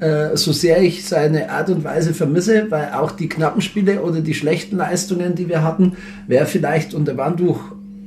Äh, 0.00 0.36
so 0.36 0.52
sehr 0.52 0.80
ich 0.80 1.08
seine 1.08 1.50
Art 1.50 1.70
und 1.70 1.82
Weise 1.82 2.14
vermisse, 2.14 2.70
weil 2.70 2.92
auch 2.92 3.10
die 3.10 3.28
knappen 3.28 3.62
Spiele 3.62 4.02
oder 4.02 4.20
die 4.20 4.34
schlechten 4.34 4.76
Leistungen, 4.76 5.34
die 5.34 5.48
wir 5.48 5.64
hatten, 5.64 5.96
wäre 6.28 6.46
vielleicht 6.46 6.94
unter 6.94 7.16
Wandtuch 7.16 7.60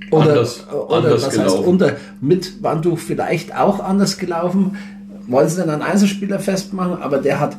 oder, 0.10 0.30
Anders- 0.30 0.68
oder 0.70 0.96
anders 0.96 1.14
was 1.14 1.38
heißt 1.38 1.38
gelaufen. 1.38 1.66
unter 1.66 1.96
mit 2.22 2.64
Wandtuch 2.64 2.98
vielleicht 3.00 3.58
auch 3.58 3.82
anders 3.82 4.18
gelaufen. 4.18 4.78
Wollen 5.28 5.50
sie 5.50 5.58
dann 5.58 5.70
einen 5.70 5.82
Einzelspieler 5.82 6.40
festmachen, 6.40 7.02
aber 7.02 7.18
der 7.18 7.40
hat 7.40 7.58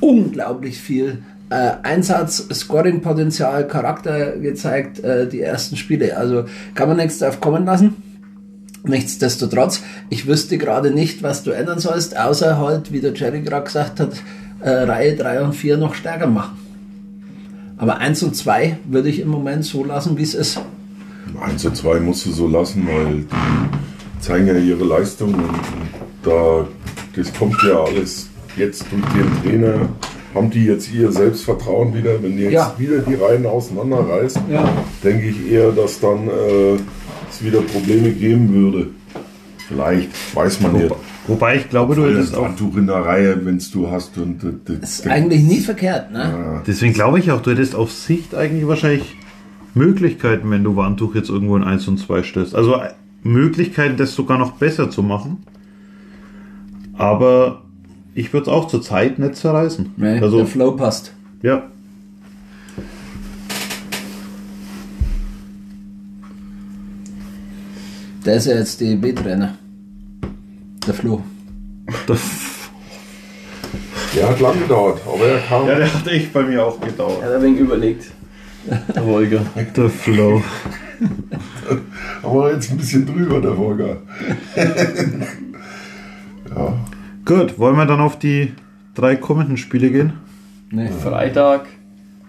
unglaublich 0.00 0.78
viel 0.78 1.22
äh, 1.50 1.72
Einsatz, 1.82 2.46
Scoring-Potenzial, 2.52 3.66
Charakter 3.68 4.36
gezeigt, 4.36 5.00
äh, 5.00 5.28
die 5.28 5.40
ersten 5.40 5.76
Spiele. 5.76 6.16
Also 6.16 6.44
kann 6.74 6.88
man 6.88 6.98
nichts 6.98 7.18
drauf 7.18 7.40
kommen 7.40 7.64
lassen. 7.64 7.94
Nichtsdestotrotz, 8.84 9.82
ich 10.08 10.26
wüsste 10.26 10.56
gerade 10.56 10.90
nicht, 10.90 11.22
was 11.22 11.42
du 11.42 11.50
ändern 11.50 11.78
sollst, 11.78 12.16
außer 12.16 12.58
halt, 12.58 12.92
wie 12.92 13.00
der 13.00 13.12
Jerry 13.12 13.40
gerade 13.40 13.64
gesagt 13.64 14.00
hat, 14.00 14.12
äh, 14.60 14.70
Reihe 14.70 15.16
3 15.16 15.42
und 15.42 15.54
4 15.54 15.76
noch 15.76 15.94
stärker 15.94 16.26
machen. 16.26 16.56
Aber 17.76 17.98
1 17.98 18.22
und 18.22 18.36
2 18.36 18.78
würde 18.88 19.08
ich 19.08 19.20
im 19.20 19.28
Moment 19.28 19.64
so 19.64 19.84
lassen, 19.84 20.16
wie 20.16 20.22
es 20.22 20.34
ist. 20.34 20.60
1 21.40 21.64
und 21.64 21.76
2 21.76 22.00
musst 22.00 22.26
du 22.26 22.32
so 22.32 22.46
lassen, 22.46 22.86
weil 22.86 23.20
die 23.20 24.20
zeigen 24.20 24.46
ja 24.46 24.54
ihre 24.54 24.84
Leistung 24.84 25.34
und 25.34 25.60
da, 26.22 26.66
das 27.14 27.32
kommt 27.32 27.56
ja 27.62 27.84
alles 27.84 28.27
jetzt 28.58 28.84
durch 28.90 29.02
den 29.14 29.42
Trainer. 29.42 29.88
Haben 30.34 30.50
die 30.50 30.66
jetzt 30.66 30.92
ihr 30.92 31.10
Selbstvertrauen 31.10 31.94
wieder, 31.94 32.22
wenn 32.22 32.36
die 32.36 32.42
jetzt 32.44 32.52
Ja. 32.52 32.74
wieder 32.76 32.98
die 32.98 33.14
Reihen 33.14 33.46
auseinanderreißen, 33.46 34.42
Ja. 34.52 34.68
denke 35.02 35.28
ich 35.28 35.50
eher, 35.50 35.72
dass 35.72 36.00
dann 36.00 36.28
äh, 36.28 36.74
es 37.30 37.42
wieder 37.42 37.60
Probleme 37.62 38.10
geben 38.10 38.52
würde. 38.52 38.90
Vielleicht, 39.66 40.10
weiß 40.36 40.60
man 40.60 40.74
nicht. 40.74 40.94
Wobei 41.26 41.56
ich 41.56 41.68
glaube, 41.70 41.94
du 41.94 42.06
hättest 42.06 42.34
auch. 42.34 42.44
Handtuch 42.44 42.76
in 42.76 42.86
der 42.86 43.04
Reihe, 43.04 43.44
wenn 43.44 43.60
du 43.72 43.90
hast. 43.90 44.16
Und, 44.18 44.42
äh, 44.44 44.48
das, 44.64 44.80
Das 44.80 44.90
ist 45.00 45.06
eigentlich 45.08 45.42
nie 45.42 45.60
verkehrt, 45.60 46.10
ne? 46.12 46.62
Deswegen 46.66 46.92
glaube 46.94 47.18
ich 47.18 47.30
auch, 47.32 47.40
du 47.42 47.50
hättest 47.50 47.74
auf 47.74 47.90
Sicht 47.92 48.34
eigentlich 48.34 48.66
wahrscheinlich 48.66 49.16
Möglichkeiten, 49.74 50.50
wenn 50.50 50.62
du 50.64 50.76
Wandtuch 50.76 51.14
jetzt 51.14 51.28
irgendwo 51.30 51.56
in 51.56 51.64
1 51.64 51.86
und 51.88 51.98
2 51.98 52.22
stellst. 52.22 52.54
Also 52.54 52.74
äh, 52.76 52.90
Möglichkeiten, 53.22 53.96
das 53.96 54.14
sogar 54.14 54.38
noch 54.38 54.52
besser 54.52 54.90
zu 54.90 55.02
machen. 55.02 55.38
Aber 56.96 57.62
ich 58.18 58.32
würde 58.32 58.50
es 58.50 58.56
auch 58.56 58.66
zur 58.66 58.82
Zeit 58.82 59.20
nicht 59.20 59.36
zerreißen. 59.36 59.92
Nee, 59.96 60.18
also, 60.18 60.38
der 60.38 60.46
Flow 60.46 60.72
passt. 60.72 61.12
ja. 61.42 61.62
Der 68.26 68.34
ist 68.34 68.46
ja 68.46 68.56
jetzt 68.56 68.80
DEB-Trainer. 68.80 69.56
Der 70.86 70.92
Flo. 70.92 71.22
Das, 72.06 72.20
Der 74.14 74.28
hat 74.28 74.40
lang 74.40 74.58
gedauert, 74.58 75.00
aber 75.06 75.24
er 75.24 75.38
kam. 75.38 75.66
ja, 75.68 75.76
der 75.76 75.94
hat 75.94 76.06
echt 76.08 76.32
bei 76.32 76.42
mir 76.42 76.66
auch 76.66 76.78
gedauert. 76.80 77.22
Er 77.22 77.28
hat 77.28 77.36
ein 77.36 77.42
wenig 77.42 77.60
überlegt. 77.60 78.06
Der 78.94 79.04
Holger. 79.04 79.46
Der 79.76 79.88
Flow. 79.88 80.42
Aber 82.22 82.52
jetzt 82.52 82.70
ein 82.70 82.76
bisschen 82.76 83.06
drüber, 83.06 83.40
der 83.40 83.54
Volker. 83.54 83.96
ja. 86.54 86.78
Gut, 87.28 87.58
wollen 87.58 87.76
wir 87.76 87.84
dann 87.84 88.00
auf 88.00 88.18
die 88.18 88.54
drei 88.94 89.14
kommenden 89.14 89.58
Spiele 89.58 89.90
gehen? 89.90 90.14
Nee. 90.70 90.88
Freitag, 90.88 91.66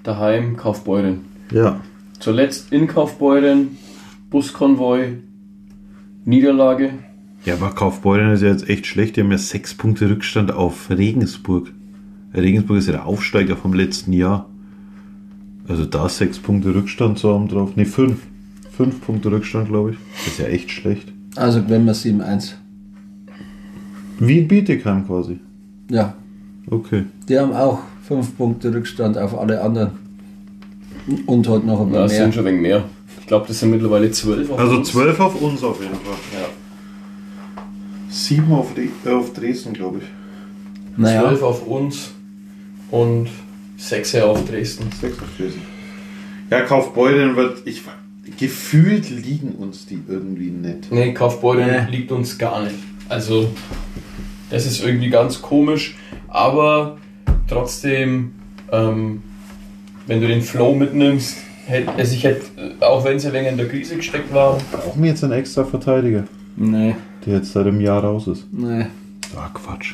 daheim, 0.04 0.58
Kaufbeuren. 0.58 1.22
Ja. 1.54 1.80
Zuletzt 2.20 2.74
in 2.74 2.86
Kaufbeuren, 2.88 3.78
Buskonvoi, 4.30 5.20
Niederlage. 6.26 6.96
Ja, 7.46 7.54
aber 7.54 7.70
Kaufbeuren 7.70 8.34
ist 8.34 8.42
ja 8.42 8.50
jetzt 8.50 8.70
echt 8.70 8.88
schlecht. 8.88 9.16
Die 9.16 9.22
haben 9.22 9.32
ja 9.32 9.38
sechs 9.38 9.74
Punkte 9.74 10.10
Rückstand 10.10 10.52
auf 10.52 10.90
Regensburg. 10.90 11.72
Regensburg 12.36 12.80
ist 12.80 12.88
ja 12.88 12.92
der 12.92 13.06
Aufsteiger 13.06 13.56
vom 13.56 13.72
letzten 13.74 14.12
Jahr. 14.12 14.50
Also 15.70 15.86
da 15.86 16.10
sechs 16.10 16.40
Punkte 16.40 16.76
Rückstand 16.76 17.20
zu 17.20 17.34
haben 17.34 17.48
drauf. 17.48 17.78
Ne, 17.78 17.86
fünf. 17.86 18.20
Fünf 18.76 19.00
Punkte 19.00 19.32
Rückstand, 19.32 19.70
glaube 19.70 19.92
ich. 19.92 19.98
Das 20.18 20.34
ist 20.34 20.40
ja 20.40 20.48
echt 20.48 20.72
schlecht. 20.72 21.14
Also 21.38 21.62
gewinnen 21.64 21.86
wir 21.86 21.96
7-1. 21.96 22.56
Wie 24.20 24.40
in 24.40 24.48
Bietigheim 24.48 25.06
quasi. 25.08 25.40
Ja, 25.90 26.14
Okay. 26.70 27.06
die 27.28 27.38
haben 27.40 27.54
auch 27.54 27.80
5 28.08 28.38
Punkte 28.38 28.74
Rückstand 28.74 29.18
auf 29.18 29.38
alle 29.38 29.62
anderen. 29.62 29.92
Und 31.26 31.48
heute 31.48 31.66
noch 31.66 31.82
ein 31.82 31.88
Ja, 31.88 31.94
paar 31.96 32.06
es 32.06 32.12
mehr. 32.12 32.22
sind 32.24 32.36
schon 32.36 32.44
ein 32.46 32.54
wenig 32.54 32.62
mehr. 32.62 32.84
Ich 33.20 33.26
glaube, 33.28 33.48
das 33.48 33.60
sind 33.60 33.72
mittlerweile 33.72 34.12
zwölf. 34.12 34.52
auf 34.52 34.60
Also 34.60 34.76
uns. 34.78 34.90
zwölf 34.90 35.20
auf 35.20 35.42
uns 35.42 35.64
auf 35.64 35.82
jeden 35.82 35.94
Fall. 35.96 36.14
Ja. 36.34 36.48
Sieben 38.10 38.52
auf, 38.52 38.74
Dre- 38.76 38.90
äh, 39.10 39.12
auf 39.14 39.34
Dresden, 39.34 39.74
glaube 39.74 40.00
ich. 40.00 40.04
Naja, 40.98 41.22
Zwölf 41.24 41.42
auf 41.44 41.66
uns 41.68 42.12
und 42.92 43.30
sechs 43.78 44.14
auf 44.16 44.46
Dresden. 44.46 44.90
Sechs 45.00 45.18
auf 45.20 45.28
Dresden. 45.38 45.62
Ja, 46.50 46.62
Kaufbeuren 46.62 47.36
wird. 47.36 47.62
Ich, 47.66 47.84
gefühlt 48.38 49.10
liegen 49.10 49.50
uns 49.54 49.86
die 49.86 50.00
irgendwie 50.08 50.50
nicht. 50.50 50.92
Nee, 50.92 51.14
Kaufbeuren 51.14 51.86
Nee. 51.86 51.92
liegt 51.98 52.12
uns 52.12 52.38
gar 52.38 52.64
nicht. 52.64 52.76
Also, 53.10 53.50
das 54.50 54.66
ist 54.66 54.84
irgendwie 54.84 55.10
ganz 55.10 55.42
komisch, 55.42 55.96
aber 56.28 56.98
trotzdem, 57.48 58.32
ähm, 58.72 59.22
wenn 60.08 60.22
du 60.22 60.28
den 60.28 60.42
Flow 60.42 60.76
mitnimmst, 60.76 61.38
hätte, 61.66 61.92
also 61.94 62.14
ich 62.14 62.24
hätte, 62.24 62.46
auch 62.82 63.04
wenn 63.04 63.20
sie 63.20 63.30
länger 63.30 63.50
in 63.50 63.58
der 63.58 63.68
Krise 63.68 63.96
gesteckt 63.96 64.34
war, 64.34 64.58
Brauchen 64.72 65.02
wir 65.02 65.10
jetzt 65.10 65.24
einen 65.24 65.34
extra 65.34 65.64
Verteidiger, 65.64 66.24
nee, 66.56 66.96
der 67.26 67.38
jetzt 67.38 67.52
seit 67.52 67.68
einem 67.68 67.82
Jahr 67.82 68.04
raus 68.04 68.28
ist? 68.28 68.46
nee. 68.52 68.86
Ah, 69.36 69.50
Quatsch. 69.54 69.94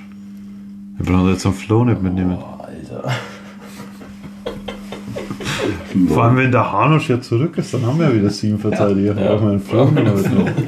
Wir 0.98 1.06
brauchen 1.06 1.30
jetzt 1.30 1.46
einen 1.46 1.56
Flow 1.56 1.84
nicht 1.84 2.02
mitnehmen. 2.02 2.38
oh, 2.40 2.64
Alter. 2.64 3.12
Vor 6.08 6.24
allem, 6.24 6.38
wenn 6.38 6.52
der 6.52 6.72
Hanusch 6.72 7.10
ja 7.10 7.20
zurück 7.20 7.58
ist, 7.58 7.74
dann 7.74 7.86
haben 7.86 8.00
wir 8.00 8.08
ja 8.10 8.16
wieder 8.16 8.30
sieben 8.30 8.60
Verteidiger. 8.60 9.14
Ja. 9.20 9.34
Brauchen 9.36 9.46
wir 9.46 9.52
einen 9.52 9.62
Flow 9.62 9.86
nicht 9.92 10.16
mitnehmen. 10.16 10.54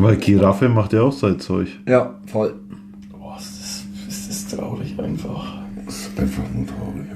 Weil 0.00 0.16
Giraffe 0.16 0.68
macht 0.68 0.92
ja 0.92 1.02
auch 1.02 1.12
sein 1.12 1.40
Zeug. 1.40 1.68
Ja, 1.88 2.14
voll. 2.26 2.54
Boah, 3.10 3.36
ist 3.36 3.58
das, 3.58 3.84
ist 4.08 4.28
das 4.30 4.46
traurig 4.56 4.94
einfach. 4.98 5.58
Das 5.84 5.96
ist 5.96 6.20
einfach 6.20 6.44
nur 6.54 6.66
traurig. 6.66 7.06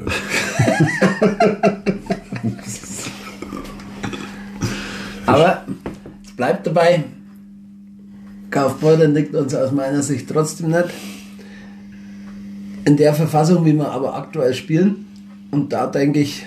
Aber 5.27 5.65
es 6.25 6.33
bleibt 6.33 6.67
dabei. 6.67 7.05
Kaufbeuren 8.51 9.15
liegt 9.15 9.35
uns 9.35 9.55
aus 9.55 9.71
meiner 9.71 10.03
Sicht 10.03 10.29
trotzdem 10.29 10.71
nicht. 10.71 10.91
In 12.85 12.97
der 12.97 13.15
Verfassung, 13.15 13.65
wie 13.65 13.75
wir 13.75 13.91
aber 13.93 14.17
aktuell 14.17 14.53
spielen. 14.55 15.07
Und 15.53 15.73
da 15.73 15.87
denke 15.87 16.19
ich, 16.19 16.45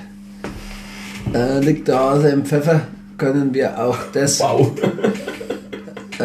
äh, 1.34 1.60
liegt 1.62 1.88
der 1.88 1.98
Hase 1.98 2.30
im 2.30 2.46
Pfeffer, 2.46 2.82
können 3.18 3.54
wir 3.54 3.80
auch 3.80 3.98
das 4.12 4.42
Wow. 4.42 4.74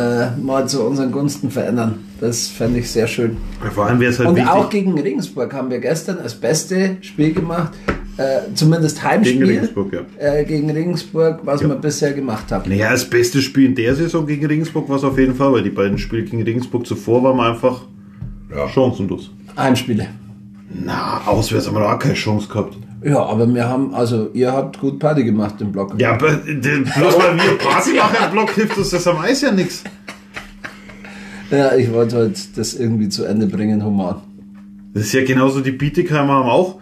Äh, 0.00 0.40
mal 0.40 0.68
zu 0.68 0.82
unseren 0.84 1.10
Gunsten 1.12 1.50
verändern. 1.50 1.98
Das 2.20 2.46
fände 2.48 2.78
ich 2.80 2.90
sehr 2.90 3.06
schön. 3.06 3.36
Vor 3.74 3.86
allem 3.86 4.00
wäre 4.00 4.10
es 4.12 4.18
halt 4.18 4.28
Und 4.28 4.36
wichtig. 4.36 4.50
auch 4.52 4.70
gegen 4.70 4.98
Regensburg 4.98 5.52
haben 5.52 5.70
wir 5.70 5.78
gestern 5.78 6.18
das 6.22 6.34
beste 6.34 6.96
Spiel 7.00 7.32
gemacht, 7.32 7.72
äh, 8.16 8.40
zumindest 8.54 9.02
Heimspiel 9.02 9.38
Gegen 9.38 9.50
Regensburg, 9.50 9.92
ja. 9.92 10.00
Äh, 10.18 10.44
gegen 10.44 10.70
Regensburg, 10.70 11.40
was 11.44 11.60
Ja. 11.62 11.68
wir 11.68 11.76
bisher 11.76 12.12
gemacht 12.12 12.50
haben. 12.52 12.68
Naja, 12.70 12.90
das 12.92 13.08
beste 13.08 13.40
Spiel 13.40 13.66
in 13.66 13.74
der 13.74 13.94
Saison 13.94 14.26
gegen 14.26 14.46
Regensburg 14.46 14.88
war 14.88 14.96
es 14.96 15.04
auf 15.04 15.18
jeden 15.18 15.34
Fall, 15.34 15.52
weil 15.52 15.62
die 15.62 15.70
beiden 15.70 15.98
Spiele 15.98 16.22
gegen 16.24 16.42
Regensburg 16.42 16.86
zuvor 16.86 17.22
waren 17.22 17.40
einfach 17.40 17.82
Ja. 18.54 18.68
chancenlos. 18.68 19.30
Heimspiele. 19.56 20.06
Na, 20.72 21.20
auswärts 21.26 21.66
haben 21.66 21.74
wir 21.76 21.92
auch 21.92 21.98
keine 21.98 22.14
Chance 22.14 22.46
gehabt. 22.48 22.76
Ja, 23.02 23.22
aber 23.24 23.52
wir 23.52 23.66
haben, 23.68 23.94
also 23.94 24.30
ihr 24.34 24.52
habt 24.52 24.78
gut 24.80 24.98
Party 24.98 25.24
gemacht 25.24 25.54
im 25.60 25.72
Block. 25.72 25.94
Ja, 25.98 26.12
aber 26.12 26.32
bloß 26.34 27.18
weil 27.18 27.36
wir 27.36 27.58
Party 27.58 27.94
machen 27.96 28.16
im 28.26 28.32
Block 28.32 28.50
hilft 28.50 28.76
uns 28.76 28.90
das 28.90 29.06
am 29.06 29.18
Eis 29.18 29.40
ja 29.40 29.50
nichts. 29.52 29.84
Ja, 31.50 31.74
ich 31.74 31.90
wollte 31.92 32.16
halt 32.16 32.56
das 32.58 32.74
irgendwie 32.74 33.08
zu 33.08 33.24
Ende 33.24 33.46
bringen, 33.46 33.84
human. 33.84 34.16
Das 34.94 35.04
ist 35.04 35.12
ja 35.12 35.24
genauso, 35.24 35.60
die 35.60 35.72
Bietigheimer 35.72 36.34
haben 36.34 36.48
auch 36.48 36.78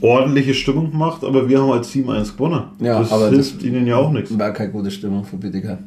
ordentliche 0.00 0.54
Stimmung 0.54 0.90
gemacht, 0.92 1.24
aber 1.24 1.48
wir 1.48 1.60
haben 1.60 1.70
halt 1.72 1.84
7-1 1.84 2.32
gewonnen. 2.36 2.64
Ja, 2.80 3.00
das 3.00 3.10
aber 3.10 3.30
hilft 3.30 3.56
das- 3.56 3.62
ihnen 3.64 3.86
ja 3.86 3.96
auch 3.96 4.12
nichts. 4.12 4.36
War 4.38 4.52
keine 4.52 4.70
gute 4.70 4.90
Stimmung 4.90 5.24
für 5.24 5.36
Bietigheim. 5.36 5.78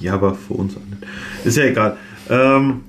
Ja, 0.00 0.14
aber 0.14 0.34
für 0.34 0.54
uns 0.54 0.76
auch 0.76 0.80
nicht. 0.88 1.02
Ist 1.44 1.56
ja 1.56 1.64
egal. 1.64 1.96
Ähm, 2.28 2.80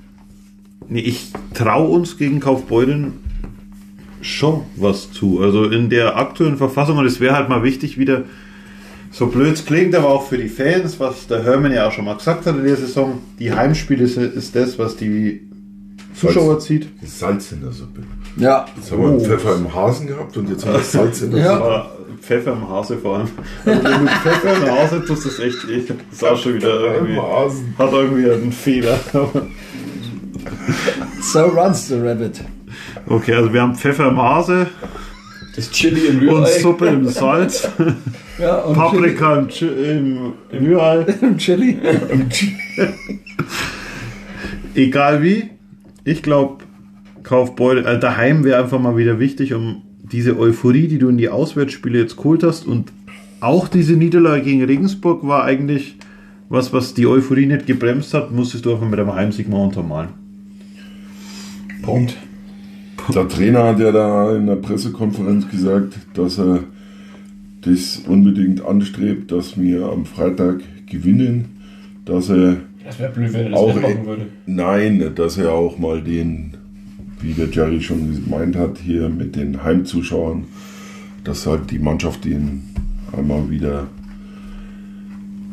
nee, 0.88 1.00
ich 1.00 1.30
traue 1.54 1.88
uns 1.88 2.16
gegen 2.16 2.40
Kaufbeuren 2.40 3.12
schon 4.22 4.62
was 4.76 5.12
zu. 5.12 5.40
Also 5.40 5.64
in 5.64 5.88
der 5.90 6.16
aktuellen 6.16 6.56
Verfassung, 6.56 6.98
und 6.98 7.06
es 7.06 7.20
wäre 7.20 7.34
halt 7.34 7.48
mal 7.48 7.62
wichtig, 7.62 7.98
wieder 7.98 8.22
so 9.10 9.26
blöd 9.26 9.52
es 9.54 9.64
klingt, 9.66 9.94
aber 9.94 10.08
auch 10.08 10.26
für 10.28 10.38
die 10.38 10.48
Fans, 10.48 10.98
was 10.98 11.26
der 11.26 11.42
Hermann 11.44 11.72
ja 11.72 11.86
auch 11.88 11.92
schon 11.92 12.06
mal 12.06 12.16
gesagt 12.16 12.46
hat 12.46 12.56
in 12.56 12.64
der 12.64 12.76
Saison, 12.76 13.18
die 13.38 13.52
Heimspiele 13.52 14.04
ist, 14.04 14.16
ist 14.16 14.56
das, 14.56 14.78
was 14.78 14.96
die 14.96 15.42
Zuschauer 16.14 16.58
zieht. 16.60 16.88
Das 17.00 17.18
Salz 17.18 17.52
in 17.52 17.60
der 17.62 17.72
Suppe. 17.72 18.02
Ja, 18.36 18.64
Jetzt 18.76 18.90
haben 18.90 19.02
wir 19.02 19.08
einen 19.08 19.20
Pfeffer 19.20 19.56
im 19.56 19.74
Hasen 19.74 20.06
gehabt 20.06 20.36
und 20.36 20.48
jetzt 20.48 20.64
haben 20.64 20.74
wir 20.74 20.80
Salz 20.80 21.20
in 21.22 21.30
der 21.32 21.40
Ja. 21.44 21.54
Suppe. 21.56 21.64
Aber 21.66 21.96
Pfeffer 22.22 22.52
im 22.52 22.68
Hase 22.68 22.96
vor 22.98 23.18
allem. 23.18 23.28
Also 23.66 23.84
wenn 23.84 24.06
du 24.06 24.12
Pfeffer 24.12 24.56
im 24.56 24.70
Hase 24.70 25.04
tust, 25.04 25.26
ist 25.26 25.40
echt, 25.40 25.68
echt 25.68 25.90
das 25.90 25.96
ist 26.12 26.24
auch 26.24 26.36
schon 26.38 26.54
wieder 26.54 26.80
irgendwie, 26.94 27.14
Im 27.14 27.22
Hasen. 27.22 27.74
hat 27.76 27.92
irgendwie 27.92 28.30
einen 28.30 28.52
Fehler. 28.52 28.98
so 31.20 31.44
runs 31.46 31.88
the 31.88 31.96
rabbit. 31.96 32.40
Okay, 33.06 33.34
also 33.34 33.52
wir 33.52 33.60
haben 33.62 33.74
Pfeffer 33.74 34.08
im 34.08 34.16
Hase 34.16 34.68
Das 35.56 35.70
Chili 35.70 36.06
im 36.06 36.16
und 36.20 36.28
Rührei. 36.28 36.50
Suppe 36.60 36.86
im 36.86 37.06
Salz, 37.08 37.68
Ja, 38.38 38.58
und 38.60 38.74
Paprika 38.74 39.36
im, 39.36 39.48
Chi- 39.48 39.66
im, 39.66 40.32
im 40.50 40.64
Rührei. 40.66 41.04
Chili. 41.36 41.78
Chili. 42.30 42.56
Egal 44.74 45.22
wie, 45.22 45.50
ich 46.04 46.22
glaube, 46.22 46.64
Kaufbeutel, 47.22 47.86
äh, 47.86 47.98
daheim 48.00 48.44
wäre 48.44 48.62
einfach 48.62 48.80
mal 48.80 48.96
wieder 48.96 49.18
wichtig, 49.18 49.52
um 49.54 49.82
diese 50.02 50.38
Euphorie, 50.38 50.88
die 50.88 50.98
du 50.98 51.08
in 51.08 51.18
die 51.18 51.28
Auswärtsspiele 51.28 51.98
jetzt 51.98 52.16
geholt 52.16 52.42
hast 52.42 52.66
und 52.66 52.90
auch 53.40 53.68
diese 53.68 53.94
Niederlage 53.94 54.42
gegen 54.42 54.64
Regensburg 54.64 55.26
war 55.26 55.44
eigentlich 55.44 55.96
was, 56.48 56.72
was 56.72 56.94
die 56.94 57.06
Euphorie 57.06 57.46
nicht 57.46 57.66
gebremst 57.66 58.12
hat, 58.14 58.30
musstest 58.32 58.64
du 58.66 58.72
einfach 58.74 58.88
mit 58.88 58.98
einem 59.00 59.12
Heimsieg 59.14 59.48
mal 59.48 59.58
untermalen. 59.64 60.10
Punkt. 61.82 62.16
Der 63.14 63.28
Trainer 63.28 63.64
hat 63.64 63.80
ja 63.80 63.92
da 63.92 64.36
in 64.36 64.46
der 64.46 64.56
Pressekonferenz 64.56 65.48
gesagt, 65.50 65.94
dass 66.14 66.38
er 66.38 66.60
das 67.62 68.02
unbedingt 68.06 68.64
anstrebt, 68.64 69.30
dass 69.32 69.58
wir 69.60 69.86
am 69.86 70.04
Freitag 70.04 70.60
gewinnen, 70.86 71.46
dass 72.04 72.28
er 72.28 72.56
Das 72.84 72.98
wäre 72.98 73.12
blöd, 73.12 73.32
wenn 73.32 73.44
er 73.44 73.50
das 73.50 73.58
Auch 73.58 73.74
machen 73.74 74.06
würde. 74.06 74.26
Nein, 74.46 75.12
dass 75.14 75.38
er 75.38 75.52
auch 75.52 75.78
mal 75.78 76.02
den, 76.02 76.52
wie 77.20 77.32
der 77.32 77.48
Jerry 77.48 77.80
schon 77.80 78.24
gemeint 78.24 78.56
hat, 78.56 78.78
hier 78.78 79.08
mit 79.08 79.36
den 79.36 79.62
Heimzuschauern, 79.62 80.44
dass 81.24 81.46
halt 81.46 81.70
die 81.70 81.78
Mannschaft 81.78 82.26
ihnen 82.26 82.74
einmal 83.16 83.48
wieder 83.50 83.86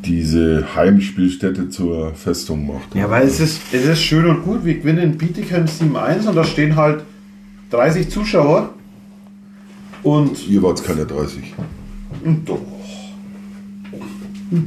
diese 0.06 0.76
Heimspielstätte 0.76 1.70
zur 1.70 2.14
Festung 2.14 2.66
macht. 2.66 2.96
Ja, 2.96 3.10
weil 3.10 3.28
es 3.28 3.40
ist, 3.40 3.62
es 3.72 3.86
ist 3.86 4.02
schön 4.02 4.26
und 4.26 4.44
gut. 4.44 4.64
Wir 4.64 4.76
gewinnen 4.76 5.00
in 5.12 5.18
Bietigheim 5.18 5.66
7-1 5.66 6.28
und 6.28 6.36
da 6.36 6.44
stehen 6.44 6.76
halt 6.76 7.04
30 7.70 8.10
Zuschauer. 8.10 8.70
Und 10.04 10.48
Ihr 10.48 10.64
wart 10.64 10.84
keine 10.84 11.06
30. 11.06 11.54
doch. 12.46 12.60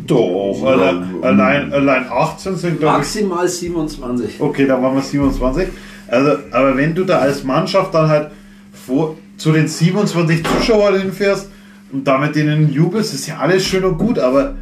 Doch, 0.07 0.63
allein, 0.65 1.23
allein, 1.23 1.73
allein 1.73 2.07
18 2.09 2.57
sind, 2.57 2.79
glaube 2.79 2.95
ich. 2.95 2.99
Maximal 2.99 3.49
27. 3.49 4.41
Okay, 4.41 4.67
da 4.67 4.81
waren 4.81 4.95
wir 4.95 5.03
27. 5.03 5.69
Also, 6.07 6.31
aber 6.53 6.77
wenn 6.77 6.95
du 6.95 7.03
da 7.05 7.19
als 7.19 7.43
Mannschaft 7.43 7.93
dann 7.93 8.09
halt 8.09 8.31
vor, 8.73 9.17
zu 9.37 9.51
den 9.51 9.67
27 9.67 10.45
Zuschauern 10.45 11.01
hinfährst 11.01 11.49
und 11.91 12.07
damit 12.07 12.37
denen 12.37 12.73
jubelst, 12.73 13.13
ist 13.13 13.27
ja 13.27 13.39
alles 13.39 13.65
schön 13.65 13.85
und 13.85 13.99
gut, 13.99 14.21
aber 14.21 14.55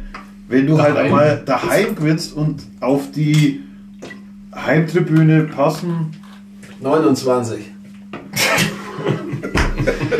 wenn 0.47 0.65
du 0.65 0.81
halt 0.81 0.95
Daheim. 0.95 1.05
einmal 1.05 1.43
daheim 1.45 1.95
gewinnst 1.95 2.33
und 2.35 2.63
auf 2.79 3.11
die 3.11 3.61
Heimtribüne 4.55 5.43
passen, 5.43 6.11
29. 6.81 7.70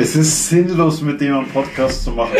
es 0.02 0.16
ist 0.16 0.50
sinnlos, 0.50 1.02
mit 1.02 1.22
dem 1.22 1.36
einen 1.36 1.48
Podcast 1.48 2.04
zu 2.04 2.12
machen. 2.12 2.36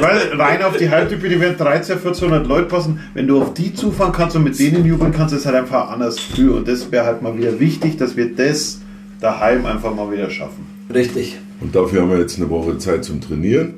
Weil 0.00 0.40
rein 0.40 0.62
auf 0.62 0.76
die 0.76 0.88
Heimtribüne 0.88 1.40
werden 1.40 1.56
13, 1.58 1.96
1400 1.96 2.46
Leute 2.46 2.68
passen. 2.68 3.00
Wenn 3.14 3.26
du 3.26 3.42
auf 3.42 3.54
die 3.54 3.74
zufahren 3.74 4.12
kannst 4.12 4.36
und 4.36 4.44
mit 4.44 4.58
denen 4.58 4.84
jubeln 4.84 5.12
kannst, 5.12 5.34
ist 5.34 5.44
halt 5.44 5.56
einfach 5.56 5.88
ein 5.88 5.94
anderes 5.94 6.16
Gefühl. 6.16 6.50
Und 6.50 6.68
das 6.68 6.90
wäre 6.90 7.04
halt 7.04 7.20
mal 7.20 7.36
wieder 7.36 7.58
wichtig, 7.58 7.96
dass 7.96 8.16
wir 8.16 8.34
das 8.34 8.80
daheim 9.20 9.66
einfach 9.66 9.94
mal 9.94 10.10
wieder 10.12 10.30
schaffen. 10.30 10.66
Richtig. 10.92 11.38
Und 11.60 11.74
dafür 11.74 12.02
haben 12.02 12.10
wir 12.10 12.18
jetzt 12.18 12.38
eine 12.38 12.48
Woche 12.48 12.78
Zeit 12.78 13.04
zum 13.04 13.20
Trainieren. 13.20 13.74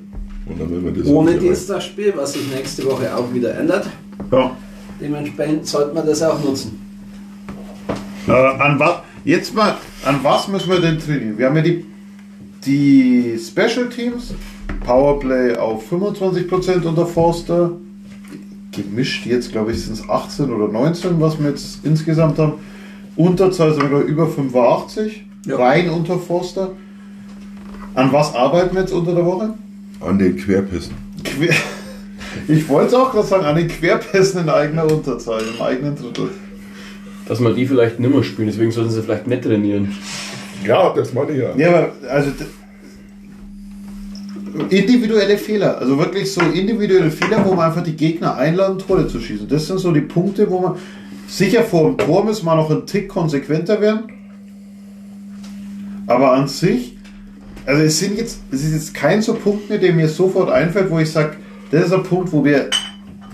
Und 0.47 0.61
dann 0.61 0.71
werden 0.71 0.85
wir 0.85 1.03
das 1.03 1.11
Ohne 1.11 1.35
Dienstagsspiel, 1.35 2.13
was 2.17 2.35
sich 2.35 2.43
nächste 2.55 2.85
Woche 2.85 3.15
auch 3.17 3.33
wieder 3.33 3.55
ändert. 3.59 3.87
Ja. 4.31 4.57
Dementsprechend 5.01 5.67
sollte 5.67 5.95
man 5.95 6.07
das 6.07 6.23
auch 6.23 6.43
nutzen. 6.43 6.81
Äh, 8.29 8.33
an 8.33 8.79
was, 8.79 8.97
jetzt 9.25 9.55
mal, 9.55 9.77
an 10.05 10.21
was 10.23 10.49
müssen 10.49 10.71
wir 10.71 10.81
denn 10.81 10.99
trainieren? 10.99 11.39
Wir 11.39 11.47
haben 11.47 11.57
ja 11.57 11.63
die, 11.63 11.85
die 12.67 13.39
Special 13.39 13.89
Teams, 13.89 14.35
Powerplay 14.87 15.57
auf 15.57 15.91
25% 15.93 16.85
unter 16.85 17.07
Forster, 17.07 17.73
gemischt 18.73 19.27
jetzt 19.27 19.53
glaube 19.53 19.73
ich 19.73 19.83
sind 19.83 19.95
es 19.95 20.09
18 20.09 20.51
oder 20.51 20.69
19, 20.69 21.21
was 21.21 21.39
wir 21.41 21.51
jetzt 21.51 21.85
insgesamt 21.85 22.39
haben. 22.39 22.55
Unterzahl 23.17 23.73
sind 23.75 23.91
wir 23.91 24.01
über 24.01 24.27
85, 24.27 25.25
Ja. 25.47 25.57
rein 25.57 25.89
unter 25.91 26.19
Forster. 26.19 26.73
An 27.95 28.13
was 28.13 28.35
arbeiten 28.35 28.75
wir 28.75 28.83
jetzt 28.83 28.93
unter 28.93 29.15
der 29.15 29.25
Woche? 29.25 29.55
An 30.01 30.19
den 30.19 30.37
Querpässen. 30.37 30.95
Quer 31.23 31.55
ich 32.49 32.69
wollte 32.69 32.89
es 32.89 32.95
auch 32.95 33.13
gerade 33.13 33.27
sagen, 33.27 33.45
an 33.45 33.55
den 33.57 33.69
Querpässen 33.69 34.41
in 34.41 34.49
eigener 34.49 34.91
Unterzahl, 34.91 35.43
im 35.43 35.63
eigenen 35.63 35.95
Drittel. 35.95 36.31
Dass 37.29 37.39
man 37.39 37.55
die 37.55 37.67
vielleicht 37.67 38.01
nimmer 38.01 38.25
spielen, 38.25 38.49
deswegen 38.49 38.73
sollten 38.73 38.91
sie 38.91 39.03
vielleicht 39.03 39.29
nicht 39.29 39.45
trainieren. 39.45 39.93
Ja, 40.65 40.93
das 40.95 41.13
meine 41.13 41.33
ich 41.33 41.39
ja. 41.39 41.57
Ja, 41.57 41.69
aber 41.69 41.93
also 42.09 42.31
individuelle 44.69 45.37
Fehler, 45.37 45.79
also 45.79 45.99
wirklich 45.99 46.33
so 46.33 46.41
individuelle 46.41 47.11
Fehler, 47.11 47.45
wo 47.45 47.55
man 47.55 47.67
einfach 47.67 47.83
die 47.83 47.97
Gegner 47.97 48.37
einladen, 48.37 48.79
Tore 48.79 49.07
zu 49.09 49.21
schießen. 49.21 49.49
Das 49.49 49.67
sind 49.67 49.79
so 49.79 49.91
die 49.93 50.01
Punkte, 50.01 50.49
wo 50.51 50.61
man 50.61 50.77
sicher 51.27 51.63
vor 51.65 51.91
dem 51.91 51.99
Tor 51.99 52.25
müssen 52.25 52.45
wir 52.45 52.55
noch 52.55 52.71
einen 52.71 52.87
Tick 52.87 53.09
konsequenter 53.09 53.81
werden. 53.81 54.05
Aber 56.07 56.33
an 56.33 56.47
sich, 56.47 56.97
also 57.67 57.83
es 57.83 57.99
sind 57.99 58.19
jetzt, 58.19 58.41
es 58.51 58.63
ist 58.63 58.73
jetzt 58.73 58.95
kein 58.95 59.23
so 59.23 59.35
Punkt 59.35 59.69
mehr, 59.69 59.79
der 59.79 59.93
mir 59.93 60.09
sofort 60.09 60.51
einfällt, 60.51 60.91
wo 60.91 60.99
ich 60.99 61.11
sage, 61.11 61.37
das 61.71 61.87
ist 61.87 61.93
ein 61.93 62.03
Punkt, 62.03 62.33
wo 62.33 62.45
wir 62.45 62.69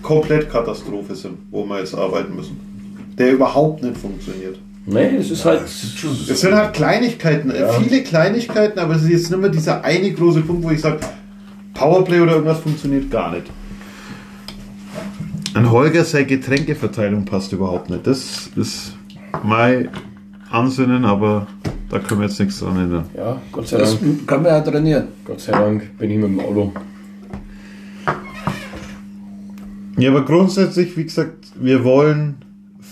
komplett 0.02 0.48
Katastrophe 0.48 1.14
sind, 1.14 1.38
wo 1.50 1.64
wir 1.64 1.80
jetzt 1.80 1.94
arbeiten 1.94 2.34
müssen. 2.34 2.58
Der 3.18 3.32
überhaupt 3.32 3.82
nicht 3.82 3.98
funktioniert. 3.98 4.58
Nee, 4.86 5.16
es 5.16 5.30
ist 5.30 5.44
halt. 5.44 5.62
Es 5.64 6.40
sind 6.40 6.54
halt 6.54 6.72
Kleinigkeiten, 6.72 7.50
äh, 7.50 7.68
viele 7.80 8.02
Kleinigkeiten, 8.02 8.78
aber 8.78 8.94
es 8.96 9.02
ist 9.02 9.10
jetzt 9.10 9.30
nicht 9.30 9.40
mehr 9.40 9.50
dieser 9.50 9.84
eine 9.84 10.10
große 10.12 10.40
Punkt, 10.40 10.64
wo 10.64 10.70
ich 10.70 10.80
sage, 10.80 10.98
Powerplay 11.74 12.20
oder 12.20 12.32
irgendwas 12.32 12.58
funktioniert 12.60 13.10
gar 13.10 13.30
nicht. 13.32 13.46
An 15.54 15.70
Holger 15.70 16.04
seine 16.04 16.26
Getränkeverteilung 16.26 17.24
passt 17.24 17.52
überhaupt 17.52 17.90
nicht. 17.90 18.06
Das 18.06 18.50
ist 18.56 18.94
mein 19.42 19.88
Ansinnen, 20.50 21.04
aber 21.04 21.46
da 21.88 21.98
können 21.98 22.20
wir 22.20 22.28
jetzt 22.28 22.38
nichts 22.40 22.58
dran 22.60 22.76
ändern. 22.76 23.04
Ja, 23.16 23.40
Gott 23.52 23.68
sei 23.68 23.78
Das 23.78 23.98
Dank. 24.00 24.26
können 24.26 24.44
wir 24.44 24.50
ja 24.50 24.60
trainieren. 24.60 25.08
Gott 25.24 25.40
sei 25.40 25.52
Dank 25.52 25.98
bin 25.98 26.10
ich 26.10 26.16
mit 26.18 26.26
dem 26.28 26.40
Auto. 26.40 26.72
Ja, 29.98 30.10
aber 30.10 30.24
grundsätzlich, 30.24 30.96
wie 30.96 31.04
gesagt, 31.04 31.48
wir 31.56 31.84
wollen 31.84 32.36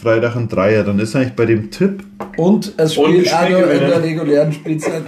Freitag 0.00 0.36
ein 0.36 0.48
Dreier. 0.48 0.84
Dann 0.84 0.98
ist 0.98 1.16
eigentlich 1.16 1.34
bei 1.34 1.46
dem 1.46 1.70
Tipp, 1.70 2.04
Und 2.36 2.72
es 2.76 2.94
spielt 2.94 3.32
auch 3.34 3.48
noch 3.48 3.70
in 3.70 3.80
der 3.80 4.02
regulären 4.02 4.52
Spielzeit. 4.52 5.02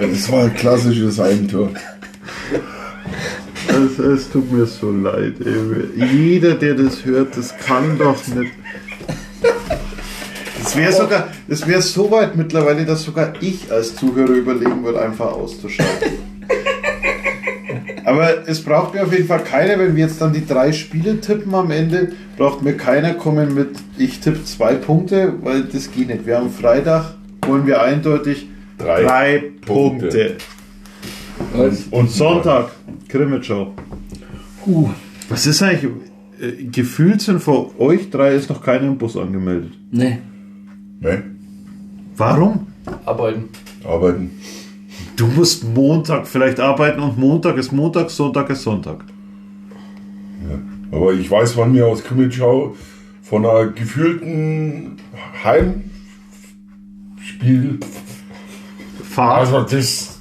Das 0.00 0.30
war 0.30 0.44
ein 0.44 0.54
klassisches 0.54 1.18
Eigentor. 1.18 1.70
es, 3.68 3.98
es 3.98 4.30
tut 4.30 4.52
mir 4.52 4.66
so 4.66 4.92
leid. 4.92 5.34
Ey. 5.44 6.06
Jeder, 6.12 6.54
der 6.54 6.74
das 6.74 7.04
hört, 7.04 7.36
das 7.36 7.56
kann 7.58 7.98
doch 7.98 8.24
nicht. 8.28 8.52
Es 10.72 10.78
wäre 10.78 10.92
sogar, 10.92 11.28
es 11.48 11.66
wäre 11.66 11.82
so 11.82 12.10
weit 12.10 12.34
mittlerweile, 12.34 12.86
dass 12.86 13.02
sogar 13.02 13.34
ich 13.42 13.70
als 13.70 13.94
Zuhörer 13.94 14.30
überlegen 14.30 14.82
würde, 14.82 15.02
einfach 15.02 15.32
auszuschalten. 15.32 16.12
Aber 18.06 18.48
es 18.48 18.62
braucht 18.64 18.94
mir 18.94 19.02
auf 19.02 19.12
jeden 19.12 19.26
Fall 19.26 19.44
keiner, 19.44 19.78
wenn 19.78 19.94
wir 19.94 20.06
jetzt 20.06 20.22
dann 20.22 20.32
die 20.32 20.46
drei 20.46 20.72
Spiele 20.72 21.20
tippen 21.20 21.54
am 21.54 21.70
Ende, 21.70 22.12
braucht 22.38 22.62
mir 22.62 22.74
keiner 22.74 23.12
kommen 23.12 23.54
mit, 23.54 23.68
ich 23.98 24.20
tippe 24.20 24.44
zwei 24.44 24.74
Punkte, 24.74 25.34
weil 25.42 25.64
das 25.64 25.92
geht 25.92 26.08
nicht. 26.08 26.24
Wir 26.26 26.38
haben 26.38 26.50
Freitag, 26.50 27.16
wollen 27.46 27.66
wir 27.66 27.82
eindeutig 27.82 28.48
Drei 28.78 29.02
drei, 29.02 29.44
Punkte. 29.66 30.36
Punkte. 31.52 31.86
Und 31.90 32.10
Sonntag, 32.10 32.70
Krimitschau. 33.08 33.74
Huh. 34.64 34.88
Was 35.28 35.46
ist 35.46 35.62
eigentlich, 35.62 35.92
äh, 36.40 36.64
gefühlt 36.64 37.20
sind 37.20 37.40
vor 37.42 37.78
euch 37.78 38.08
drei 38.08 38.32
ist 38.34 38.48
noch 38.48 38.62
keiner 38.62 38.84
im 38.84 38.96
Bus 38.96 39.18
angemeldet. 39.18 39.72
Nee. 39.90 40.18
Ne? 41.02 41.22
Warum? 42.16 42.66
Arbeiten. 43.04 43.48
Arbeiten. 43.84 44.30
Du 45.16 45.26
musst 45.26 45.64
Montag 45.64 46.26
vielleicht 46.28 46.60
arbeiten 46.60 47.00
und 47.00 47.18
Montag 47.18 47.56
ist 47.56 47.72
Montag, 47.72 48.10
Sonntag 48.10 48.48
ist 48.50 48.62
Sonntag. 48.62 49.04
Ja. 50.48 50.58
Aber 50.96 51.12
ich 51.12 51.28
weiß, 51.30 51.56
wann 51.56 51.74
wir 51.74 51.86
aus 51.86 52.04
Krimitschau 52.04 52.76
von 53.22 53.44
einer 53.46 53.66
gefühlten 53.68 54.96
Heimspiel, 55.42 55.82
Fahrt. 59.02 59.40
also 59.40 59.62
das 59.62 60.20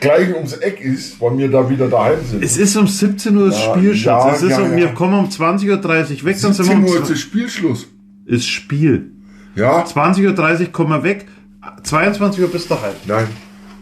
gleich 0.00 0.32
ums 0.34 0.52
Eck 0.54 0.80
ist, 0.80 1.20
wann 1.20 1.38
wir 1.38 1.50
da 1.50 1.68
wieder 1.68 1.88
daheim 1.88 2.18
sind. 2.24 2.42
es 2.44 2.56
ist 2.56 2.76
um 2.76 2.86
17 2.86 3.36
Uhr 3.36 3.48
das 3.48 3.58
Ja, 3.64 3.74
Spiel, 3.74 3.94
Schatz. 3.96 4.24
ja, 4.24 4.32
es 4.34 4.42
ist 4.42 4.50
ja, 4.50 4.58
um, 4.64 4.70
ja. 4.72 4.76
Wir 4.76 4.88
kommen 4.88 5.18
um 5.18 5.26
20.30 5.26 5.70
Uhr 5.70 6.24
weg, 6.24 6.40
dann 6.40 6.52
sind 6.52 6.68
wir 6.68 6.74
17 6.76 6.76
um 6.76 6.82
Uhr 6.84 6.88
ist 6.90 6.96
20 6.96 7.08
das 7.08 7.20
Spielschluss. 7.20 7.86
ist 8.26 8.46
Spiel. 8.46 9.12
Ja, 9.58 9.82
20.30 9.84 10.60
Uhr 10.60 10.66
kommen 10.72 10.90
wir 10.90 11.02
weg, 11.02 11.26
22 11.82 12.42
Uhr 12.42 12.48
bis 12.48 12.68
daheim. 12.68 12.94
nein. 13.06 13.26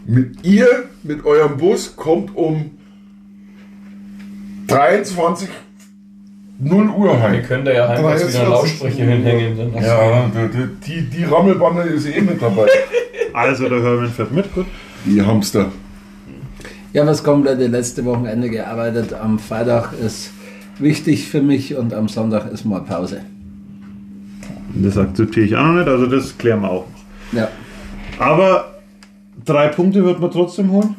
Mit 0.09 0.43
ihr, 0.45 0.85
mit 1.03 1.25
eurem 1.25 1.57
Bus, 1.57 1.95
kommt 1.95 2.33
um 2.35 2.71
23 4.67 5.49
0 6.59 6.89
Uhr 6.89 7.13
Wir 7.13 7.21
heim. 7.21 7.43
können 7.43 7.65
da 7.65 7.71
ja 7.71 7.87
heimwärts 7.89 8.27
wieder 8.27 8.45
23 8.45 8.49
Lautsprecher 8.49 9.03
hinhängen. 9.05 9.71
Du- 9.73 9.79
Ja, 9.79 10.31
die, 10.33 10.67
die, 10.87 11.01
die 11.09 11.23
Rammelbande 11.25 11.83
ist 11.83 12.07
eh 12.07 12.21
mit 12.21 12.41
dabei. 12.41 12.67
Also 13.33 13.69
der 13.69 13.83
Hermann 13.83 14.09
fährt 14.09 14.31
mit, 14.31 14.51
gut. 14.55 14.65
Die 15.05 15.21
Hamster. 15.21 15.67
Ich 16.91 16.97
habe 16.99 17.09
das 17.09 17.23
komplette 17.23 17.67
letzte 17.67 18.03
Wochenende 18.05 18.49
gearbeitet. 18.49 19.13
Am 19.13 19.37
Freitag 19.37 19.91
ist 20.03 20.31
wichtig 20.79 21.27
für 21.27 21.43
mich 21.43 21.75
und 21.75 21.93
am 21.93 22.07
Sonntag 22.07 22.51
ist 22.51 22.65
mal 22.65 22.79
Pause. 22.81 23.21
Das 24.83 24.97
akzeptiere 24.97 25.45
ich 25.45 25.55
auch 25.55 25.63
noch 25.65 25.73
nicht, 25.75 25.87
also 25.87 26.05
das 26.05 26.37
klären 26.37 26.61
wir 26.61 26.69
auch 26.69 26.85
noch. 27.31 27.39
Ja. 27.39 27.47
Aber 28.19 28.79
drei 29.45 29.67
Punkte 29.69 30.03
wird 30.03 30.19
man 30.19 30.31
trotzdem 30.31 30.71
holen. 30.71 30.95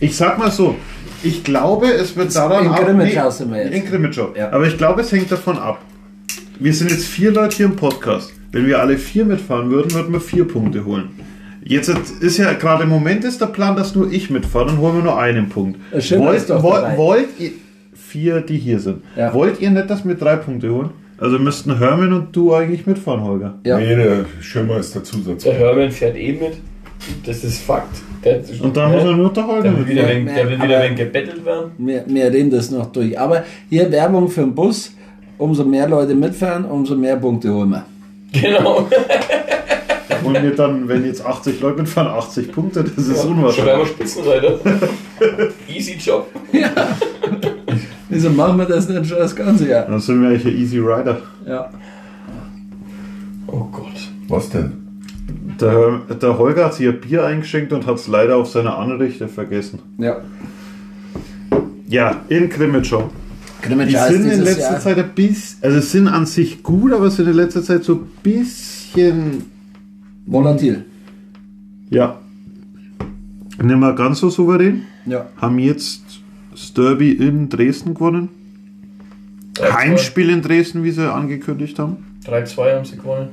Ich 0.00 0.16
sag 0.16 0.38
mal 0.38 0.50
so, 0.50 0.76
ich 1.22 1.42
glaube, 1.44 1.86
es 1.88 2.14
wird 2.16 2.34
daran 2.34 2.66
in 2.66 2.70
ab- 2.70 2.84
Grimmitschau 2.84 3.30
sind 3.30 3.50
wir 3.52 3.64
jetzt. 3.64 3.74
In 3.74 3.84
Grimmitschau. 3.86 4.32
Ja. 4.36 4.50
Aber 4.52 4.66
ich 4.66 4.76
glaube, 4.76 5.00
es 5.00 5.12
hängt 5.12 5.30
davon 5.32 5.58
ab. 5.58 5.80
Wir 6.58 6.72
sind 6.74 6.90
jetzt 6.90 7.04
vier 7.06 7.32
Leute 7.32 7.56
hier 7.56 7.66
im 7.66 7.76
Podcast. 7.76 8.32
Wenn 8.52 8.66
wir 8.66 8.80
alle 8.80 8.96
vier 8.98 9.24
mitfahren 9.24 9.70
würden, 9.70 9.92
würden 9.92 10.12
wir 10.12 10.20
vier 10.20 10.46
Punkte 10.46 10.84
holen. 10.84 11.10
Jetzt 11.64 11.88
ist 12.20 12.38
ja 12.38 12.52
gerade 12.52 12.84
im 12.84 12.88
Moment 12.90 13.24
ist 13.24 13.40
der 13.40 13.46
Plan, 13.46 13.74
dass 13.76 13.94
nur 13.94 14.10
ich 14.12 14.30
mitfahre, 14.30 14.66
dann 14.66 14.78
holen 14.78 14.96
wir 14.96 15.02
nur 15.02 15.18
einen 15.18 15.48
Punkt. 15.48 15.80
Das 15.90 16.06
Schimmer 16.06 16.26
wollt, 16.26 16.48
wollt, 16.48 16.96
wollt 16.96 17.28
ihr 17.40 17.50
vier, 17.94 18.40
die 18.40 18.56
hier 18.56 18.78
sind, 18.78 19.02
Ja. 19.16 19.34
wollt 19.34 19.60
ihr 19.60 19.70
nicht, 19.70 19.90
dass 19.90 20.06
wir 20.06 20.14
drei 20.14 20.36
Punkte 20.36 20.70
holen? 20.72 20.90
Also 21.18 21.38
müssten 21.38 21.78
Hermann 21.78 22.12
und 22.12 22.36
du 22.36 22.52
eigentlich 22.52 22.86
mitfahren, 22.86 23.22
Holger. 23.22 23.54
Ja. 23.64 23.78
Nee, 23.78 23.96
der 23.96 24.26
Schimmer 24.40 24.76
ist 24.78 24.94
der 24.94 25.02
Zusatz. 25.02 25.44
Der 25.44 25.54
Hermann 25.54 25.90
fährt 25.90 26.16
eh 26.16 26.32
mit. 26.32 26.58
Das 27.24 27.42
ist 27.44 27.62
Fakt. 27.62 27.96
Der, 28.24 28.42
Und 28.62 28.76
dann 28.76 28.90
muss 28.92 29.02
er 29.04 29.12
nur 29.12 29.32
der 29.32 29.46
Holger 29.46 29.62
der 29.62 29.78
will 29.78 29.86
wieder, 29.88 30.02
mitfahren. 30.02 30.26
wenn, 30.26 30.34
der 30.34 30.50
will 30.50 30.62
wieder 30.62 30.80
wenn 30.82 30.96
gebettelt 30.96 31.44
werden. 31.44 31.70
Wir, 31.78 32.04
wir 32.06 32.32
reden 32.32 32.50
das 32.50 32.70
noch 32.70 32.86
durch. 32.92 33.18
Aber 33.18 33.44
hier 33.70 33.90
Werbung 33.90 34.28
für 34.28 34.40
den 34.42 34.54
Bus. 34.54 34.92
Umso 35.38 35.64
mehr 35.64 35.86
Leute 35.86 36.14
mitfahren, 36.14 36.64
umso 36.64 36.94
mehr 36.96 37.16
Punkte 37.16 37.52
holen 37.52 37.68
wir. 37.70 37.84
Genau. 38.32 38.88
Und 40.24 40.42
wir 40.42 40.54
dann, 40.56 40.88
wenn 40.88 41.04
jetzt 41.04 41.24
80 41.24 41.60
Leute 41.60 41.82
mitfahren, 41.82 42.08
80 42.08 42.50
Punkte, 42.52 42.82
das 42.82 43.06
ist 43.06 43.20
Schon 43.22 43.36
unwahrscheinlich. 43.36 43.72
einmal 43.74 43.86
Spitzenreiter. 43.86 44.58
Easy 45.68 45.96
Job. 45.98 46.26
Wieso 48.08 48.30
machen 48.30 48.58
wir 48.58 48.66
das 48.66 48.88
nicht 48.88 49.06
schon 49.06 49.18
das 49.18 49.34
ganze 49.34 49.68
Jahr? 49.68 49.86
Dann 49.86 50.00
sind 50.00 50.22
wir 50.22 50.28
eigentlich 50.28 50.46
ein 50.46 50.56
Easy 50.60 50.78
Rider. 50.78 51.18
Ja. 51.46 51.70
Oh 53.48 53.64
Gott. 53.72 54.10
Was 54.28 54.48
denn? 54.50 54.72
Der, 55.60 56.00
der 56.20 56.38
Holger 56.38 56.66
hat 56.66 56.74
sich 56.74 56.86
ein 56.88 57.00
Bier 57.00 57.24
eingeschenkt 57.24 57.72
und 57.72 57.86
hat 57.86 57.96
es 57.96 58.06
leider 58.08 58.36
auf 58.36 58.48
seiner 58.48 58.76
Anrichte 58.78 59.28
vergessen. 59.28 59.80
Ja. 59.98 60.18
Ja, 61.88 62.20
in 62.28 62.48
Krimitschau. 62.48 63.10
Die 63.62 63.68
Grimmitschau 63.68 64.04
ist 64.04 64.08
sind 64.08 64.22
in 64.24 64.30
dieses 64.30 64.44
letzter 64.44 64.72
Jahr. 64.72 64.80
Zeit 64.80 64.98
ein 64.98 65.10
bisschen, 65.14 65.58
also 65.62 65.80
sind 65.80 66.08
an 66.08 66.26
sich 66.26 66.62
gut, 66.62 66.92
aber 66.92 67.10
sind 67.10 67.28
in 67.28 67.34
letzter 67.34 67.62
Zeit 67.62 67.84
so 67.84 67.94
ein 67.94 68.06
bisschen, 68.22 69.44
Volatil. 70.26 70.84
ja, 71.90 72.18
nicht 73.62 73.76
mehr 73.76 73.92
ganz 73.94 74.18
so 74.20 74.28
souverän. 74.30 74.82
Ja. 75.06 75.26
Haben 75.36 75.58
jetzt 75.60 76.05
das 76.56 76.72
Derby 76.72 77.12
in 77.12 77.50
Dresden 77.50 77.92
gewonnen. 77.92 78.30
3-2. 79.56 79.74
Heimspiel 79.74 80.30
in 80.30 80.40
Dresden, 80.40 80.84
wie 80.84 80.90
sie 80.90 81.12
angekündigt 81.12 81.78
haben. 81.78 81.98
3-2 82.24 82.74
haben 82.74 82.84
sie 82.84 82.96
gewonnen. 82.96 83.28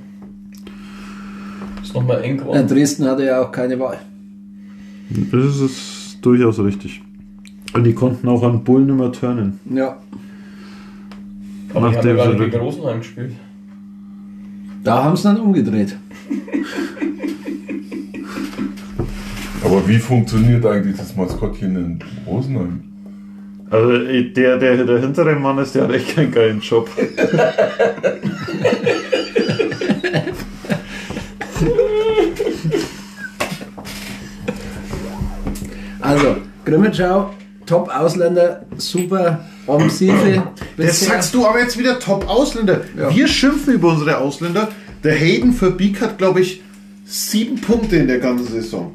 Ist 1.82 1.94
nochmal 1.94 2.22
eng 2.22 2.38
Ja, 2.38 2.44
geworden. 2.44 2.68
Dresden 2.68 3.06
hatte 3.06 3.26
ja 3.26 3.42
auch 3.42 3.52
keine 3.52 3.80
Wahl. 3.80 4.00
Das 5.32 5.60
ist 5.60 6.18
durchaus 6.22 6.60
richtig. 6.60 7.02
Und 7.74 7.86
die 7.86 7.94
konnten 7.94 8.28
auch 8.28 8.44
an 8.44 8.64
Bull 8.64 8.82
nicht 8.82 8.98
mehr 8.98 9.12
turnen. 9.12 9.60
Ja. 9.74 9.98
Aber 11.74 11.90
die 11.90 11.96
haben 11.98 12.06
ja 12.06 12.14
nachdem 12.14 12.16
gerade 12.16 12.50
gegen 12.50 12.58
Rosenheim 12.58 13.00
gespielt. 13.00 13.34
Da 14.84 15.04
haben 15.04 15.16
sie 15.16 15.24
dann 15.24 15.40
umgedreht. 15.40 15.98
Aber 19.64 19.88
wie 19.88 19.98
funktioniert 19.98 20.66
eigentlich 20.66 20.98
das 20.98 21.16
Maskottchen 21.16 21.76
in 21.78 22.00
Rosenheim? 22.28 22.93
Also 23.74 23.98
der, 23.98 24.58
der 24.60 24.86
der 24.86 25.00
hintere 25.00 25.34
Mann 25.36 25.58
ist, 25.58 25.74
der 25.74 25.84
hat 25.86 25.92
echt 25.94 26.16
keinen 26.16 26.32
geilen 26.32 26.62
Job. 26.62 26.88
Also, 36.02 36.38
Grimmitschau, 36.66 37.34
Top-Ausländer, 37.66 38.66
super 38.78 39.46
Offensive. 39.68 40.44
Das 40.78 41.06
sagst 41.06 41.34
du 41.34 41.46
aber 41.46 41.60
jetzt 41.60 41.78
wieder 41.78 42.00
Top-Ausländer. 42.00 42.82
Ja. 42.98 43.14
Wir 43.16 43.28
schimpfen 43.28 43.76
über 43.76 43.90
unsere 43.90 44.18
Ausländer. 44.18 44.68
Der 45.04 45.16
Hayden 45.16 45.54
für 45.54 45.72
Beak 45.72 46.02
hat, 46.02 46.18
glaube 46.18 46.42
ich, 46.42 46.62
sieben 47.06 47.60
Punkte 47.60 47.98
in 47.98 48.08
der 48.08 48.20
ganzen 48.20 48.48
Saison. 48.48 48.94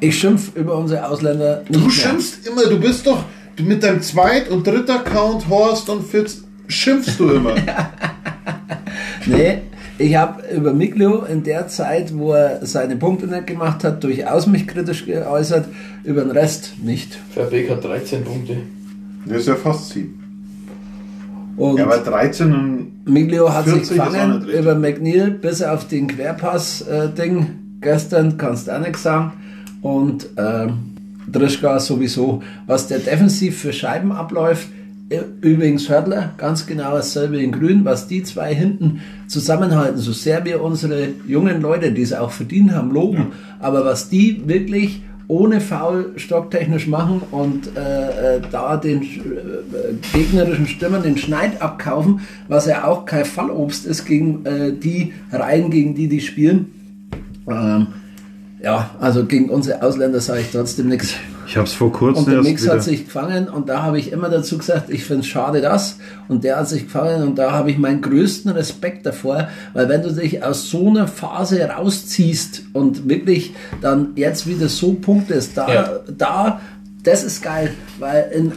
Ich 0.00 0.18
schimpf 0.18 0.54
über 0.54 0.76
unsere 0.76 1.06
Ausländer 1.08 1.60
nicht 1.68 1.74
Du 1.74 1.80
mehr. 1.80 1.90
schimpfst 1.90 2.46
immer, 2.46 2.64
du 2.66 2.78
bist 2.78 3.06
doch 3.06 3.24
mit 3.60 3.82
deinem 3.82 4.02
Zweit- 4.02 4.48
und 4.50 4.66
dritter 4.66 5.00
Account, 5.00 5.48
Horst 5.48 5.88
und 5.88 6.06
Fitz, 6.06 6.44
schimpfst 6.68 7.18
du 7.18 7.30
immer. 7.30 7.54
Nee, 9.26 9.62
ich 9.98 10.16
habe 10.16 10.42
über 10.54 10.74
Miglio 10.74 11.22
in 11.24 11.42
der 11.44 11.68
Zeit, 11.68 12.16
wo 12.16 12.32
er 12.32 12.64
seine 12.66 12.96
Punkte 12.96 13.26
nicht 13.26 13.46
gemacht 13.46 13.84
hat, 13.84 14.04
durchaus 14.04 14.46
mich 14.46 14.66
kritisch 14.66 15.06
geäußert, 15.06 15.66
über 16.04 16.22
den 16.22 16.30
Rest 16.30 16.74
nicht. 16.82 17.18
Verbeek 17.30 17.70
hat 17.70 17.84
13 17.84 18.24
Punkte. 18.24 18.58
Das 19.24 19.38
ist 19.38 19.48
ja 19.48 19.54
fast 19.54 19.90
sieben. 19.90 20.20
Und 21.56 21.78
Ja, 21.78 21.84
aber 21.84 21.98
13 21.98 22.52
und 22.52 23.08
Miglio 23.08 23.52
hat 23.52 23.64
sich 23.64 23.74
40 23.74 23.90
ist 23.92 24.00
auch 24.00 24.06
gefangen 24.12 24.48
über 24.48 24.74
McNeil 24.74 25.30
bis 25.30 25.62
auf 25.62 25.86
den 25.86 26.08
Querpass-Ding. 26.08 27.46
Gestern 27.80 28.36
kannst 28.36 28.66
du 28.66 28.74
auch 28.76 28.80
nichts 28.80 29.04
sagen. 29.04 29.32
Und 29.80 30.26
ähm, 30.36 30.93
Drischka 31.30 31.80
sowieso. 31.80 32.42
Was 32.66 32.86
der 32.88 32.98
defensiv 32.98 33.58
für 33.58 33.72
Scheiben 33.72 34.12
abläuft, 34.12 34.68
äh, 35.10 35.20
übrigens 35.40 35.88
Hördler, 35.88 36.32
ganz 36.38 36.66
genau 36.66 36.92
dasselbe 36.92 37.38
in 37.38 37.52
Grün, 37.52 37.84
was 37.84 38.06
die 38.08 38.22
zwei 38.22 38.54
hinten 38.54 39.00
zusammenhalten, 39.28 39.98
so 39.98 40.12
sehr 40.12 40.44
wir 40.44 40.62
unsere 40.62 41.08
jungen 41.26 41.60
Leute, 41.60 41.92
die 41.92 42.02
es 42.02 42.12
auch 42.12 42.30
verdient 42.30 42.72
haben, 42.72 42.90
loben, 42.90 43.32
aber 43.60 43.84
was 43.84 44.08
die 44.08 44.42
wirklich 44.46 45.02
ohne 45.26 45.60
Foul 45.60 46.12
stocktechnisch 46.16 46.86
machen 46.86 47.22
und 47.30 47.76
äh, 47.76 48.36
äh, 48.36 48.40
da 48.50 48.76
den 48.76 49.02
äh, 49.02 49.06
gegnerischen 50.12 50.66
Stürmern 50.66 51.02
den 51.02 51.16
Schneid 51.16 51.62
abkaufen, 51.62 52.20
was 52.48 52.66
ja 52.66 52.84
auch 52.84 53.06
kein 53.06 53.24
Fallobst 53.24 53.86
ist 53.86 54.04
gegen 54.04 54.44
äh, 54.44 54.72
die 54.72 55.12
Reihen, 55.32 55.70
gegen 55.70 55.94
die 55.94 56.08
die 56.08 56.20
spielen. 56.20 56.66
Ähm, 57.48 57.86
ja, 58.64 58.90
also 58.98 59.26
gegen 59.26 59.50
unsere 59.50 59.82
Ausländer 59.82 60.20
sage 60.20 60.40
ich 60.40 60.50
trotzdem 60.50 60.88
nichts. 60.88 61.14
ich 61.46 61.56
habe 61.56 61.66
es 61.66 61.74
vor 61.74 61.92
kurzem 61.92 62.24
Und 62.24 62.32
der 62.32 62.42
Mix 62.42 62.62
wieder. 62.62 62.72
hat 62.72 62.82
sich 62.82 63.04
gefangen 63.04 63.48
und 63.48 63.68
da 63.68 63.82
habe 63.82 63.98
ich 63.98 64.10
immer 64.10 64.30
dazu 64.30 64.56
gesagt, 64.56 64.88
ich 64.88 65.04
finde 65.04 65.20
es 65.20 65.26
schade 65.26 65.60
das 65.60 65.98
und 66.28 66.44
der 66.44 66.56
hat 66.56 66.68
sich 66.68 66.84
gefangen 66.84 67.22
und 67.22 67.36
da 67.36 67.52
habe 67.52 67.70
ich 67.70 67.76
meinen 67.78 68.00
größten 68.00 68.50
Respekt 68.52 69.04
davor, 69.04 69.48
weil 69.74 69.88
wenn 69.90 70.02
du 70.02 70.10
dich 70.12 70.42
aus 70.42 70.70
so 70.70 70.88
einer 70.88 71.06
Phase 71.06 71.62
rausziehst 71.68 72.62
und 72.72 73.08
wirklich 73.08 73.52
dann 73.82 74.12
jetzt 74.16 74.46
wieder 74.46 74.68
so 74.68 74.94
punktest, 74.94 75.56
da, 75.58 75.72
Ja. 75.74 75.90
da 76.16 76.60
das 77.02 77.22
ist 77.22 77.42
geil, 77.42 77.70
weil 77.98 78.30
in 78.34 78.46
äh, 78.46 78.52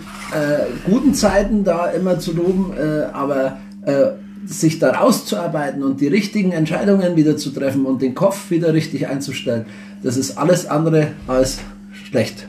guten 0.89 1.13
Zeiten 1.13 1.65
da 1.65 1.87
immer 1.87 2.17
zu 2.17 2.31
loben, 2.33 2.71
äh, 2.79 3.03
aber 3.11 3.57
äh, 3.85 4.11
sich 4.45 4.79
da 4.79 4.91
rauszuarbeiten 4.91 5.83
und 5.83 5.99
die 5.99 6.07
richtigen 6.07 6.53
Entscheidungen 6.53 7.17
wieder 7.17 7.35
zu 7.35 7.49
treffen 7.49 7.85
und 7.85 8.01
den 8.01 8.15
Kopf 8.15 8.49
wieder 8.49 8.73
richtig 8.73 9.09
einzustellen, 9.09 9.65
das 10.03 10.17
ist 10.17 10.37
alles 10.37 10.65
andere 10.65 11.11
als 11.27 11.59
schlecht, 11.91 12.47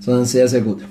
sondern 0.00 0.24
sehr, 0.24 0.48
sehr 0.48 0.60
gut. 0.60 0.82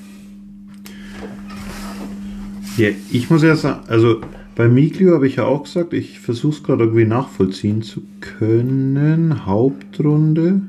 Ja, 2.77 2.89
ich 3.11 3.29
muss 3.29 3.43
ja 3.43 3.55
sagen, 3.55 3.81
also 3.87 4.21
bei 4.55 4.67
Miglio 4.67 5.15
habe 5.15 5.27
ich 5.27 5.37
ja 5.37 5.45
auch 5.45 5.63
gesagt, 5.63 5.93
ich 5.93 6.19
versuche 6.19 6.57
es 6.57 6.63
gerade 6.63 6.83
irgendwie 6.83 7.05
nachvollziehen 7.05 7.81
zu 7.81 8.01
können. 8.19 9.45
Hauptrunde 9.45 10.61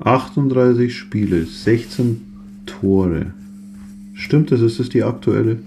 38 0.00 0.96
Spiele, 0.96 1.44
16 1.44 2.20
Tore. 2.66 3.32
Stimmt 4.14 4.50
das? 4.50 4.60
Ist 4.60 4.80
das 4.80 4.88
die 4.88 5.02
aktuelle? 5.02 5.58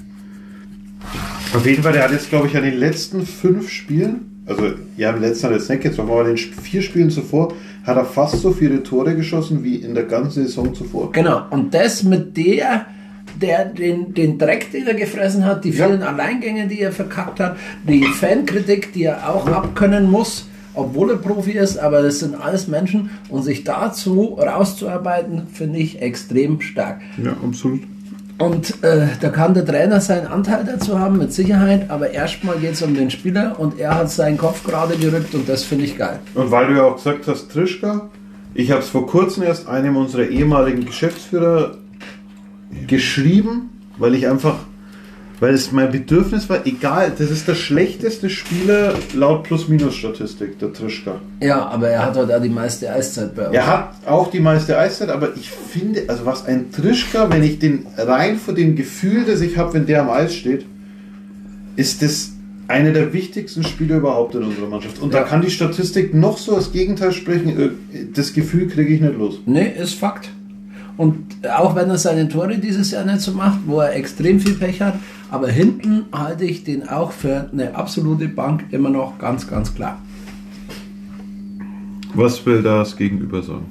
Auf 1.54 1.66
jeden 1.66 1.84
Fall, 1.84 1.94
der 1.94 2.04
hat 2.04 2.12
jetzt, 2.12 2.30
glaube 2.30 2.48
ich, 2.48 2.58
an 2.58 2.64
den 2.64 2.78
letzten 2.78 3.26
fünf 3.26 3.70
Spielen, 3.70 4.22
also 4.46 4.72
ja, 4.98 5.12
im 5.12 5.22
letzten 5.22 5.46
hat 5.46 5.52
er 5.52 5.58
jetzt 5.58 5.70
nicht 5.70 5.84
jetzt, 5.84 6.00
aber 6.00 6.22
in 6.22 6.36
den 6.36 6.38
vier 6.38 6.82
Spielen 6.82 7.10
zuvor, 7.10 7.54
hat 7.84 7.98
er 7.98 8.06
fast 8.06 8.42
so 8.42 8.52
viele 8.52 8.84
Tore 8.84 9.16
geschossen 9.16 9.64
wie 9.64 9.76
in 9.76 9.94
der 9.94 10.04
ganzen 10.06 10.44
Saison 10.46 10.74
zuvor. 10.74 11.12
Genau, 11.12 11.44
und 11.50 11.74
das 11.74 12.04
mit 12.04 12.36
der, 12.38 12.86
der 13.42 13.66
den, 13.66 14.14
den 14.14 14.38
Dreck, 14.38 14.72
den 14.72 14.88
er 14.88 14.94
gefressen 14.94 15.46
hat, 15.46 15.64
die 15.66 15.70
Ja. 15.72 15.88
vielen 15.88 16.02
Alleingänge, 16.04 16.68
die 16.68 16.80
er 16.82 16.92
verkackt 16.92 17.40
hat, 17.40 17.58
die 17.88 18.04
Fankritik, 18.04 18.94
die 18.94 19.04
er 19.04 19.30
auch 19.30 19.48
abkönnen 19.48 20.10
muss, 20.10 20.48
obwohl 20.74 21.12
er 21.12 21.18
Profi 21.18 21.52
ist, 21.52 21.78
aber 21.78 22.02
das 22.02 22.20
sind 22.20 22.36
alles 22.36 22.68
Menschen 22.68 23.10
und 23.30 23.44
sich 23.44 23.64
dazu 23.64 24.38
rauszuarbeiten, 24.40 25.44
finde 25.54 25.80
ich 25.80 26.02
extrem 26.02 26.62
stark. 26.62 27.02
Ja, 27.24 27.32
absolut. 27.44 27.82
Und 28.38 28.84
äh, 28.84 29.08
da 29.22 29.30
kann 29.30 29.54
der 29.54 29.66
Trainer 29.66 30.02
seinen 30.02 30.28
Anteil 30.28 30.66
dazu 30.66 31.00
haben, 31.00 31.18
mit 31.18 31.32
Sicherheit, 31.32 31.90
aber 31.90 32.12
erstmal 32.12 32.58
geht 32.58 32.74
es 32.74 32.82
um 32.82 32.94
den 32.94 33.10
Spieler 33.10 33.58
und 33.58 33.80
er 33.80 33.96
hat 33.96 34.12
seinen 34.12 34.38
Kopf 34.38 34.64
gerade 34.66 34.98
gerückt 34.98 35.34
und 35.34 35.48
das 35.48 35.64
finde 35.64 35.86
ich 35.86 35.98
geil. 35.98 36.20
Und 36.34 36.52
weil 36.52 36.68
du 36.68 36.74
ja 36.74 36.84
auch 36.84 36.96
gesagt 36.96 37.28
hast, 37.28 37.50
Trischka, 37.50 38.10
ich 38.54 38.72
habe 38.72 38.82
es 38.82 38.90
vor 38.90 39.08
kurzem 39.08 39.44
erst 39.44 39.70
einem 39.70 39.96
unserer 39.96 40.28
ehemaligen 40.28 40.86
Geschäftsführer 40.86 41.78
geschrieben, 42.88 43.70
weil 43.98 44.16
ich 44.16 44.28
einfach 44.28 44.56
Weil 45.40 45.54
es 45.54 45.72
mein 45.72 45.92
Bedürfnis 45.92 46.50
war, 46.50 46.66
egal, 46.66 47.12
das 47.18 47.30
ist 47.30 47.48
der 47.48 47.56
schlechteste 47.56 48.30
Spieler 48.30 48.94
laut 49.14 49.44
Plus-Minus-Statistik, 49.44 50.60
der 50.60 50.72
Trischka. 50.72 51.20
Ja, 51.42 51.68
aber 51.68 51.90
er 51.90 52.06
hat 52.06 52.16
halt 52.16 52.32
auch 52.32 52.42
die 52.42 52.50
meiste 52.50 52.92
Eiszeit 52.92 53.36
bei 53.36 53.48
uns. 53.48 53.56
Er 53.56 53.68
hat 53.68 53.90
auch 54.06 54.32
die 54.32 54.40
meiste 54.40 54.78
Eiszeit, 54.78 55.10
aber 55.10 55.36
ich 55.36 55.50
finde, 55.50 56.04
also 56.08 56.26
was 56.26 56.46
ein 56.46 56.72
Trischka, 56.72 57.30
wenn 57.30 57.44
ich 57.44 57.60
den 57.60 57.86
rein 57.98 58.38
vor 58.38 58.54
dem 58.54 58.76
Gefühl, 58.76 59.26
das 59.26 59.42
ich 59.42 59.58
habe, 59.58 59.74
wenn 59.74 59.86
der 59.86 60.04
am 60.04 60.10
Eis 60.10 60.34
steht, 60.34 60.66
ist 61.76 62.02
das 62.02 62.32
einer 62.68 62.92
der 62.92 63.14
wichtigsten 63.14 63.64
Spieler 63.64 63.98
überhaupt 63.98 64.36
in 64.36 64.44
unserer 64.44 64.68
Mannschaft. 64.68 65.00
Und 65.02 65.14
da 65.14 65.24
kann 65.24 65.42
die 65.42 65.52
Statistik 65.52 66.14
noch 66.14 66.38
so 66.38 66.56
das 66.56 66.72
Gegenteil 66.72 67.12
sprechen, 67.12 67.60
äh, 67.60 67.70
das 68.14 68.34
Gefühl 68.34 68.68
kriege 68.68 68.94
ich 68.94 69.02
nicht 69.02 69.18
los. 69.18 69.40
Nee, 69.46 69.74
ist 69.78 69.96
Fakt. 69.96 70.30
Und 70.98 71.18
auch 71.58 71.76
wenn 71.76 71.90
er 71.90 71.98
seine 71.98 72.30
Tore 72.30 72.58
dieses 72.58 72.92
Jahr 72.92 73.06
nicht 73.06 73.22
so 73.22 73.34
macht, 73.34 73.60
wo 73.66 73.80
er 73.82 73.96
extrem 73.96 74.40
viel 74.40 74.54
Pech 74.54 74.82
hat, 74.82 74.96
aber 75.30 75.50
hinten 75.50 76.06
halte 76.14 76.46
ich 76.46 76.64
den 76.64 76.88
auch 76.88 77.12
für 77.12 77.50
eine 77.52 77.76
absolute 77.76 78.28
Bank 78.30 78.66
immer 78.72 78.90
noch 78.90 79.18
ganz, 79.18 79.48
ganz 79.48 79.74
klar. 79.76 80.00
Was 82.14 82.46
will 82.46 82.64
das 82.64 82.96
Gegenüber 82.96 83.42
sagen? 83.42 83.66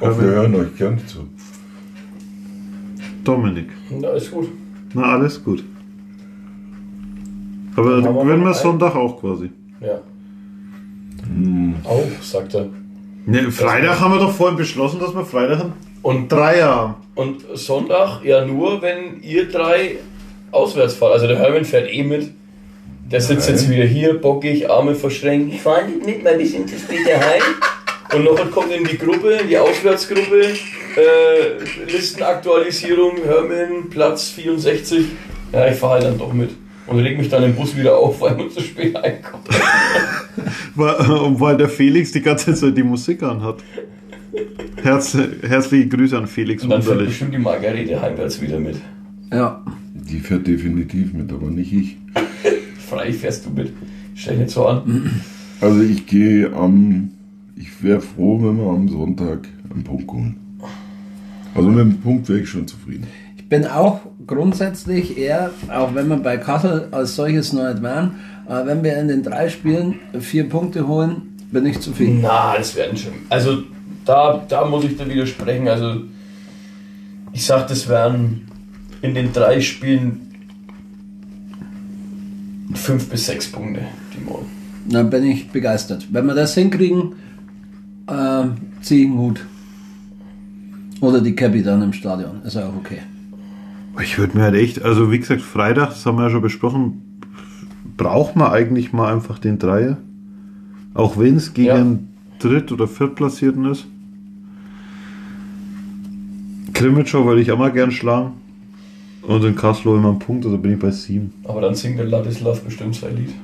Auch 0.00 0.18
wir 0.18 0.28
hören 0.28 0.54
euch 0.56 0.76
gern 0.76 0.98
zu. 1.06 1.28
Dominik. 3.22 3.68
Na, 3.90 4.08
ist 4.10 4.30
gut. 4.30 4.48
Na, 4.94 5.02
alles 5.02 5.42
gut. 5.42 5.62
Aber 7.76 7.90
Dann 7.90 8.02
dann 8.02 8.08
haben 8.08 8.14
wir 8.16 8.22
gewinnen 8.24 8.40
wir 8.40 8.46
einen. 8.46 8.54
Sonntag 8.54 8.96
auch 8.96 9.20
quasi. 9.20 9.50
Ja. 9.80 10.00
Auch, 11.84 12.22
sagt 12.22 12.54
er. 12.54 12.68
Ne, 13.26 13.50
Freitag 13.52 14.00
haben 14.00 14.14
wir 14.14 14.20
doch 14.20 14.32
vorhin 14.32 14.56
beschlossen, 14.56 14.98
dass 14.98 15.14
wir 15.14 15.24
Freitag 15.24 15.60
einen 15.60 15.72
Und, 16.08 16.32
Dreier 16.32 16.96
und 17.16 17.44
Sonntag 17.52 18.24
ja 18.24 18.42
nur, 18.42 18.80
wenn 18.80 19.20
ihr 19.20 19.46
drei 19.46 19.96
auswärts 20.52 20.94
fahrt. 20.94 21.12
Also 21.12 21.26
der 21.26 21.38
Hermann 21.38 21.66
fährt 21.66 21.92
eh 21.92 22.02
mit. 22.02 22.30
Der 23.10 23.20
sitzt 23.20 23.46
jetzt 23.46 23.68
wieder 23.68 23.84
hier, 23.84 24.18
bockig, 24.18 24.70
Arme 24.70 24.94
verschränkt. 24.94 25.52
Ich 25.52 25.60
fahre 25.60 25.84
nicht 25.84 26.06
mit, 26.06 26.24
weil 26.24 26.38
wir 26.38 26.46
sind 26.46 26.70
zu 26.70 26.78
spät 26.78 27.00
daheim. 27.06 27.42
Und 28.14 28.24
noch 28.24 28.50
kommt 28.50 28.72
in 28.72 28.84
die 28.84 28.96
Gruppe, 28.96 29.32
in 29.32 29.48
die 29.48 29.58
Auswärtsgruppe, 29.58 30.44
äh, 30.96 31.90
Listenaktualisierung, 31.92 33.18
Hermann, 33.26 33.90
Platz 33.90 34.30
64. 34.30 35.04
Ja, 35.52 35.68
ich 35.68 35.76
fahre 35.76 35.92
halt 35.96 36.04
dann 36.04 36.18
doch 36.18 36.32
mit. 36.32 36.52
Und 36.86 37.00
leg 37.00 37.18
mich 37.18 37.28
dann 37.28 37.42
im 37.42 37.54
Bus 37.54 37.76
wieder 37.76 37.98
auf, 37.98 38.18
weil 38.22 38.38
wir 38.38 38.48
zu 38.48 38.62
spät 38.62 38.96
einkommen. 38.96 39.44
Weil, 40.74 40.94
und 40.94 41.38
weil 41.38 41.56
der 41.56 41.68
Felix 41.68 42.12
die 42.12 42.22
ganze 42.22 42.54
Zeit 42.54 42.76
die 42.76 42.84
Musik 42.84 43.22
anhat. 43.22 43.56
Herz, 44.82 45.16
herzliche 45.42 45.88
Grüße 45.88 46.16
an 46.16 46.26
Felix 46.26 46.62
Und 46.62 46.70
dann 46.70 46.82
fährt 46.82 46.90
Wunderlich. 46.92 47.10
bestimmt 47.10 47.34
die 47.34 47.38
Margarete 47.38 48.00
heimwärts 48.00 48.40
wieder 48.40 48.58
mit. 48.58 48.76
Ja. 49.32 49.62
Die 49.94 50.20
fährt 50.20 50.46
definitiv 50.46 51.12
mit, 51.12 51.30
aber 51.32 51.50
nicht 51.50 51.72
ich. 51.72 51.96
Frei 52.88 53.12
fährst 53.12 53.44
du 53.46 53.50
mit. 53.50 53.72
Stell 54.14 54.38
nicht 54.38 54.50
so 54.50 54.66
an. 54.66 55.20
Also 55.60 55.80
ich 55.82 56.06
gehe 56.06 56.52
am. 56.52 57.10
Ich 57.56 57.82
wäre 57.82 58.00
froh, 58.00 58.38
wenn 58.42 58.56
wir 58.56 58.70
am 58.70 58.88
Sonntag 58.88 59.48
einen 59.72 59.84
Punkt 59.84 60.10
holen. 60.10 60.36
Also 61.54 61.68
mit 61.68 61.80
dem 61.80 62.00
Punkt 62.00 62.28
wäre 62.28 62.40
ich 62.40 62.48
schon 62.48 62.66
zufrieden. 62.66 63.06
Ich 63.36 63.48
bin 63.48 63.66
auch 63.66 64.00
grundsätzlich 64.26 65.18
eher, 65.18 65.50
auch 65.68 65.94
wenn 65.94 66.08
wir 66.08 66.18
bei 66.18 66.36
Kassel 66.36 66.88
als 66.92 67.16
solches 67.16 67.52
noch 67.52 67.68
nicht 67.68 67.82
waren, 67.82 68.12
aber 68.46 68.66
wenn 68.66 68.84
wir 68.84 68.96
in 68.98 69.08
den 69.08 69.22
drei 69.22 69.48
Spielen 69.48 69.96
vier 70.20 70.48
Punkte 70.48 70.86
holen, 70.86 71.34
bin 71.50 71.66
ich 71.66 71.80
zufrieden. 71.80 72.20
Na, 72.22 72.54
das 72.56 72.76
werden 72.76 72.96
schon. 72.96 73.12
Also 73.28 73.62
da, 74.08 74.44
da 74.48 74.64
muss 74.64 74.84
ich 74.84 74.96
da 74.96 75.08
widersprechen. 75.08 75.68
Also 75.68 76.02
ich 77.32 77.44
sag, 77.44 77.68
das 77.68 77.88
wären 77.88 78.42
in 79.02 79.14
den 79.14 79.32
drei 79.32 79.60
Spielen 79.60 80.20
fünf 82.74 83.08
bis 83.08 83.26
sechs 83.26 83.50
Punkte, 83.50 83.82
die 84.14 84.24
morgen. 84.24 84.46
Dann 84.88 85.10
bin 85.10 85.24
ich 85.24 85.50
begeistert. 85.50 86.06
Wenn 86.10 86.26
wir 86.26 86.34
das 86.34 86.54
hinkriegen, 86.54 87.14
äh, 88.06 88.44
ziehe 88.80 89.02
ich 89.02 89.06
einen 89.10 89.18
Hut. 89.18 89.44
Oder 91.00 91.20
die 91.20 91.34
Cappy 91.34 91.62
dann 91.62 91.82
im 91.82 91.92
Stadion. 91.92 92.42
Ist 92.44 92.56
auch 92.56 92.74
okay. 92.76 92.98
Ich 94.02 94.18
würde 94.18 94.36
mir 94.36 94.44
halt 94.44 94.54
echt, 94.54 94.82
also 94.82 95.10
wie 95.12 95.18
gesagt, 95.18 95.42
Freitag, 95.42 95.90
das 95.90 96.06
haben 96.06 96.16
wir 96.18 96.24
ja 96.24 96.30
schon 96.30 96.42
besprochen, 96.42 97.20
braucht 97.96 98.36
man 98.36 98.50
eigentlich 98.52 98.92
mal 98.92 99.12
einfach 99.12 99.38
den 99.38 99.58
Dreier. 99.58 99.98
Auch 100.94 101.18
wenn 101.18 101.36
es 101.36 101.52
gegen 101.52 101.66
Ja. 101.68 101.74
einen 101.76 102.08
Dritt- 102.38 102.72
oder 102.72 102.86
Viertplatzierten 102.88 103.64
ist. 103.66 103.86
Krimitschau 106.78 107.24
würde 107.24 107.40
ich 107.40 107.50
auch 107.50 107.58
mal 107.58 107.72
gern 107.72 107.90
schlagen. 107.90 108.34
Und 109.22 109.44
in 109.44 109.56
Kassel 109.56 109.96
immer 109.96 110.10
einen 110.10 110.18
Punkt, 110.20 110.44
also 110.46 110.56
bin 110.56 110.74
ich 110.74 110.78
bei 110.78 110.90
sieben. 110.90 111.32
Aber 111.44 111.60
dann 111.60 111.74
singt 111.74 111.98
der 111.98 112.06
Ladislav 112.06 112.60
bestimmt 112.62 112.94
sein 112.94 113.16
Lied. 113.16 113.34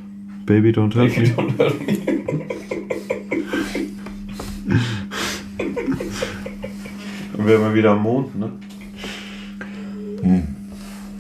Baby 0.47 0.71
don't 0.71 0.95
hurt 0.95 1.15
Baby 1.15 1.21
me. 1.21 1.35
don't 1.37 1.59
hurt 1.59 1.87
me. 1.87 1.99
Dann 7.37 7.47
wären 7.47 7.63
wir 7.63 7.75
wieder 7.75 7.91
am 7.91 8.03
Mond, 8.03 8.39
ne? 8.39 8.53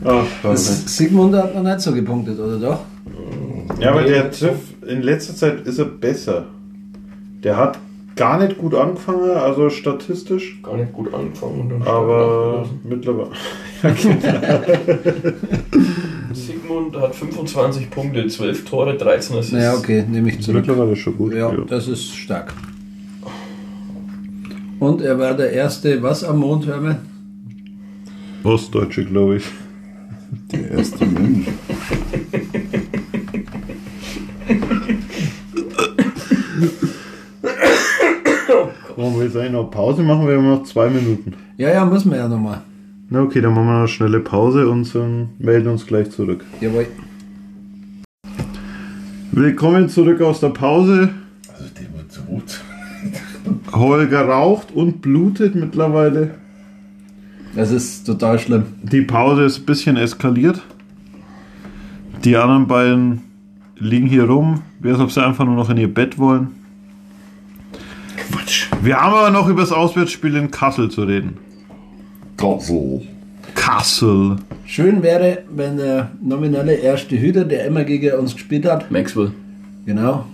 Ach, 0.04 0.24
Das 0.42 0.96
Sigmund 0.96 1.34
hat 1.34 1.54
noch 1.54 1.62
nicht 1.62 1.80
so 1.80 1.92
gepunktet, 1.92 2.38
oder 2.38 2.58
doch? 2.58 2.80
Ja, 3.80 3.90
aber 3.90 4.02
der 4.04 4.30
trifft, 4.30 4.82
in 4.86 5.02
letzter 5.02 5.34
Zeit 5.34 5.66
ist 5.66 5.78
er 5.78 5.86
besser. 5.86 6.46
Der 7.42 7.56
hat 7.56 7.78
gar 8.16 8.38
nicht 8.44 8.58
gut 8.58 8.74
angefangen, 8.74 9.30
also 9.30 9.70
statistisch, 9.70 10.60
Gar 10.62 10.76
nicht 10.76 10.92
gut 10.92 11.12
angefangen 11.12 11.60
und 11.62 11.68
dann 11.70 11.82
aber 11.82 12.68
mittlerweile. 12.84 13.30
Ja, 13.82 13.90
genau. 13.90 15.32
Sigmund 16.32 16.96
hat 16.96 17.14
25 17.14 17.90
Punkte, 17.90 18.26
12 18.26 18.64
Tore, 18.64 18.96
13 18.96 19.36
Assists. 19.36 19.52
Naja, 19.52 19.74
okay, 19.74 20.04
nehme 20.08 20.30
ich 20.30 20.40
zurück. 20.40 20.66
mittlerweile 20.66 20.96
schon 20.96 21.16
gut. 21.16 21.34
Ja, 21.34 21.52
das 21.68 21.86
ist 21.88 22.14
stark. 22.16 22.54
Und 24.80 25.02
er 25.02 25.18
war 25.18 25.34
der 25.34 25.52
erste, 25.52 26.02
was 26.02 26.24
am 26.24 26.38
Mond, 26.38 26.66
Hermann? 26.66 26.98
Ostdeutsche, 28.42 29.04
glaube 29.04 29.36
ich. 29.36 29.44
Der 30.52 30.70
erste 30.72 31.06
Mensch. 31.06 31.46
Wollen 39.05 39.16
wir 39.16 39.24
jetzt 39.24 39.36
eigentlich 39.36 39.52
noch 39.52 39.70
Pause 39.70 40.02
machen? 40.02 40.26
Wir 40.26 40.38
haben 40.38 40.48
noch 40.48 40.62
zwei 40.62 40.88
Minuten. 40.88 41.34
Ja, 41.59 41.68
ja, 41.68 41.84
müssen 41.84 42.11
wir 42.11 42.16
ja 42.16 42.26
nochmal. 42.26 42.62
Na 43.11 43.20
okay, 43.20 43.42
dann 43.42 43.52
machen 43.52 43.66
wir 43.66 43.72
noch 43.72 43.78
eine 43.80 43.88
schnelle 43.88 44.20
Pause 44.20 44.66
und 44.66 44.94
ähm, 44.94 45.28
melden 45.38 45.68
uns 45.68 45.86
gleich 45.86 46.11
zurück. 46.11 46.42
Jawohl. 46.62 46.86
Willkommen 49.30 49.90
zurück 49.90 50.22
aus 50.22 50.40
der 50.40 50.48
Pause. 50.48 51.11
Also 51.52 51.64
der 51.78 51.98
wird 51.98 52.12
so 52.12 52.22
gut. 52.22 52.62
Holger 53.74 54.26
raucht 54.26 54.72
und 54.72 55.02
blutet 55.02 55.55
mittlerweile. 55.55 56.36
Das 57.55 57.72
ist 57.72 58.07
total 58.07 58.38
schlimm. 58.38 58.62
Die 58.84 59.02
Pause 59.02 59.44
ist 59.44 59.59
ein 59.59 59.66
bisschen 59.66 59.98
eskaliert. 59.98 60.62
Die 62.24 62.38
anderen 62.38 62.66
beiden 62.68 63.20
liegen 63.76 64.07
hier 64.07 64.24
rum, 64.24 64.62
wie 64.80 64.88
als 64.88 65.00
ob 65.00 65.12
sie 65.12 65.22
einfach 65.22 65.44
nur 65.44 65.57
noch 65.57 65.68
in 65.68 65.76
ihr 65.76 65.92
Bett 65.92 66.18
wollen. 66.18 66.63
Quatsch. 68.31 68.66
Wir 68.83 68.97
haben 69.01 69.14
aber 69.14 69.31
noch 69.31 69.49
über 69.49 69.61
das 69.62 69.72
Auswärtsspiel 69.72 70.35
in 70.37 70.51
Kassel 70.51 70.91
zu 70.91 71.03
reden. 71.05 71.37
Kassel. 72.37 73.03
Kassel. 73.55 74.37
Schön 74.66 75.03
wäre, 75.03 75.39
wenn 75.55 75.77
der 75.77 76.11
nominelle 76.22 76.75
erste 76.75 77.18
Hüter, 77.18 77.45
der 77.45 77.66
immer 77.66 77.85
gegen 77.85 78.12
uns 78.18 78.35
gespielt 78.35 78.66
hat, 78.66 78.91
Maxwell. 78.91 79.31
genau, 79.87 80.25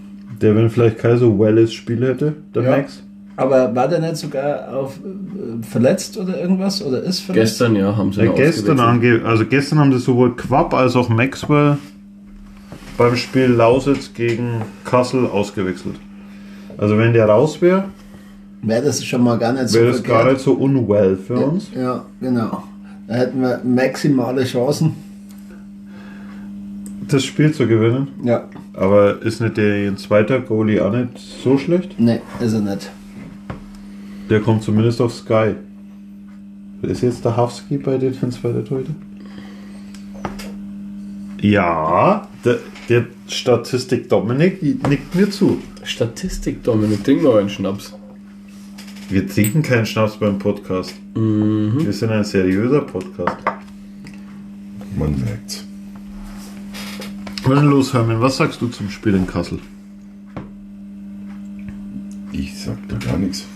Der, 0.41 0.57
wenn 0.57 0.70
vielleicht 0.70 0.99
kein 0.99 1.18
so 1.18 1.38
welles 1.38 1.72
Spiel 1.74 2.07
hätte, 2.07 2.34
der 2.55 2.62
Ja. 2.62 2.70
Max. 2.70 3.03
aber 3.36 3.74
war 3.74 3.88
der 3.88 4.01
nicht 4.01 4.16
sogar 4.16 4.74
auf 4.74 4.97
äh, 4.99 5.62
verletzt 5.64 6.16
oder 6.16 6.41
irgendwas? 6.41 6.82
Oder 6.82 7.03
ist 7.03 7.20
verletzt? 7.20 7.59
Gestern, 7.59 7.76
ja, 7.76 7.95
haben 7.97 8.12
sie 8.12 8.20
Ja, 8.24 8.30
ihn 8.30 8.34
gestern, 8.36 8.80
ange 8.80 9.20
also 9.24 9.45
gestern 9.45 9.78
haben 9.80 9.93
sie 9.93 9.99
sowohl 9.99 10.34
Quapp 10.36 10.72
als 10.72 10.97
auch 10.97 11.09
Maxwell 11.11 11.76
beim 12.97 13.16
Spiel 13.16 13.47
Lausitz 13.47 14.12
gegen 14.14 14.62
Kassel 14.84 15.26
ausgewechselt. 15.26 15.97
Also 16.80 16.96
wenn 16.96 17.12
der 17.12 17.26
raus 17.26 17.60
wäre, 17.60 17.84
Wäre 18.62 18.82
das 18.82 19.04
schon 19.04 19.22
mal 19.22 19.38
gar 19.38 19.52
nicht 19.52 19.68
so 19.68 19.78
wäre 19.78 19.92
das 19.92 20.02
gar 20.02 20.30
nicht 20.30 20.40
so 20.40 20.52
unwell 20.52 21.16
für 21.16 21.34
uns. 21.34 21.70
Ja, 21.74 22.04
genau. 22.20 22.64
Da 23.06 23.14
hätten 23.14 23.40
wir 23.40 23.60
maximale 23.64 24.44
Chancen. 24.44 24.94
Das 27.08 27.24
Spiel 27.24 27.52
zu 27.52 27.66
gewinnen. 27.66 28.08
Ja. 28.22 28.44
Aber 28.74 29.20
ist 29.22 29.40
nicht 29.40 29.56
der 29.56 29.88
ein 29.88 29.96
zweiter 29.96 30.40
Goalie 30.40 30.80
auch 30.84 30.92
nicht 30.92 31.18
so 31.42 31.58
schlecht? 31.58 31.98
Nee, 31.98 32.20
ist 32.38 32.52
er 32.52 32.60
nicht. 32.60 32.90
Der 34.28 34.40
kommt 34.40 34.62
zumindest 34.62 35.00
auf 35.00 35.12
Sky. 35.14 35.54
Ist 36.82 37.02
jetzt 37.02 37.24
der 37.24 37.36
Hafski 37.36 37.78
bei 37.78 37.96
den 37.98 38.14
zweiter 38.30 38.64
Torhüter? 38.64 38.94
Ja, 41.40 42.28
der, 42.44 42.58
der 42.88 43.06
Statistik 43.26 44.08
Dominik 44.08 44.62
nickt 44.62 45.14
mir 45.14 45.30
zu. 45.30 45.58
Statistik, 45.84 46.62
Dominik, 46.62 47.04
trink 47.04 47.22
mal 47.22 47.38
einen 47.40 47.48
Schnaps. 47.48 47.94
Wir 49.08 49.26
trinken 49.26 49.62
keinen 49.62 49.86
Schnaps 49.86 50.16
beim 50.16 50.38
Podcast. 50.38 50.94
Wir 51.14 51.92
sind 51.92 52.10
ein 52.10 52.24
seriöser 52.24 52.82
Podcast. 52.82 53.36
Man 54.96 55.18
merkt's. 55.20 55.64
Denn 57.46 57.64
los, 57.70 57.92
Hermann? 57.92 58.20
Was 58.20 58.36
sagst 58.36 58.60
du 58.60 58.68
zum 58.68 58.88
Spiel 58.90 59.14
in 59.14 59.26
Kassel? 59.26 59.58
Ich 62.32 62.56
sag 62.62 62.76
da 62.88 62.96
gar 62.96 63.18
nichts. 63.18 63.46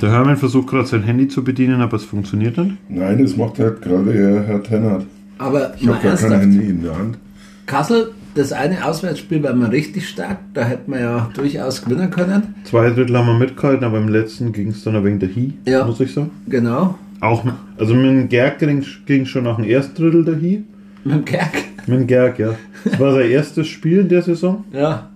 Der 0.00 0.10
Hermann 0.10 0.36
versucht 0.36 0.68
gerade 0.68 0.86
sein 0.86 1.02
Handy 1.02 1.28
zu 1.28 1.44
bedienen, 1.44 1.80
aber 1.80 1.96
es 1.96 2.04
funktioniert 2.04 2.56
nicht. 2.56 2.76
Nein, 2.88 3.22
das 3.22 3.36
macht 3.36 3.58
halt 3.58 3.82
gerade 3.82 4.12
Herr, 4.14 4.42
Herr 4.44 4.62
Tennert. 4.62 5.04
Aber 5.38 5.74
Ich 5.76 5.84
mal 5.84 5.96
habe 5.96 6.08
gar 6.08 6.16
kein 6.16 6.40
Handy 6.40 6.68
in 6.70 6.82
der 6.82 6.96
Hand. 6.96 7.18
Kassel, 7.66 8.12
das 8.34 8.52
eine 8.52 8.84
Auswärtsspiel 8.86 9.42
war 9.42 9.54
mal 9.54 9.68
richtig 9.70 10.08
stark, 10.08 10.38
da 10.54 10.64
hätten 10.64 10.92
wir 10.92 11.00
ja 11.00 11.30
durchaus 11.34 11.84
gewinnen 11.84 12.10
können. 12.10 12.54
Zwei 12.64 12.90
Drittel 12.90 13.16
haben 13.18 13.26
wir 13.26 13.34
mitgehalten, 13.38 13.84
aber 13.84 13.98
im 13.98 14.08
letzten 14.08 14.52
ging 14.52 14.68
es 14.68 14.82
dann 14.84 14.96
ein 14.96 15.04
wenig 15.04 15.20
dahin, 15.20 15.54
Ja. 15.66 15.84
muss 15.84 16.00
ich 16.00 16.12
sagen. 16.12 16.30
Genau, 16.48 16.98
Auch, 17.20 17.44
mit- 17.44 17.54
also 17.78 17.94
mit 17.94 18.04
dem 18.06 18.28
Gerg 18.28 18.58
ging 19.06 19.24
schon 19.26 19.44
nach 19.44 19.56
dem 19.56 19.64
ersten 19.66 19.94
Drittel 19.94 20.24
dahin. 20.24 20.64
mit 21.04 21.14
dem 21.14 21.24
Kerk. 21.24 21.52
Mit 21.86 21.98
dem 22.00 22.06
Gerg, 22.06 22.38
ja. 22.38 22.54
Das 22.84 22.98
war 23.00 23.12
sein 23.14 23.30
erstes 23.30 23.66
Spiel 23.68 24.00
in 24.00 24.08
der 24.08 24.22
Saison. 24.22 24.64
Ja, 24.72 25.08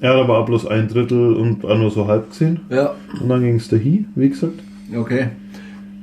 Er 0.00 0.10
hat 0.10 0.16
aber 0.16 0.38
auch 0.38 0.46
bloß 0.46 0.66
ein 0.66 0.88
Drittel 0.88 1.34
und 1.34 1.64
auch 1.64 1.78
nur 1.78 1.90
so 1.90 2.06
halb 2.06 2.30
gesehen. 2.30 2.60
ja, 2.70 2.94
Und 3.20 3.28
dann 3.28 3.40
ging 3.42 3.56
es 3.56 3.68
dahin, 3.68 4.06
wie 4.14 4.28
gesagt. 4.30 4.54
okay. 4.96 5.28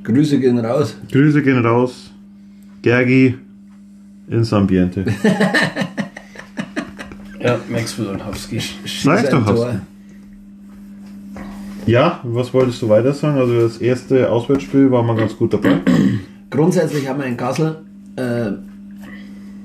Grüße 0.03 0.39
gehen 0.39 0.57
raus. 0.59 0.95
Grüße 1.11 1.41
gehen 1.43 1.63
raus. 1.63 2.11
Gergi 2.81 3.35
ins 4.29 4.51
Ambiente. 4.53 5.05
Ja, 7.43 7.59
Maxwell 7.69 8.07
und 8.07 8.25
Husky. 8.25 8.61
Sag 8.85 9.23
ich 9.23 9.29
doch, 9.29 9.45
Tor. 9.45 9.81
Ja, 11.87 12.19
was 12.23 12.53
wolltest 12.53 12.81
du 12.81 12.89
weiter 12.89 13.13
sagen? 13.13 13.39
Also 13.39 13.59
das 13.61 13.77
erste 13.77 14.29
Auswärtsspiel 14.29 14.91
war 14.91 15.01
mal 15.01 15.15
ganz 15.15 15.35
gut 15.35 15.53
dabei. 15.53 15.79
Grundsätzlich 16.51 17.07
haben 17.07 17.19
wir 17.19 17.25
in 17.25 17.37
Kassel 17.37 17.77
äh, 18.15 18.51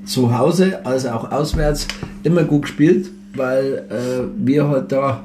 zu 0.06 0.36
Hause 0.36 0.86
als 0.86 1.04
auch 1.06 1.30
auswärts 1.30 1.86
immer 2.22 2.44
gut 2.44 2.62
gespielt, 2.62 3.10
weil 3.34 3.84
äh, 3.90 4.24
wir 4.38 4.68
halt 4.68 4.92
da 4.92 5.24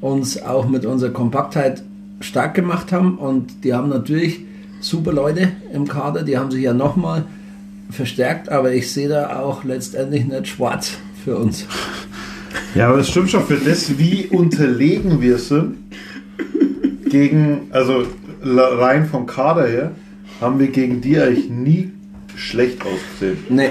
uns 0.00 0.42
auch 0.42 0.66
mit 0.68 0.84
unserer 0.84 1.10
Kompaktheit 1.10 1.82
stark 2.20 2.54
gemacht 2.54 2.90
haben 2.90 3.18
und 3.18 3.62
die 3.62 3.74
haben 3.74 3.88
natürlich 3.88 4.40
super 4.80 5.12
Leute 5.12 5.52
im 5.72 5.86
Kader, 5.86 6.24
die 6.24 6.36
haben 6.36 6.50
sich 6.50 6.62
ja 6.62 6.74
nochmal 6.74 7.24
verstärkt, 7.90 8.48
aber 8.48 8.72
ich 8.72 8.90
sehe 8.90 9.08
da 9.08 9.38
auch 9.38 9.62
letztendlich 9.62 10.26
nicht 10.26 10.48
schwarz 10.48 10.98
für 11.24 11.36
uns. 11.36 11.66
Ja, 12.74 12.88
aber 12.88 12.98
es 12.98 13.08
stimmt 13.10 13.30
schon, 13.30 13.44
für 13.46 13.56
das, 13.56 13.98
wie 13.98 14.26
unterlegen 14.26 15.20
wir 15.20 15.38
sind, 15.38 15.76
gegen, 17.10 17.68
also 17.70 18.04
rein 18.42 19.06
vom 19.06 19.26
Kader 19.26 19.66
her, 19.66 19.90
haben 20.40 20.58
wir 20.58 20.68
gegen 20.68 21.00
die 21.00 21.18
eigentlich 21.18 21.50
nie 21.50 21.90
schlecht 22.36 22.78
ausgesehen. 22.82 23.38
Nee, 23.48 23.70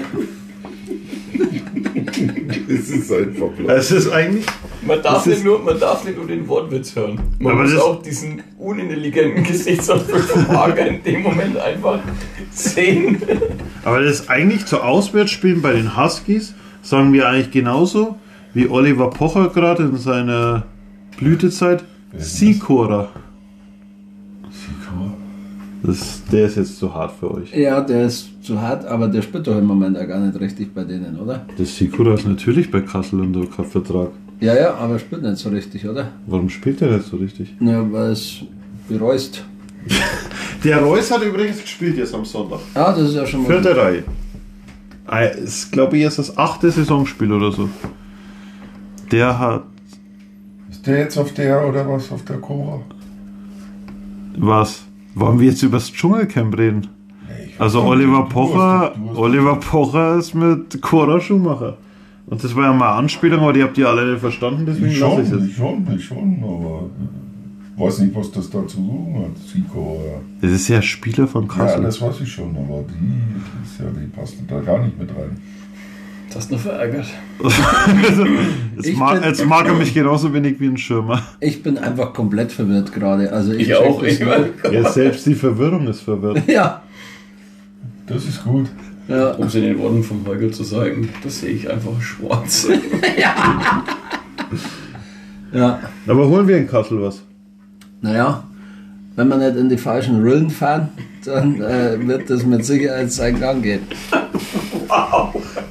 Es 2.68 2.90
ist 2.90 3.12
einfach 3.12 3.48
blau. 3.56 3.68
Es 3.74 3.90
ist 3.90 4.10
eigentlich, 4.10 4.46
Man 4.86 5.02
darf, 5.02 5.26
nicht 5.26 5.44
nur, 5.44 5.58
man 5.62 5.78
darf 5.78 6.04
nicht 6.04 6.16
nur 6.16 6.26
den 6.26 6.46
Wortwitz 6.48 6.94
hören. 6.96 7.18
Man 7.38 7.52
Aber 7.54 7.62
muss 7.62 7.72
das- 7.72 7.82
auch 7.82 8.02
diesen 8.02 8.42
unintelligenten 8.58 9.42
Gesichtsausdruck 9.52 10.20
vom 10.22 10.48
Hager 10.48 10.86
in 10.86 11.02
dem 11.02 11.22
Moment 11.22 11.56
einfach 11.58 12.00
sehen. 12.52 13.20
aber 13.84 14.00
das 14.02 14.20
ist 14.20 14.30
eigentlich 14.30 14.64
zu 14.66 14.80
Auswärtsspielen 14.80 15.60
bei 15.62 15.72
den 15.72 15.96
Huskies, 15.96 16.54
sagen 16.82 17.12
wir 17.12 17.28
eigentlich 17.28 17.50
genauso, 17.50 18.16
wie 18.54 18.68
Oliver 18.68 19.08
Pocher 19.10 19.48
gerade 19.48 19.84
in 19.84 19.96
seiner 19.96 20.64
Blütezeit? 21.16 21.84
Sikora. 22.18 23.08
Sikor. 24.50 25.14
Das, 25.82 26.22
der 26.30 26.46
ist 26.46 26.56
jetzt 26.56 26.78
zu 26.78 26.94
hart 26.94 27.12
für 27.18 27.32
euch. 27.32 27.52
ja, 27.54 27.80
der 27.80 28.06
ist 28.06 28.44
zu 28.44 28.60
hart, 28.60 28.84
aber 28.84 29.08
der 29.08 29.22
spielt 29.22 29.46
doch 29.46 29.56
im 29.56 29.64
Moment 29.64 29.98
auch 29.98 30.06
gar 30.06 30.20
nicht 30.20 30.38
richtig 30.38 30.74
bei 30.74 30.84
denen, 30.84 31.18
oder? 31.18 31.46
Das 31.56 31.76
Sikora 31.76 32.14
ist 32.14 32.26
natürlich 32.26 32.70
bei 32.70 32.82
Kassel 32.82 33.20
unter 33.20 33.46
Vertrag. 33.64 34.10
Ja, 34.40 34.54
ja, 34.54 34.74
aber 34.74 34.94
er 34.94 34.98
spielt 34.98 35.22
nicht 35.22 35.38
so 35.38 35.48
richtig, 35.48 35.88
oder? 35.88 36.08
Warum 36.26 36.48
spielt 36.50 36.82
er 36.82 36.96
nicht 36.96 37.06
so 37.08 37.16
richtig? 37.16 37.54
Ja, 37.60 37.90
weil 37.90 38.10
es 38.10 38.40
bereust. 38.88 39.44
Der 40.64 40.78
Reus 40.80 41.10
hat 41.10 41.22
übrigens 41.24 41.60
gespielt 41.60 41.96
jetzt 41.96 42.14
am 42.14 42.24
Sonntag. 42.24 42.60
Ja, 42.74 42.92
das 42.92 43.08
ist 43.08 43.14
ja 43.16 43.26
schon 43.26 43.42
mal. 43.42 43.48
Vierte 43.48 43.76
Reihe. 43.76 44.04
Ist, 45.42 45.72
glaube 45.72 45.96
ich, 45.96 46.02
jetzt 46.02 46.18
das 46.18 46.36
achte 46.38 46.70
Saisonspiel 46.70 47.32
oder 47.32 47.52
so. 47.52 47.68
Der 49.10 49.38
hat 49.38 49.64
Ist 50.70 50.86
der 50.86 50.98
jetzt 51.00 51.18
auf 51.18 51.32
der 51.34 51.68
oder 51.68 51.88
was? 51.88 52.10
Auf 52.12 52.24
der 52.24 52.38
Cora? 52.38 52.80
was? 54.36 54.84
Wollen 55.14 55.38
wir 55.40 55.48
jetzt 55.50 55.62
über 55.62 55.76
das 55.76 55.92
Dschungelcamp 55.92 56.56
reden? 56.56 56.86
Nee, 57.28 57.46
ich 57.50 57.60
Also. 57.60 57.82
Oliver 57.82 58.18
Du 58.18 58.24
hast 58.24 58.28
Pocher, 58.32 58.92
doch- 58.94 59.00
du 59.02 59.10
hast- 59.10 59.18
Oliver 59.18 59.56
Pocher 59.56 60.16
ist 60.16 60.34
mit 60.34 60.80
Cora 60.80 61.20
Schumacher. 61.20 61.76
Und 62.26 62.42
das 62.42 62.54
war 62.56 62.64
ja 62.64 62.72
mal 62.72 62.88
eine 62.90 62.96
Anspielung, 62.98 63.40
aber 63.40 63.52
die 63.52 63.62
habt 63.62 63.76
ihr 63.76 63.88
alle 63.88 64.12
nicht 64.12 64.20
verstanden, 64.20 64.64
deswegen 64.64 64.86
Ich 64.92 65.00
lasse 65.00 65.20
ich 65.22 65.28
schon, 65.28 65.38
es 65.38 65.42
ich 65.42 65.48
jetzt. 65.48 65.56
schon, 65.58 65.94
ich 65.96 66.04
schon, 66.04 66.38
aber 66.42 66.90
weiß 67.82 67.98
nicht, 68.00 68.14
was 68.14 68.30
das 68.32 68.48
da 68.50 68.66
zu 68.66 68.76
suchen 68.76 69.14
hat. 69.24 69.38
Sikor. 69.52 70.20
Das 70.40 70.50
ist 70.52 70.68
ja 70.68 70.80
Spieler 70.82 71.26
von 71.26 71.46
Ja, 71.46 71.54
Kassel. 71.54 71.82
das 71.82 72.00
weiß 72.00 72.20
ich 72.22 72.32
schon, 72.32 72.56
aber 72.56 72.84
die, 72.88 73.64
ist 73.64 73.78
ja, 73.80 73.86
die 73.94 74.06
passt 74.08 74.34
da 74.48 74.60
gar 74.60 74.78
nicht 74.84 74.98
mit 74.98 75.10
rein. 75.10 75.36
Das 76.32 76.44
ist 76.44 76.50
noch 76.52 76.60
verärgert. 76.60 77.06
jetzt, 78.76 78.86
Ich 78.86 78.96
mag, 78.96 79.20
bin- 79.20 79.28
jetzt 79.28 79.44
mag 79.44 79.66
er 79.66 79.74
mich 79.74 79.92
genauso 79.92 80.32
wenig 80.32 80.58
wie 80.60 80.66
ein 80.68 80.78
Schirmer. 80.78 81.22
Ich 81.40 81.62
bin 81.62 81.76
einfach 81.76 82.14
komplett 82.14 82.52
verwirrt 82.52 82.90
gerade. 82.92 83.30
Also 83.30 83.52
ich, 83.52 83.68
Ich 83.68 83.74
auch. 83.74 84.02
Ich. 84.02 84.18
Ja, 84.18 84.90
selbst 84.90 85.26
die 85.26 85.34
Verwirrung 85.34 85.86
ist 85.88 86.00
verwirrt. 86.00 86.42
Ja, 86.48 86.82
Das 88.06 88.24
ist 88.24 88.42
gut. 88.44 88.68
ja. 89.08 89.32
Um 89.32 89.46
es 89.46 89.54
in 89.56 89.62
den 89.64 89.78
Worten 89.78 90.02
vom 90.02 90.24
Holger 90.26 90.50
zu 90.50 90.64
sagen, 90.64 91.08
das 91.22 91.40
sehe 91.40 91.50
ich 91.50 91.70
einfach 91.70 92.00
schwarz. 92.00 92.66
ja. 95.52 95.80
Aber 96.06 96.28
holen 96.28 96.48
wir 96.48 96.56
in 96.56 96.66
Kassel 96.66 97.00
was. 97.02 97.22
Naja, 98.02 98.42
wenn 99.14 99.28
wir 99.28 99.36
nicht 99.36 99.56
in 99.56 99.68
die 99.68 99.78
falschen 99.78 100.22
Rillen 100.22 100.50
fahren, 100.50 100.88
dann 101.24 101.60
äh, 101.62 101.96
wird 102.06 102.28
das 102.28 102.44
mit 102.44 102.64
Sicherheit 102.64 103.12
seinen 103.12 103.38
Gang 103.40 103.62
gehen. 103.62 103.82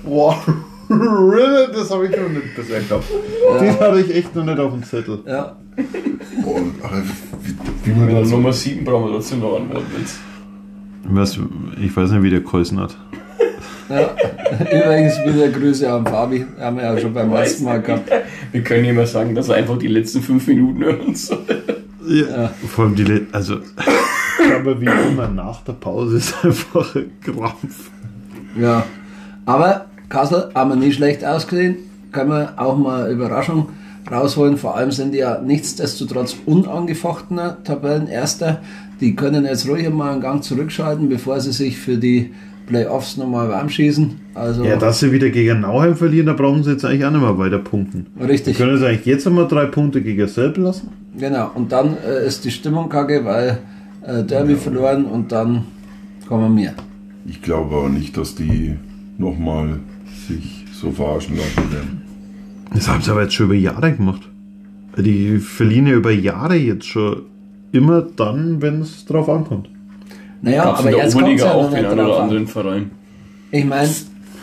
Wow, 0.03 0.47
really? 0.89 1.71
Das 1.73 1.91
habe 1.91 2.07
ich 2.07 2.11
noch 2.11 2.29
nicht 2.29 2.55
bisher 2.55 2.81
gehabt. 2.81 3.05
Den 3.59 3.79
hatte 3.79 3.99
ich 3.99 4.15
echt 4.15 4.35
noch 4.35 4.45
nicht 4.45 4.59
auf 4.59 4.71
dem 4.71 4.83
Zettel. 4.83 5.19
Ja. 5.27 5.57
Oh, 6.45 6.57
aber 6.83 7.01
wie, 7.43 7.55
wie 7.85 7.99
man 7.99 8.15
das 8.15 8.29
Nummer 8.29 8.53
7 8.53 8.83
brauchen 8.85 9.05
wir 9.05 9.13
trotzdem 9.13 9.39
noch 9.39 9.51
Wortwitz. 9.51 10.19
Was, 11.03 11.37
ich 11.81 11.95
weiß 11.95 12.11
nicht, 12.11 12.23
wie 12.23 12.29
der 12.29 12.41
geheißen 12.41 12.79
hat. 12.79 12.95
ja. 13.89 14.15
Übrigens 14.61 15.13
wieder 15.25 15.49
Grüße 15.49 15.91
an 15.91 16.05
Fabi. 16.05 16.45
Haben 16.59 16.77
wir 16.77 16.83
ja 16.83 16.97
schon 16.97 17.13
beim 17.13 17.33
letzten 17.33 17.65
Mal 17.65 17.81
gehabt. 17.81 18.09
Wir 18.51 18.63
können 18.63 18.85
immer 18.85 19.05
sagen, 19.05 19.33
dass 19.35 19.49
er 19.49 19.55
einfach 19.55 19.77
die 19.77 19.87
letzten 19.87 20.21
5 20.21 20.47
Minuten 20.47 20.83
hören 20.83 21.15
soll. 21.15 21.39
Ja. 22.11 22.51
Vor 22.67 22.85
allem 22.85 22.95
die, 22.95 23.27
also, 23.31 23.57
aber 24.55 24.79
wie 24.81 24.85
immer 24.85 25.27
nach 25.27 25.61
der 25.63 25.73
Pause 25.73 26.17
ist 26.17 26.43
einfach 26.43 26.95
ein 26.95 27.11
Krampf. 27.21 27.89
Ja. 28.59 28.83
Aber 29.45 29.85
Kassel 30.09 30.51
haben 30.53 30.71
wir 30.71 30.75
nie 30.75 30.91
schlecht 30.91 31.23
ausgesehen. 31.23 31.77
Können 32.11 32.31
wir 32.31 32.53
auch 32.57 32.77
mal 32.77 33.09
Überraschung 33.11 33.69
rausholen. 34.11 34.57
Vor 34.57 34.75
allem 34.75 34.91
sind 34.91 35.13
die 35.13 35.19
ja 35.19 35.39
nichtsdestotrotz 35.39 36.35
unangefochtener 36.45 37.63
Tabellenerster. 37.63 38.61
Die 38.99 39.15
können 39.15 39.45
jetzt 39.45 39.67
ruhig 39.67 39.89
mal 39.89 40.11
einen 40.11 40.21
Gang 40.21 40.43
zurückschalten, 40.43 41.09
bevor 41.09 41.39
sie 41.39 41.53
sich 41.53 41.77
für 41.77 41.97
die 41.97 42.33
Playoffs 42.67 43.17
nochmal 43.17 43.49
warm 43.49 43.69
schießen. 43.69 44.19
Also 44.33 44.63
Ja, 44.63 44.77
dass 44.77 44.99
sie 44.99 45.11
wieder 45.11 45.29
gegen 45.29 45.61
Nauheim 45.61 45.95
verlieren, 45.95 46.27
da 46.27 46.33
brauchen 46.33 46.63
sie 46.63 46.71
jetzt 46.71 46.85
eigentlich 46.85 47.05
auch 47.05 47.11
nicht 47.11 47.21
mehr 47.21 47.37
weiter 47.37 47.59
punkten. 47.59 48.07
Richtig. 48.19 48.57
können 48.57 48.73
jetzt 48.73 48.83
eigentlich 48.83 49.05
jetzt 49.05 49.27
einmal 49.27 49.47
drei 49.47 49.65
Punkte 49.65 50.01
gegen 50.01 50.27
Selb 50.27 50.57
lassen. 50.57 50.89
Genau. 51.17 51.51
Und 51.53 51.71
dann 51.71 51.97
äh, 51.97 52.25
ist 52.25 52.45
die 52.45 52.51
Stimmung 52.51 52.89
kacke, 52.89 53.25
weil 53.25 53.59
äh, 54.05 54.23
Derby 54.23 54.55
verloren 54.55 55.05
und 55.05 55.31
dann 55.31 55.65
kommen 56.27 56.55
wir. 56.55 56.73
Ich 57.25 57.41
glaube 57.41 57.75
aber 57.75 57.89
nicht, 57.89 58.15
dass 58.17 58.35
die 58.35 58.75
nochmal 59.17 59.79
sich 60.27 60.65
so 60.73 60.91
verarschen 60.91 61.37
lassen 61.37 61.71
werden. 61.71 62.01
Das 62.73 62.87
haben 62.87 63.01
sie 63.01 63.11
aber 63.11 63.23
jetzt 63.23 63.33
schon 63.33 63.47
über 63.47 63.55
Jahre 63.55 63.93
gemacht. 63.93 64.21
Die 64.97 65.37
verlieren 65.39 65.87
ja 65.87 65.93
über 65.93 66.11
Jahre 66.11 66.55
jetzt 66.55 66.87
schon 66.87 67.23
immer 67.71 68.01
dann, 68.01 68.61
wenn 68.61 68.81
es 68.81 69.05
drauf 69.05 69.29
ankommt. 69.29 69.69
Naja, 70.41 70.63
Gab's 70.63 70.79
aber 70.79 70.89
in 70.89 70.95
der 70.95 71.03
jetzt 71.03 71.13
kommt 71.13 71.25
Oberliga 71.25 71.45
ja 71.45 71.53
auch 71.53 71.69
den 71.69 71.85
einen 71.85 71.99
oder 71.99 72.19
anderen 72.19 72.47
Verein. 72.47 72.91
Ich 73.51 73.65
meine, 73.65 73.89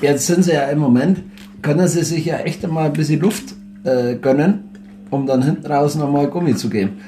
jetzt 0.01 0.27
sind 0.27 0.45
sie 0.45 0.53
ja 0.53 0.63
im 0.65 0.79
Moment, 0.79 1.23
können 1.63 1.89
sie 1.89 2.05
sich 2.05 2.25
ja 2.25 2.39
echt 2.39 2.65
einmal 2.65 2.87
ein 2.87 2.93
bisschen 2.93 3.21
Luft 3.21 3.55
äh, 3.85 4.15
gönnen, 4.17 4.65
um 5.11 5.27
dann 5.27 5.43
hinten 5.43 5.67
raus 5.67 5.97
nochmal 5.97 6.29
Gummi 6.29 6.55
zu 6.55 6.71
geben. 6.71 7.01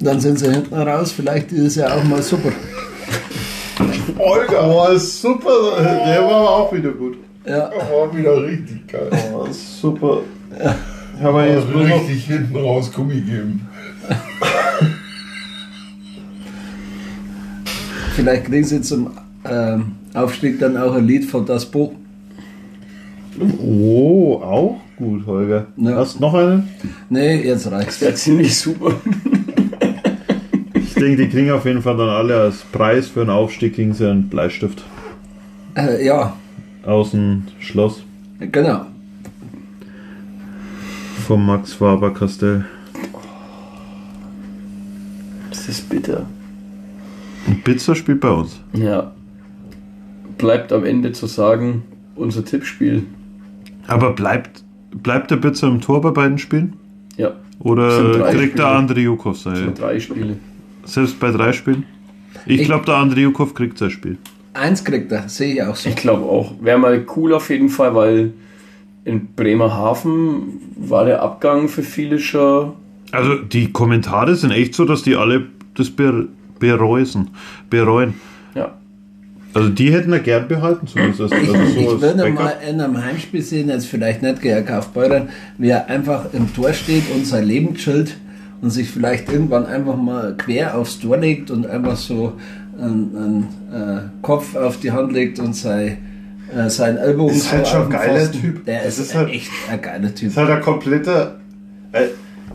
Dann 0.00 0.20
sind 0.20 0.38
sie 0.38 0.50
hinten 0.50 0.74
raus, 0.74 1.12
vielleicht 1.12 1.52
ist 1.52 1.60
es 1.60 1.74
ja 1.76 1.94
auch 1.94 2.04
mal 2.04 2.22
super. 2.22 2.50
Olga, 4.18 4.68
war 4.68 4.98
super. 4.98 5.50
Der 6.06 6.22
war 6.24 6.50
auch 6.50 6.72
wieder 6.72 6.92
gut. 6.92 7.16
Ja, 7.46 7.70
war 7.70 8.16
wieder 8.16 8.42
richtig 8.42 8.86
geil. 8.86 9.10
Oh, 9.34 9.46
super. 9.50 10.20
Ich 11.16 11.22
habe 11.22 11.42
jetzt 11.44 11.66
richtig 11.68 12.26
hinten 12.26 12.56
raus 12.56 12.92
Gummi 12.92 13.20
geben. 13.20 13.68
vielleicht 18.14 18.44
kriegen 18.46 18.64
sie 18.64 18.80
zum 18.82 19.10
ähm, 19.44 19.92
Aufstieg 20.14 20.58
dann 20.58 20.76
auch 20.76 20.94
ein 20.94 21.06
Lied 21.06 21.24
von 21.24 21.46
Das 21.46 21.66
Bo. 21.66 21.94
Oh, 23.58 24.40
auch 24.42 24.80
gut, 24.96 25.26
Holger. 25.26 25.66
Ja. 25.76 25.96
Hast 25.96 26.20
noch 26.20 26.34
einen? 26.34 26.68
Nee, 27.08 27.42
jetzt 27.46 27.70
reicht's. 27.70 28.00
Wäre 28.00 28.14
ziemlich 28.14 28.56
super. 28.56 28.94
Ich 30.74 30.94
denke, 30.94 31.16
die 31.24 31.28
kriegen 31.28 31.50
auf 31.50 31.64
jeden 31.64 31.82
Fall 31.82 31.96
dann 31.96 32.10
alle 32.10 32.38
als 32.40 32.58
Preis 32.70 33.08
für 33.08 33.22
einen 33.22 33.30
Aufstieg 33.30 33.74
kriegen 33.74 33.94
sie 33.94 34.08
einen 34.08 34.28
Bleistift 34.28 34.84
Äh, 35.74 36.04
ja, 36.06 36.36
aus 36.84 37.10
dem 37.12 37.44
Schloss 37.58 38.02
genau. 38.38 38.86
vom 41.26 41.44
Max 41.46 41.72
Faber 41.72 42.12
Castell. 42.14 42.66
Das 45.50 45.68
ist 45.68 45.88
bitter. 45.88 46.26
Und 47.46 47.64
Pizza 47.64 47.94
spielt 47.94 48.20
bei 48.20 48.30
uns. 48.30 48.60
Ja. 48.72 49.12
Bleibt 50.38 50.72
am 50.72 50.84
Ende 50.84 51.12
zu 51.12 51.26
sagen, 51.26 51.82
unser 52.16 52.44
Tippspiel. 52.44 53.04
Aber 53.86 54.12
bleibt, 54.12 54.62
bleibt 54.92 55.30
der 55.30 55.36
Pizza 55.36 55.68
im 55.68 55.80
Tor 55.80 56.00
bei 56.00 56.10
beiden 56.10 56.38
Spielen? 56.38 56.74
Ja, 57.16 57.28
Sind 57.28 57.60
Oder 57.70 58.30
kriegt 58.30 58.58
der 58.58 58.62
Spiele. 58.64 58.66
Andriukov 58.66 59.38
so 59.38 59.50
sein? 59.54 59.74
drei 59.74 60.00
Spiele. 60.00 60.36
Selbst 60.84 61.18
bei 61.20 61.30
drei 61.30 61.52
Spielen? 61.52 61.84
Ich 62.46 62.60
Ich- 62.62 62.66
glaube, 62.66 62.84
der 62.86 62.96
Andriukov 62.96 63.54
kriegt 63.54 63.78
sein 63.78 63.90
Spiel. 63.90 64.18
Eins 64.54 64.84
kriegt 64.84 65.10
er, 65.12 65.28
sehe 65.28 65.54
ich 65.54 65.62
auch 65.62 65.76
so. 65.76 65.88
Ich 65.88 65.96
glaube 65.96 66.24
auch. 66.24 66.54
Wäre 66.60 66.78
mal 66.78 67.04
cool 67.16 67.32
auf 67.34 67.48
jeden 67.50 67.68
Fall, 67.70 67.94
weil 67.94 68.32
in 69.04 69.28
Bremerhaven 69.34 70.60
war 70.76 71.04
der 71.06 71.22
Abgang 71.22 71.68
für 71.68 71.82
viele 71.82 72.18
schon. 72.18 72.72
Also 73.12 73.36
die 73.36 73.72
Kommentare 73.72 74.34
sind 74.36 74.50
echt 74.50 74.74
so, 74.74 74.84
dass 74.84 75.02
die 75.02 75.16
alle 75.16 75.46
das 75.74 75.90
ber 76.62 76.76
bereusen, 76.78 77.28
bereuen. 77.68 78.14
Ja. 78.54 78.72
Also 79.54 79.68
die 79.68 79.92
hätten 79.92 80.10
wir 80.12 80.20
gern 80.20 80.48
behalten 80.48 80.86
zumindest. 80.86 81.20
Also 81.20 81.34
Ich, 81.36 81.48
so 81.48 81.96
ich 81.96 82.00
würde 82.00 82.30
mal 82.30 82.54
in 82.68 82.80
einem 82.80 83.02
Heimspiel 83.04 83.42
sehen, 83.42 83.68
jetzt 83.68 83.86
vielleicht 83.86 84.22
nicht 84.22 84.40
gegen 84.40 84.64
Kaufbeuren, 84.64 85.28
wie 85.58 85.68
er 85.68 85.88
einfach 85.90 86.26
im 86.32 86.52
Tor 86.54 86.72
steht 86.72 87.04
und 87.14 87.26
sein 87.26 87.44
Leben 87.44 87.74
chillt 87.74 88.16
und 88.62 88.70
sich 88.70 88.88
vielleicht 88.90 89.30
irgendwann 89.30 89.66
einfach 89.66 89.96
mal 89.96 90.34
quer 90.38 90.78
aufs 90.78 90.98
Tor 91.00 91.18
legt 91.18 91.50
und 91.50 91.66
einfach 91.66 91.96
so 91.96 92.32
einen, 92.80 93.16
einen 93.16 93.48
äh, 93.98 94.00
Kopf 94.22 94.54
auf 94.56 94.78
die 94.80 94.90
Hand 94.92 95.12
legt 95.12 95.38
und 95.38 95.54
sein, 95.54 95.98
äh, 96.56 96.70
seinen 96.70 96.96
Ellbogen 96.96 97.34
Ist 97.36 97.52
halt 97.52 97.66
schon 97.68 97.80
auf 97.82 97.88
den 97.88 97.96
ein 97.96 98.06
geiler 98.06 98.20
Pfosten. 98.20 98.40
Typ. 98.40 98.64
Der 98.64 98.84
Das 98.84 98.98
ist, 98.98 99.06
ist 99.06 99.14
halt- 99.14 99.28
echt 99.30 99.50
ein 99.70 99.82
geiler 99.82 100.14
Typ. 100.14 100.28
ist 100.28 100.36
halt 100.38 100.50
ein 100.50 100.60
kompletter. 100.62 101.36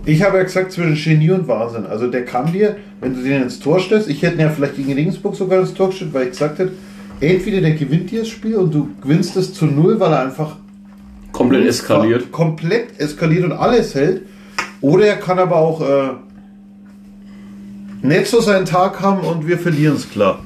Ich 0.07 0.23
habe 0.23 0.37
ja 0.37 0.43
gesagt, 0.43 0.71
zwischen 0.71 0.95
Genie 0.95 1.31
und 1.31 1.47
Wahnsinn. 1.49 1.85
Also 1.85 2.07
der 2.07 2.23
kann 2.25 2.51
dir, 2.53 2.77
wenn 3.01 3.13
du 3.13 3.21
den 3.21 3.43
ins 3.43 3.59
Tor 3.59 3.79
stellst, 3.79 4.09
ich 4.09 4.21
hätte 4.21 4.35
ihn 4.35 4.39
ja 4.41 4.49
vielleicht 4.49 4.75
gegen 4.77 4.93
Regensburg 4.93 5.35
sogar 5.35 5.59
ins 5.59 5.73
Tor 5.73 5.89
gestellt, 5.89 6.13
weil 6.13 6.23
ich 6.23 6.29
gesagt 6.29 6.59
hätte, 6.59 6.71
entweder 7.19 7.59
der 7.61 7.71
gewinnt 7.71 8.09
dir 8.09 8.19
das 8.21 8.29
Spiel 8.29 8.55
und 8.55 8.73
du 8.73 8.89
gewinnst 9.01 9.35
es 9.35 9.53
zu 9.53 9.65
null, 9.65 9.99
weil 9.99 10.11
er 10.13 10.21
einfach 10.21 10.55
Komplett 11.33 11.67
eskaliert. 11.67 12.31
komplett 12.31 12.99
eskaliert 12.99 13.43
und 13.43 13.51
alles 13.51 13.93
hält. 13.95 14.21
Oder 14.79 15.07
er 15.07 15.17
kann 15.17 15.39
aber 15.39 15.57
auch 15.57 15.81
äh, 15.81 16.09
nicht 18.01 18.27
so 18.27 18.39
seinen 18.41 18.65
Tag 18.65 19.01
haben 19.01 19.21
und 19.27 19.47
wir 19.47 19.57
verlieren 19.57 19.95
es 19.95 20.09
klar. 20.09 20.39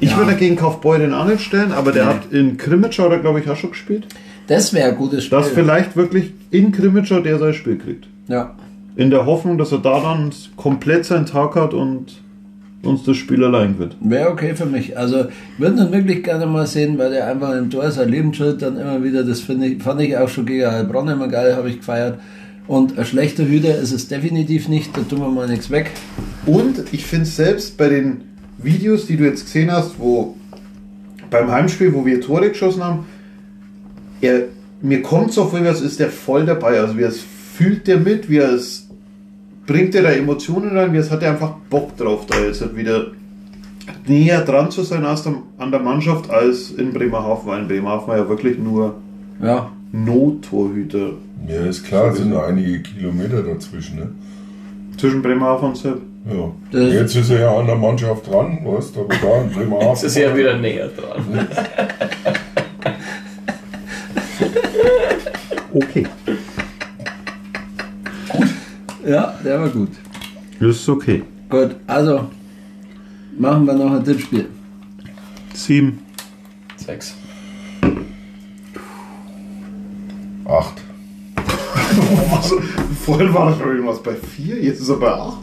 Ich 0.00 0.10
Ja. 0.10 0.18
würde 0.18 0.32
dagegen 0.32 0.56
Kaufbeuren 0.56 1.14
an 1.14 1.28
nicht 1.28 1.42
stellen, 1.42 1.72
aber 1.72 1.90
der 1.92 2.04
Nee. 2.04 2.10
hat 2.10 2.32
in 2.32 2.56
Krimitschau, 2.58 3.08
da 3.08 3.16
glaube 3.16 3.40
ich, 3.40 3.48
auch 3.48 3.56
schon 3.56 3.70
gespielt. 3.70 4.06
Das 4.46 4.74
wäre 4.74 4.90
ein 4.90 4.96
gutes 4.96 5.24
Spiel. 5.24 5.38
Dass 5.38 5.48
vielleicht 5.48 5.96
wirklich 5.96 6.32
in 6.50 6.70
Krimitschau 6.72 7.20
der 7.20 7.38
sein 7.38 7.54
Spiel 7.54 7.78
kriegt. 7.78 8.06
ja. 8.28 8.54
In 8.96 9.10
der 9.10 9.26
Hoffnung, 9.26 9.58
dass 9.58 9.72
er 9.72 9.78
da 9.78 10.00
dann 10.00 10.30
komplett 10.56 11.04
seinen 11.04 11.26
Tag 11.26 11.56
hat 11.56 11.74
und 11.74 12.22
uns 12.84 13.02
das 13.04 13.16
Spiel 13.16 13.42
allein 13.42 13.78
wird. 13.78 13.96
Wäre 14.00 14.30
okay 14.30 14.54
für 14.54 14.66
mich. 14.66 14.96
Also 14.96 15.24
ich 15.24 15.58
würde 15.58 15.82
ihn 15.82 15.92
wirklich 15.92 16.22
gerne 16.22 16.46
mal 16.46 16.66
sehen, 16.66 16.98
weil 16.98 17.10
der 17.10 17.26
einfach 17.26 17.56
im 17.56 17.70
Tor 17.70 17.90
sein 17.90 18.08
Leben 18.08 18.32
chillt, 18.32 18.62
dann 18.62 18.76
immer 18.76 19.02
wieder, 19.02 19.24
das 19.24 19.40
finde 19.40 19.66
ich, 19.66 19.82
fand 19.82 20.00
ich 20.00 20.16
auch 20.16 20.28
schon 20.28 20.46
gegen 20.46 20.70
Heilbronn 20.70 21.08
immer 21.08 21.28
geil, 21.28 21.56
habe 21.56 21.70
ich 21.70 21.78
gefeiert. 21.78 22.18
Und 22.66 22.98
ein 22.98 23.04
schlechter 23.04 23.46
Hüter 23.46 23.76
ist 23.76 23.92
es 23.92 24.08
definitiv 24.08 24.68
nicht, 24.68 24.96
da 24.96 25.02
tun 25.02 25.20
wir 25.20 25.28
mal 25.28 25.48
nichts 25.48 25.70
weg. 25.70 25.90
Und 26.46 26.84
ich 26.92 27.04
finde 27.04 27.26
selbst 27.26 27.76
bei 27.76 27.88
den 27.88 28.22
Videos, 28.58 29.06
die 29.06 29.16
du 29.16 29.24
jetzt 29.24 29.44
gesehen 29.44 29.70
hast, 29.70 29.98
wo 29.98 30.36
beim 31.30 31.50
Heimspiel, 31.50 31.92
wo 31.92 32.06
wir 32.06 32.20
Tore 32.20 32.48
geschossen 32.50 32.82
haben, 32.82 33.06
er, 34.20 34.44
mir 34.80 35.02
kommt 35.02 35.32
so 35.32 35.46
vor, 35.46 35.58
als 35.60 35.80
ist 35.80 36.00
der 36.00 36.08
voll 36.08 36.46
dabei. 36.46 36.80
Also 36.80 36.96
wie 36.96 37.02
er 37.02 37.08
es 37.08 37.20
fühlt 37.54 37.86
der 37.86 37.98
mit, 37.98 38.30
wie 38.30 38.38
er 38.38 38.52
es 38.52 38.83
bringt 39.66 39.94
er 39.94 40.02
da 40.02 40.10
Emotionen 40.10 40.76
rein, 40.76 40.94
es 40.94 41.10
hat 41.10 41.22
er 41.22 41.30
einfach 41.32 41.52
Bock 41.70 41.96
drauf, 41.96 42.26
da 42.26 42.38
jetzt 42.38 42.60
halt 42.60 42.76
wieder 42.76 43.06
näher 44.06 44.40
dran 44.42 44.70
zu 44.70 44.82
sein 44.82 45.04
als 45.04 45.22
der, 45.22 45.34
an 45.58 45.70
der 45.70 45.80
Mannschaft 45.80 46.30
als 46.30 46.70
in 46.70 46.92
Bremerhaven, 46.92 47.46
weil 47.46 47.62
in 47.62 47.68
Bremerhaven 47.68 48.08
war 48.08 48.16
ja 48.18 48.28
wirklich 48.28 48.58
nur 48.58 48.94
Ja, 49.42 49.70
Nottorhüter 49.92 51.10
Ja, 51.48 51.66
ist 51.66 51.84
klar, 51.84 52.10
es 52.10 52.18
sind 52.18 52.30
nur 52.30 52.46
einige 52.46 52.80
Kilometer 52.80 53.42
dazwischen. 53.42 53.96
Ne? 53.96 54.08
zwischen 54.96 55.22
Bremerhaven 55.22 55.70
und 55.70 55.76
Sepp. 55.76 55.98
Ja. 56.30 56.50
Das- 56.70 56.92
Jetzt 56.94 57.16
ist 57.16 57.30
er 57.30 57.40
ja 57.40 57.58
an 57.58 57.66
der 57.66 57.74
Mannschaft 57.76 58.30
dran, 58.30 58.58
weißt 58.64 58.94
du, 58.96 59.00
aber 59.00 59.14
da 59.20 59.42
in 59.42 59.50
Bremerhaven. 59.50 59.88
Jetzt 59.88 60.04
ist 60.04 60.16
er 60.16 60.30
ja 60.30 60.36
wieder 60.36 60.56
näher 60.56 60.88
dran. 60.88 61.24
Okay. 65.76 66.06
Ja, 69.06 69.34
der 69.44 69.60
war 69.60 69.68
gut. 69.68 69.90
Das 70.60 70.76
ist 70.76 70.88
okay. 70.88 71.22
Gut, 71.48 71.76
also 71.86 72.28
machen 73.38 73.66
wir 73.66 73.74
noch 73.74 73.92
ein 73.92 74.04
Tippspiel. 74.04 74.46
Sieben. 75.52 75.98
Sechs. 76.76 77.14
Acht. 80.44 80.80
Vorhin 83.04 83.32
war 83.34 83.50
das 83.50 83.58
schon 83.58 83.68
irgendwas 83.68 84.02
bei 84.02 84.14
4, 84.14 84.62
jetzt 84.62 84.80
ist 84.80 84.88
er 84.88 84.96
bei 84.96 85.12
8. 85.12 85.38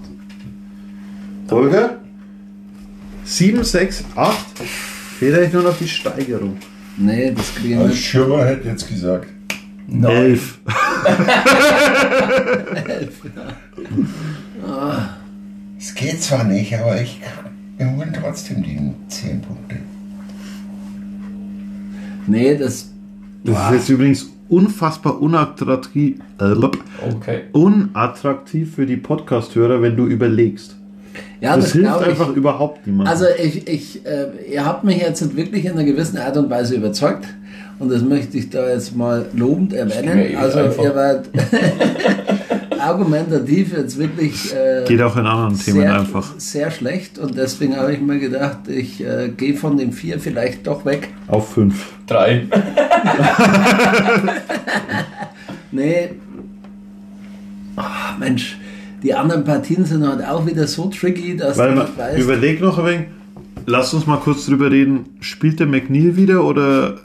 Holger? 1.50 1.98
7, 3.26 3.64
6, 3.64 4.04
8. 4.16 4.38
Fehlt 5.20 5.36
eigentlich 5.38 5.54
nur 5.54 5.64
noch 5.64 5.78
die 5.78 5.88
Steigerung. 5.88 6.58
Nee, 6.98 7.32
das 7.36 7.56
kriegen 7.56 7.76
wir 7.80 7.86
Als 7.86 7.92
nicht. 7.92 8.06
Schirmer 8.06 8.46
hätte 8.46 8.68
jetzt 8.68 8.88
gesagt. 8.88 9.28
11. 9.90 10.60
Es 15.78 15.96
geht 15.96 16.22
zwar 16.22 16.44
nicht, 16.44 16.74
aber 16.78 17.02
ich 17.02 17.20
wir 17.78 17.90
holen 17.96 18.16
trotzdem 18.20 18.62
die 18.62 18.80
10 19.08 19.42
Punkte. 19.42 19.78
Nee, 22.28 22.56
das. 22.56 22.90
Das 23.44 23.66
ist 23.68 23.74
jetzt 23.74 23.90
übrigens 23.90 24.30
unfassbar 24.50 25.20
unattraktiv, 25.20 26.20
äh, 26.40 26.54
Okay. 27.10 27.42
unattraktiv 27.54 28.76
für 28.76 28.86
die 28.86 28.98
Podcast-Hörer, 28.98 29.82
wenn 29.82 29.96
du 29.96 30.06
überlegst. 30.06 30.76
Ja, 31.40 31.56
das 31.56 31.66
das, 31.66 31.74
hilft 31.74 31.88
glaube 31.88 32.04
ich. 32.04 32.10
einfach 32.12 32.30
überhaupt 32.36 32.86
niemandem. 32.86 33.12
Also 33.12 33.26
ich, 33.44 33.68
ich, 33.68 34.06
äh, 34.06 34.28
ihr 34.54 34.64
habt 34.64 34.84
mich 34.84 34.98
jetzt 35.02 35.36
wirklich 35.36 35.66
in 35.66 35.72
einer 35.72 35.84
gewissen 35.84 36.18
Art 36.20 36.38
und 36.38 36.52
Weise 36.52 36.76
überzeugt 36.76 37.26
und 37.82 37.92
das 37.92 38.02
möchte 38.04 38.38
ich 38.38 38.50
da 38.50 38.70
jetzt 38.70 38.96
mal 38.96 39.26
lobend 39.34 39.74
erwähnen. 39.74 40.18
eh 40.20 40.36
Also 40.36 40.60
einfach. 40.60 40.84
ihr 40.84 40.96
wart 40.96 41.30
argumentativ 42.80 43.74
jetzt 43.78 43.98
wirklich 44.00 44.54
äh, 44.54 44.86
Geht 44.88 45.02
auch 45.02 45.16
in 45.18 45.26
anderen 45.26 45.58
Themen 45.60 45.82
sehr, 45.82 46.00
einfach. 46.00 46.34
sehr 46.38 46.72
schlecht 46.72 47.20
und 47.20 47.38
deswegen 47.38 47.76
habe 47.78 47.94
ich 47.94 48.00
mir 48.02 48.20
gedacht, 48.20 48.68
ich 48.68 49.04
äh, 49.04 49.30
gehe 49.36 49.56
von 49.56 49.78
den 49.78 49.92
vier 49.94 50.20
vielleicht 50.20 50.66
doch 50.68 50.84
weg. 50.86 51.10
Auf 51.28 51.54
5. 51.54 51.74
Drei. 52.08 52.48
Nee. 55.72 56.10
Ach, 57.78 58.18
Mensch, 58.18 58.58
die 59.04 59.14
anderen 59.14 59.44
Partien 59.46 59.86
sind 59.86 60.06
halt 60.06 60.26
auch 60.28 60.46
wieder 60.46 60.68
so 60.68 60.88
tricky, 60.88 61.38
dass 61.38 61.58
Weil 61.58 61.70
du 61.70 61.76
man, 61.76 61.86
nicht 61.86 61.98
weißt. 61.98 62.20
überleg 62.20 62.62
noch 62.62 62.78
ein 62.78 62.86
wenig, 62.86 63.06
lass 63.66 63.94
uns 63.94 64.06
mal 64.06 64.18
kurz 64.18 64.46
drüber 64.46 64.70
reden. 64.70 65.06
Spielt 65.22 65.60
der 65.62 65.68
McNeil 65.68 66.18
wieder 66.18 66.44
oder 66.44 67.00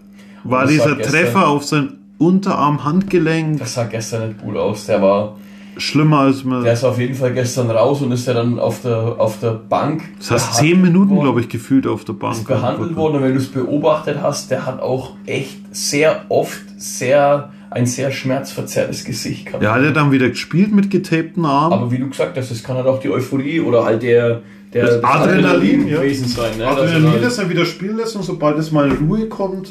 war 0.51 0.62
Das 0.62 0.70
dieser 0.70 0.97
gestern- 0.97 1.12
Treffer 1.12 1.48
auf 1.48 1.64
sein 1.64 1.93
Unterarm-Handgelenk 2.18 3.59
Das 3.59 3.74
sah 3.74 3.85
gestern 3.85 4.28
nicht 4.28 4.40
gut 4.40 4.56
aus. 4.56 4.86
Der 4.86 5.02
war, 5.02 5.36
schlimmer 5.77 6.20
als 6.20 6.44
man. 6.44 6.64
der 6.64 6.73
ist 6.73 6.85
auf 6.85 6.98
jeden 6.98 7.14
Fall 7.14 7.32
gestern 7.35 7.70
raus 7.70 8.01
und 8.02 8.12
ist 8.12 8.27
ja 8.27 8.35
dann 8.35 8.59
auf 8.59 8.81
der, 8.82 9.16
auf 9.18 9.39
der 9.40 9.51
Bank. 9.52 10.02
Das 10.18 10.31
heißt, 10.31 10.55
10 10.55 10.81
Minuten, 10.81 11.10
worden. 11.10 11.23
glaube 11.23 11.40
ich, 11.40 11.48
gefühlt 11.48 11.86
auf 11.86 12.05
der 12.05 12.14
Bank. 12.14 12.36
ist 12.36 12.47
behandelt 12.47 12.97
worden 12.97 13.16
und 13.16 13.23
wenn 13.23 13.32
du 13.35 13.39
es 13.39 13.48
beobachtet 13.48 14.18
hast, 14.23 14.51
der 14.51 14.64
hat 14.66 14.81
auch 14.81 15.12
echt 15.27 15.59
sehr 15.73 16.23
oft 16.28 16.60
sehr 16.78 17.51
ein 17.68 17.85
sehr 17.85 18.10
schmerzverzerrtes 18.10 19.05
Gesicht 19.05 19.47
gehabt. 19.47 19.62
Der 19.62 19.74
hat 19.74 19.82
ja 19.82 19.90
dann 19.90 20.10
wieder 20.12 20.31
gespielt 20.31 20.73
mit 20.73 20.89
getapten 20.90 21.44
Armen. 21.44 21.73
Aber 21.74 21.90
wie 21.90 21.98
du 21.98 22.09
gesagt 22.09 22.36
hast, 22.39 22.51
das 22.51 22.62
kann 22.62 22.77
halt 22.77 22.86
auch 22.86 23.01
die 23.01 23.10
Euphorie 23.10 23.60
oder 23.60 23.85
halt 23.85 24.02
der, 24.02 24.40
der 24.73 24.86
Das 24.86 25.05
Adrenalin, 25.05 25.86
ja. 25.86 25.98
gewesen 26.01 26.27
sein. 26.28 26.52
Ne? 26.56 26.64
Dass 26.64 26.77
er 26.77 26.82
Adrenalin, 26.85 27.10
halt- 27.10 27.24
das 27.24 27.39
er 27.39 27.51
wieder 27.51 27.66
spielen 27.66 27.97
lässt 27.98 28.16
und 28.16 28.23
sobald 28.23 28.56
es 28.59 28.70
mal 28.73 28.89
in 28.90 28.97
Ruhe 29.09 29.27
kommt. 29.27 29.68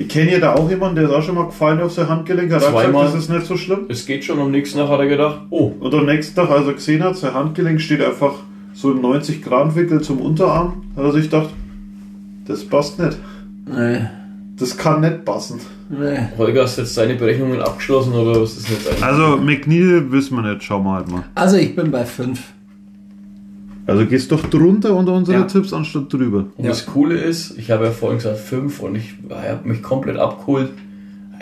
Ich 0.00 0.08
kenne 0.08 0.32
ja 0.32 0.38
da 0.38 0.54
auch 0.54 0.70
jemanden, 0.70 0.96
der 0.96 1.04
ist 1.04 1.10
auch 1.10 1.22
schon 1.22 1.34
mal 1.34 1.44
gefallen 1.44 1.78
auf 1.82 1.92
sein 1.92 2.08
Handgelenk. 2.08 2.50
Hat 2.50 2.62
Zweimal. 2.62 2.86
gesagt, 2.86 3.04
das 3.04 3.14
ist 3.24 3.28
nicht 3.28 3.44
so 3.44 3.56
schlimm. 3.58 3.80
es 3.88 4.06
geht 4.06 4.24
schon, 4.24 4.40
am 4.40 4.50
nächsten 4.50 4.78
Tag 4.78 4.88
hat 4.88 4.98
er 4.98 5.06
gedacht, 5.06 5.42
oh, 5.50 5.72
Und 5.78 5.94
am 5.94 6.06
nächsten 6.06 6.34
Tag, 6.34 6.48
als 6.48 6.66
er 6.66 6.72
gesehen 6.72 7.04
hat, 7.04 7.18
sein 7.18 7.34
Handgelenk 7.34 7.82
steht 7.82 8.02
einfach 8.02 8.32
so 8.72 8.92
im 8.92 9.02
90-Grad-Winkel 9.02 10.00
zum 10.00 10.22
Unterarm, 10.22 10.84
hat 10.96 11.04
er 11.04 11.12
sich 11.12 11.24
gedacht, 11.24 11.50
das 12.46 12.64
passt 12.64 12.98
nicht. 12.98 13.18
Nee. 13.66 14.00
Das 14.56 14.74
kann 14.78 15.02
nicht 15.02 15.26
passen. 15.26 15.60
Nee. 15.90 16.18
Holger, 16.38 16.62
hast 16.62 16.78
du 16.78 16.82
jetzt 16.82 16.96
deine 16.96 17.16
Berechnungen 17.16 17.60
abgeschlossen 17.60 18.14
oder 18.14 18.40
was 18.40 18.56
ist 18.56 18.70
jetzt 18.70 18.88
eigentlich? 18.88 19.04
Also 19.04 19.36
McNeil 19.36 20.10
wissen 20.10 20.34
wir 20.36 20.50
nicht, 20.50 20.62
schauen 20.62 20.84
wir 20.84 20.94
halt 20.94 21.08
mal. 21.08 21.24
Also 21.34 21.58
ich 21.58 21.76
bin 21.76 21.90
bei 21.90 22.06
5. 22.06 22.40
Also 23.90 24.06
gehst 24.06 24.30
doch 24.30 24.48
drunter 24.48 24.94
unter 24.94 25.12
unsere 25.14 25.38
Ja. 25.40 25.44
Tipps 25.46 25.72
anstatt 25.72 26.12
drüber. 26.12 26.46
Und 26.56 26.64
Ja. 26.64 26.70
das 26.70 26.86
Coole 26.86 27.16
ist, 27.18 27.58
ich 27.58 27.70
habe 27.70 27.86
ja 27.86 27.90
vorhin 27.90 28.18
gesagt 28.18 28.38
5 28.38 28.80
und 28.80 28.94
ich 28.96 29.14
habe 29.28 29.68
mich 29.68 29.82
komplett 29.82 30.16
abgeholt. 30.16 30.70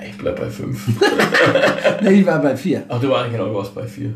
Ich 0.09 0.17
bleib 0.17 0.37
bei 0.41 0.49
5. 0.49 0.81
Nee, 2.03 2.21
ich 2.21 2.27
war 2.27 2.41
bei 2.41 2.57
4. 2.57 2.85
Ach, 2.89 3.01
du 3.01 3.09
warst 3.11 3.33
genau, 3.33 3.47
du 3.49 3.55
warst 3.55 3.75
bei 3.75 3.83
4. 3.87 4.15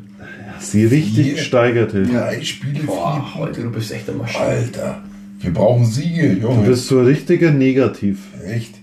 Sie 0.60 0.84
richtig 0.86 1.24
Hier. 1.26 1.34
gesteigert. 1.34 1.92
Hilfe. 1.92 2.12
Drei 2.12 2.40
Spiele, 2.42 2.84
Boah, 2.84 3.14
vier 3.34 3.40
heute, 3.42 3.62
du 3.62 3.70
bist 3.70 3.90
echt 3.92 4.09
eine 4.09 4.18
Maschine. 4.18 4.44
Alter, 4.44 5.02
wir 5.40 5.52
brauchen 5.52 5.84
Siege, 5.84 6.36
Du 6.36 6.42
Junge. 6.48 6.68
bist 6.68 6.86
so 6.86 7.00
ein 7.00 7.06
richtiger 7.06 7.50
Negativ. 7.50 8.18
Echt? 8.46 8.76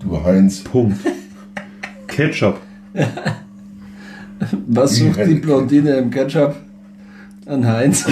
Du 0.00 0.22
Heinz. 0.22 0.60
Punkt. 0.60 0.98
Ketchup. 2.06 2.60
Was 4.68 4.96
Ich 4.98 5.04
sucht 5.04 5.26
die 5.26 5.34
Blondine 5.36 5.96
im 5.96 6.10
Ketchup? 6.10 6.54
An 7.52 7.66
Heinz. 7.66 8.06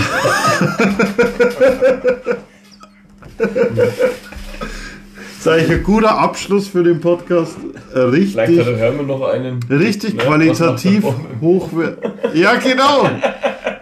Das 3.38 3.48
ist 5.38 5.48
eigentlich 5.48 5.70
ein 5.78 5.82
guter 5.82 6.18
Abschluss 6.18 6.68
für 6.68 6.82
den 6.82 7.00
Podcast. 7.00 7.56
Äh, 7.94 8.10
Vielleicht 8.10 8.36
hat 8.38 8.48
Richtig, 8.48 8.66
der 8.66 8.76
Hermann 8.76 9.06
noch 9.06 9.22
einen. 9.22 9.60
richtig 9.70 10.14
Ne? 10.14 10.22
qualitativ 10.24 11.04
hochwertig. 11.40 12.10
Ja, 12.34 12.56
genau. 12.56 13.08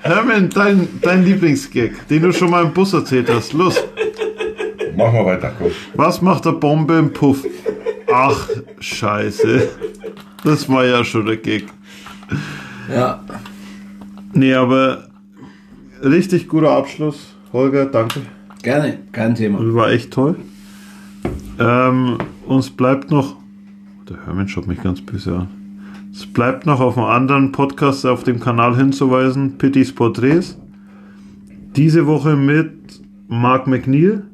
Hermann, 0.03 0.49
dein, 0.51 0.89
dein 1.03 1.25
Lieblingsgag, 1.25 2.07
den 2.09 2.23
du 2.23 2.33
schon 2.33 2.51
mal 2.51 2.65
im 2.65 2.73
Bus 2.73 2.93
erzählt 2.93 3.29
hast. 3.29 3.53
Los. 3.53 3.83
Mach 4.97 5.13
mal 5.13 5.27
weiter, 5.27 5.53
komm. 5.59 5.73
Was 5.95 6.23
macht 6.23 6.45
der 6.45 6.53
Bombe 6.53 6.95
im 6.99 7.13
Puff? 7.13 7.45
Ach, 8.13 8.49
scheiße. 8.79 9.69
Das 10.45 10.69
war 10.69 10.85
ja 10.87 11.03
schon 11.05 11.27
der 11.27 11.37
Gag. 11.39 11.65
Ja. 12.95 13.25
Nee, 14.33 14.55
aber 14.55 15.08
richtig 16.03 16.49
guter 16.49 16.71
Abschluss. 16.71 17.35
Holger, 17.53 17.87
danke. 17.87 18.21
Gerne, 18.63 18.99
kein 19.13 19.35
Thema. 19.35 19.63
Das 19.63 19.75
war 19.75 19.91
echt 19.91 20.13
toll. 20.13 20.37
Ähm, 21.59 22.19
uns 22.47 22.71
bleibt 22.71 23.11
noch. 23.11 23.37
Der 24.09 24.25
Hermann 24.27 24.49
schaut 24.49 24.67
mich 24.67 24.83
ganz 24.83 25.01
böse 25.01 25.37
an. 25.37 25.49
Es 26.13 26.27
bleibt 26.27 26.67
noch 26.67 26.81
auf 26.81 26.97
einen 26.97 27.07
anderen 27.07 27.53
Podcast 27.53 28.05
auf 28.07 28.25
dem 28.25 28.41
Kanal 28.41 28.77
hinzuweisen: 28.77 29.59
Pittys 29.59 29.95
Porträts. 29.95 30.59
Diese 31.77 32.07
Woche 32.07 32.37
mit 32.37 32.73
Mark 33.29 33.67
McNeil. 33.67 34.25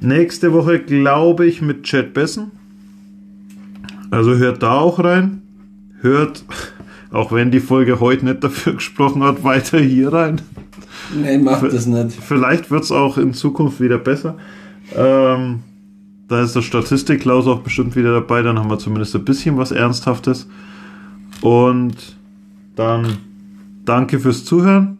Nächste 0.00 0.52
Woche, 0.52 0.78
glaube 0.78 1.46
ich, 1.46 1.60
mit 1.60 1.82
Chad 1.82 2.14
Bessen. 2.14 2.52
Also 4.10 4.36
hört 4.36 4.62
da 4.62 4.78
auch 4.78 5.02
rein. 5.02 5.42
Hört, 6.00 6.44
auch 7.10 7.32
wenn 7.32 7.50
die 7.50 7.60
Folge 7.60 8.00
heute 8.00 8.24
nicht 8.24 8.44
dafür 8.44 8.74
gesprochen 8.74 9.22
hat, 9.22 9.44
weiter 9.44 9.78
hier 9.78 10.12
rein. 10.12 10.40
Nee, 11.14 11.38
mach 11.38 11.62
das 11.62 11.86
nicht. 11.86 12.12
Vielleicht 12.12 12.70
wird 12.70 12.84
es 12.84 12.92
auch 12.92 13.18
in 13.18 13.32
Zukunft 13.32 13.80
wieder 13.80 13.98
besser. 13.98 14.36
Ähm, 14.96 15.60
da 16.28 16.42
ist 16.42 16.54
der 16.54 16.62
Statistik-Klaus 16.62 17.46
auch 17.46 17.60
bestimmt 17.60 17.96
wieder 17.96 18.12
dabei. 18.12 18.42
Dann 18.42 18.58
haben 18.58 18.70
wir 18.70 18.78
zumindest 18.78 19.14
ein 19.16 19.24
bisschen 19.24 19.56
was 19.56 19.70
Ernsthaftes. 19.70 20.48
Und 21.40 22.16
dann 22.76 23.18
danke 23.84 24.18
fürs 24.18 24.44
Zuhören. 24.44 24.98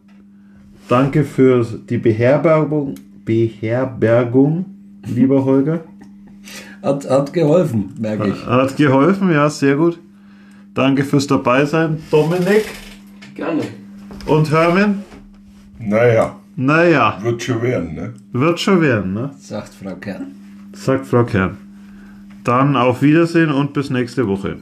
Danke 0.89 1.25
für 1.25 1.67
die 1.89 1.99
Beherbergung, 1.99 2.95
Beherbergung 3.25 4.65
lieber 5.07 5.45
Holger. 5.45 5.81
Hat, 6.83 7.09
hat 7.11 7.33
geholfen, 7.33 7.95
merke 8.01 8.29
ich. 8.29 8.47
Hat 8.47 8.77
geholfen, 8.77 9.31
ja, 9.31 9.51
sehr 9.51 9.77
gut. 9.77 9.99
Danke 10.79 11.03
fürs 11.03 11.27
Dabeisein, 11.27 12.01
Dominik 12.09 12.67
Gerne. 13.35 13.63
und 14.27 14.49
Hermann. 14.49 15.03
Naja, 15.81 16.37
Naja, 16.55 17.19
wird 17.21 17.43
schon 17.43 17.63
werden, 17.63 17.97
ne? 17.97 18.15
wird 18.31 18.61
schon 18.61 18.81
werden, 18.81 19.13
ne? 19.13 19.31
Sagt 19.41 19.75
Frau 19.75 19.97
Kern. 19.97 20.29
Sagt 20.75 21.07
Frau 21.09 21.25
Kern. 21.25 21.57
Dann 22.45 22.77
auf 22.77 23.03
Wiedersehen 23.03 23.51
und 23.51 23.73
bis 23.73 23.91
nächste 23.91 24.29
Woche. 24.29 24.59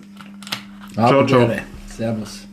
Ciao, 0.94 1.26
ciao. 1.26 1.50
Servus. 1.86 2.45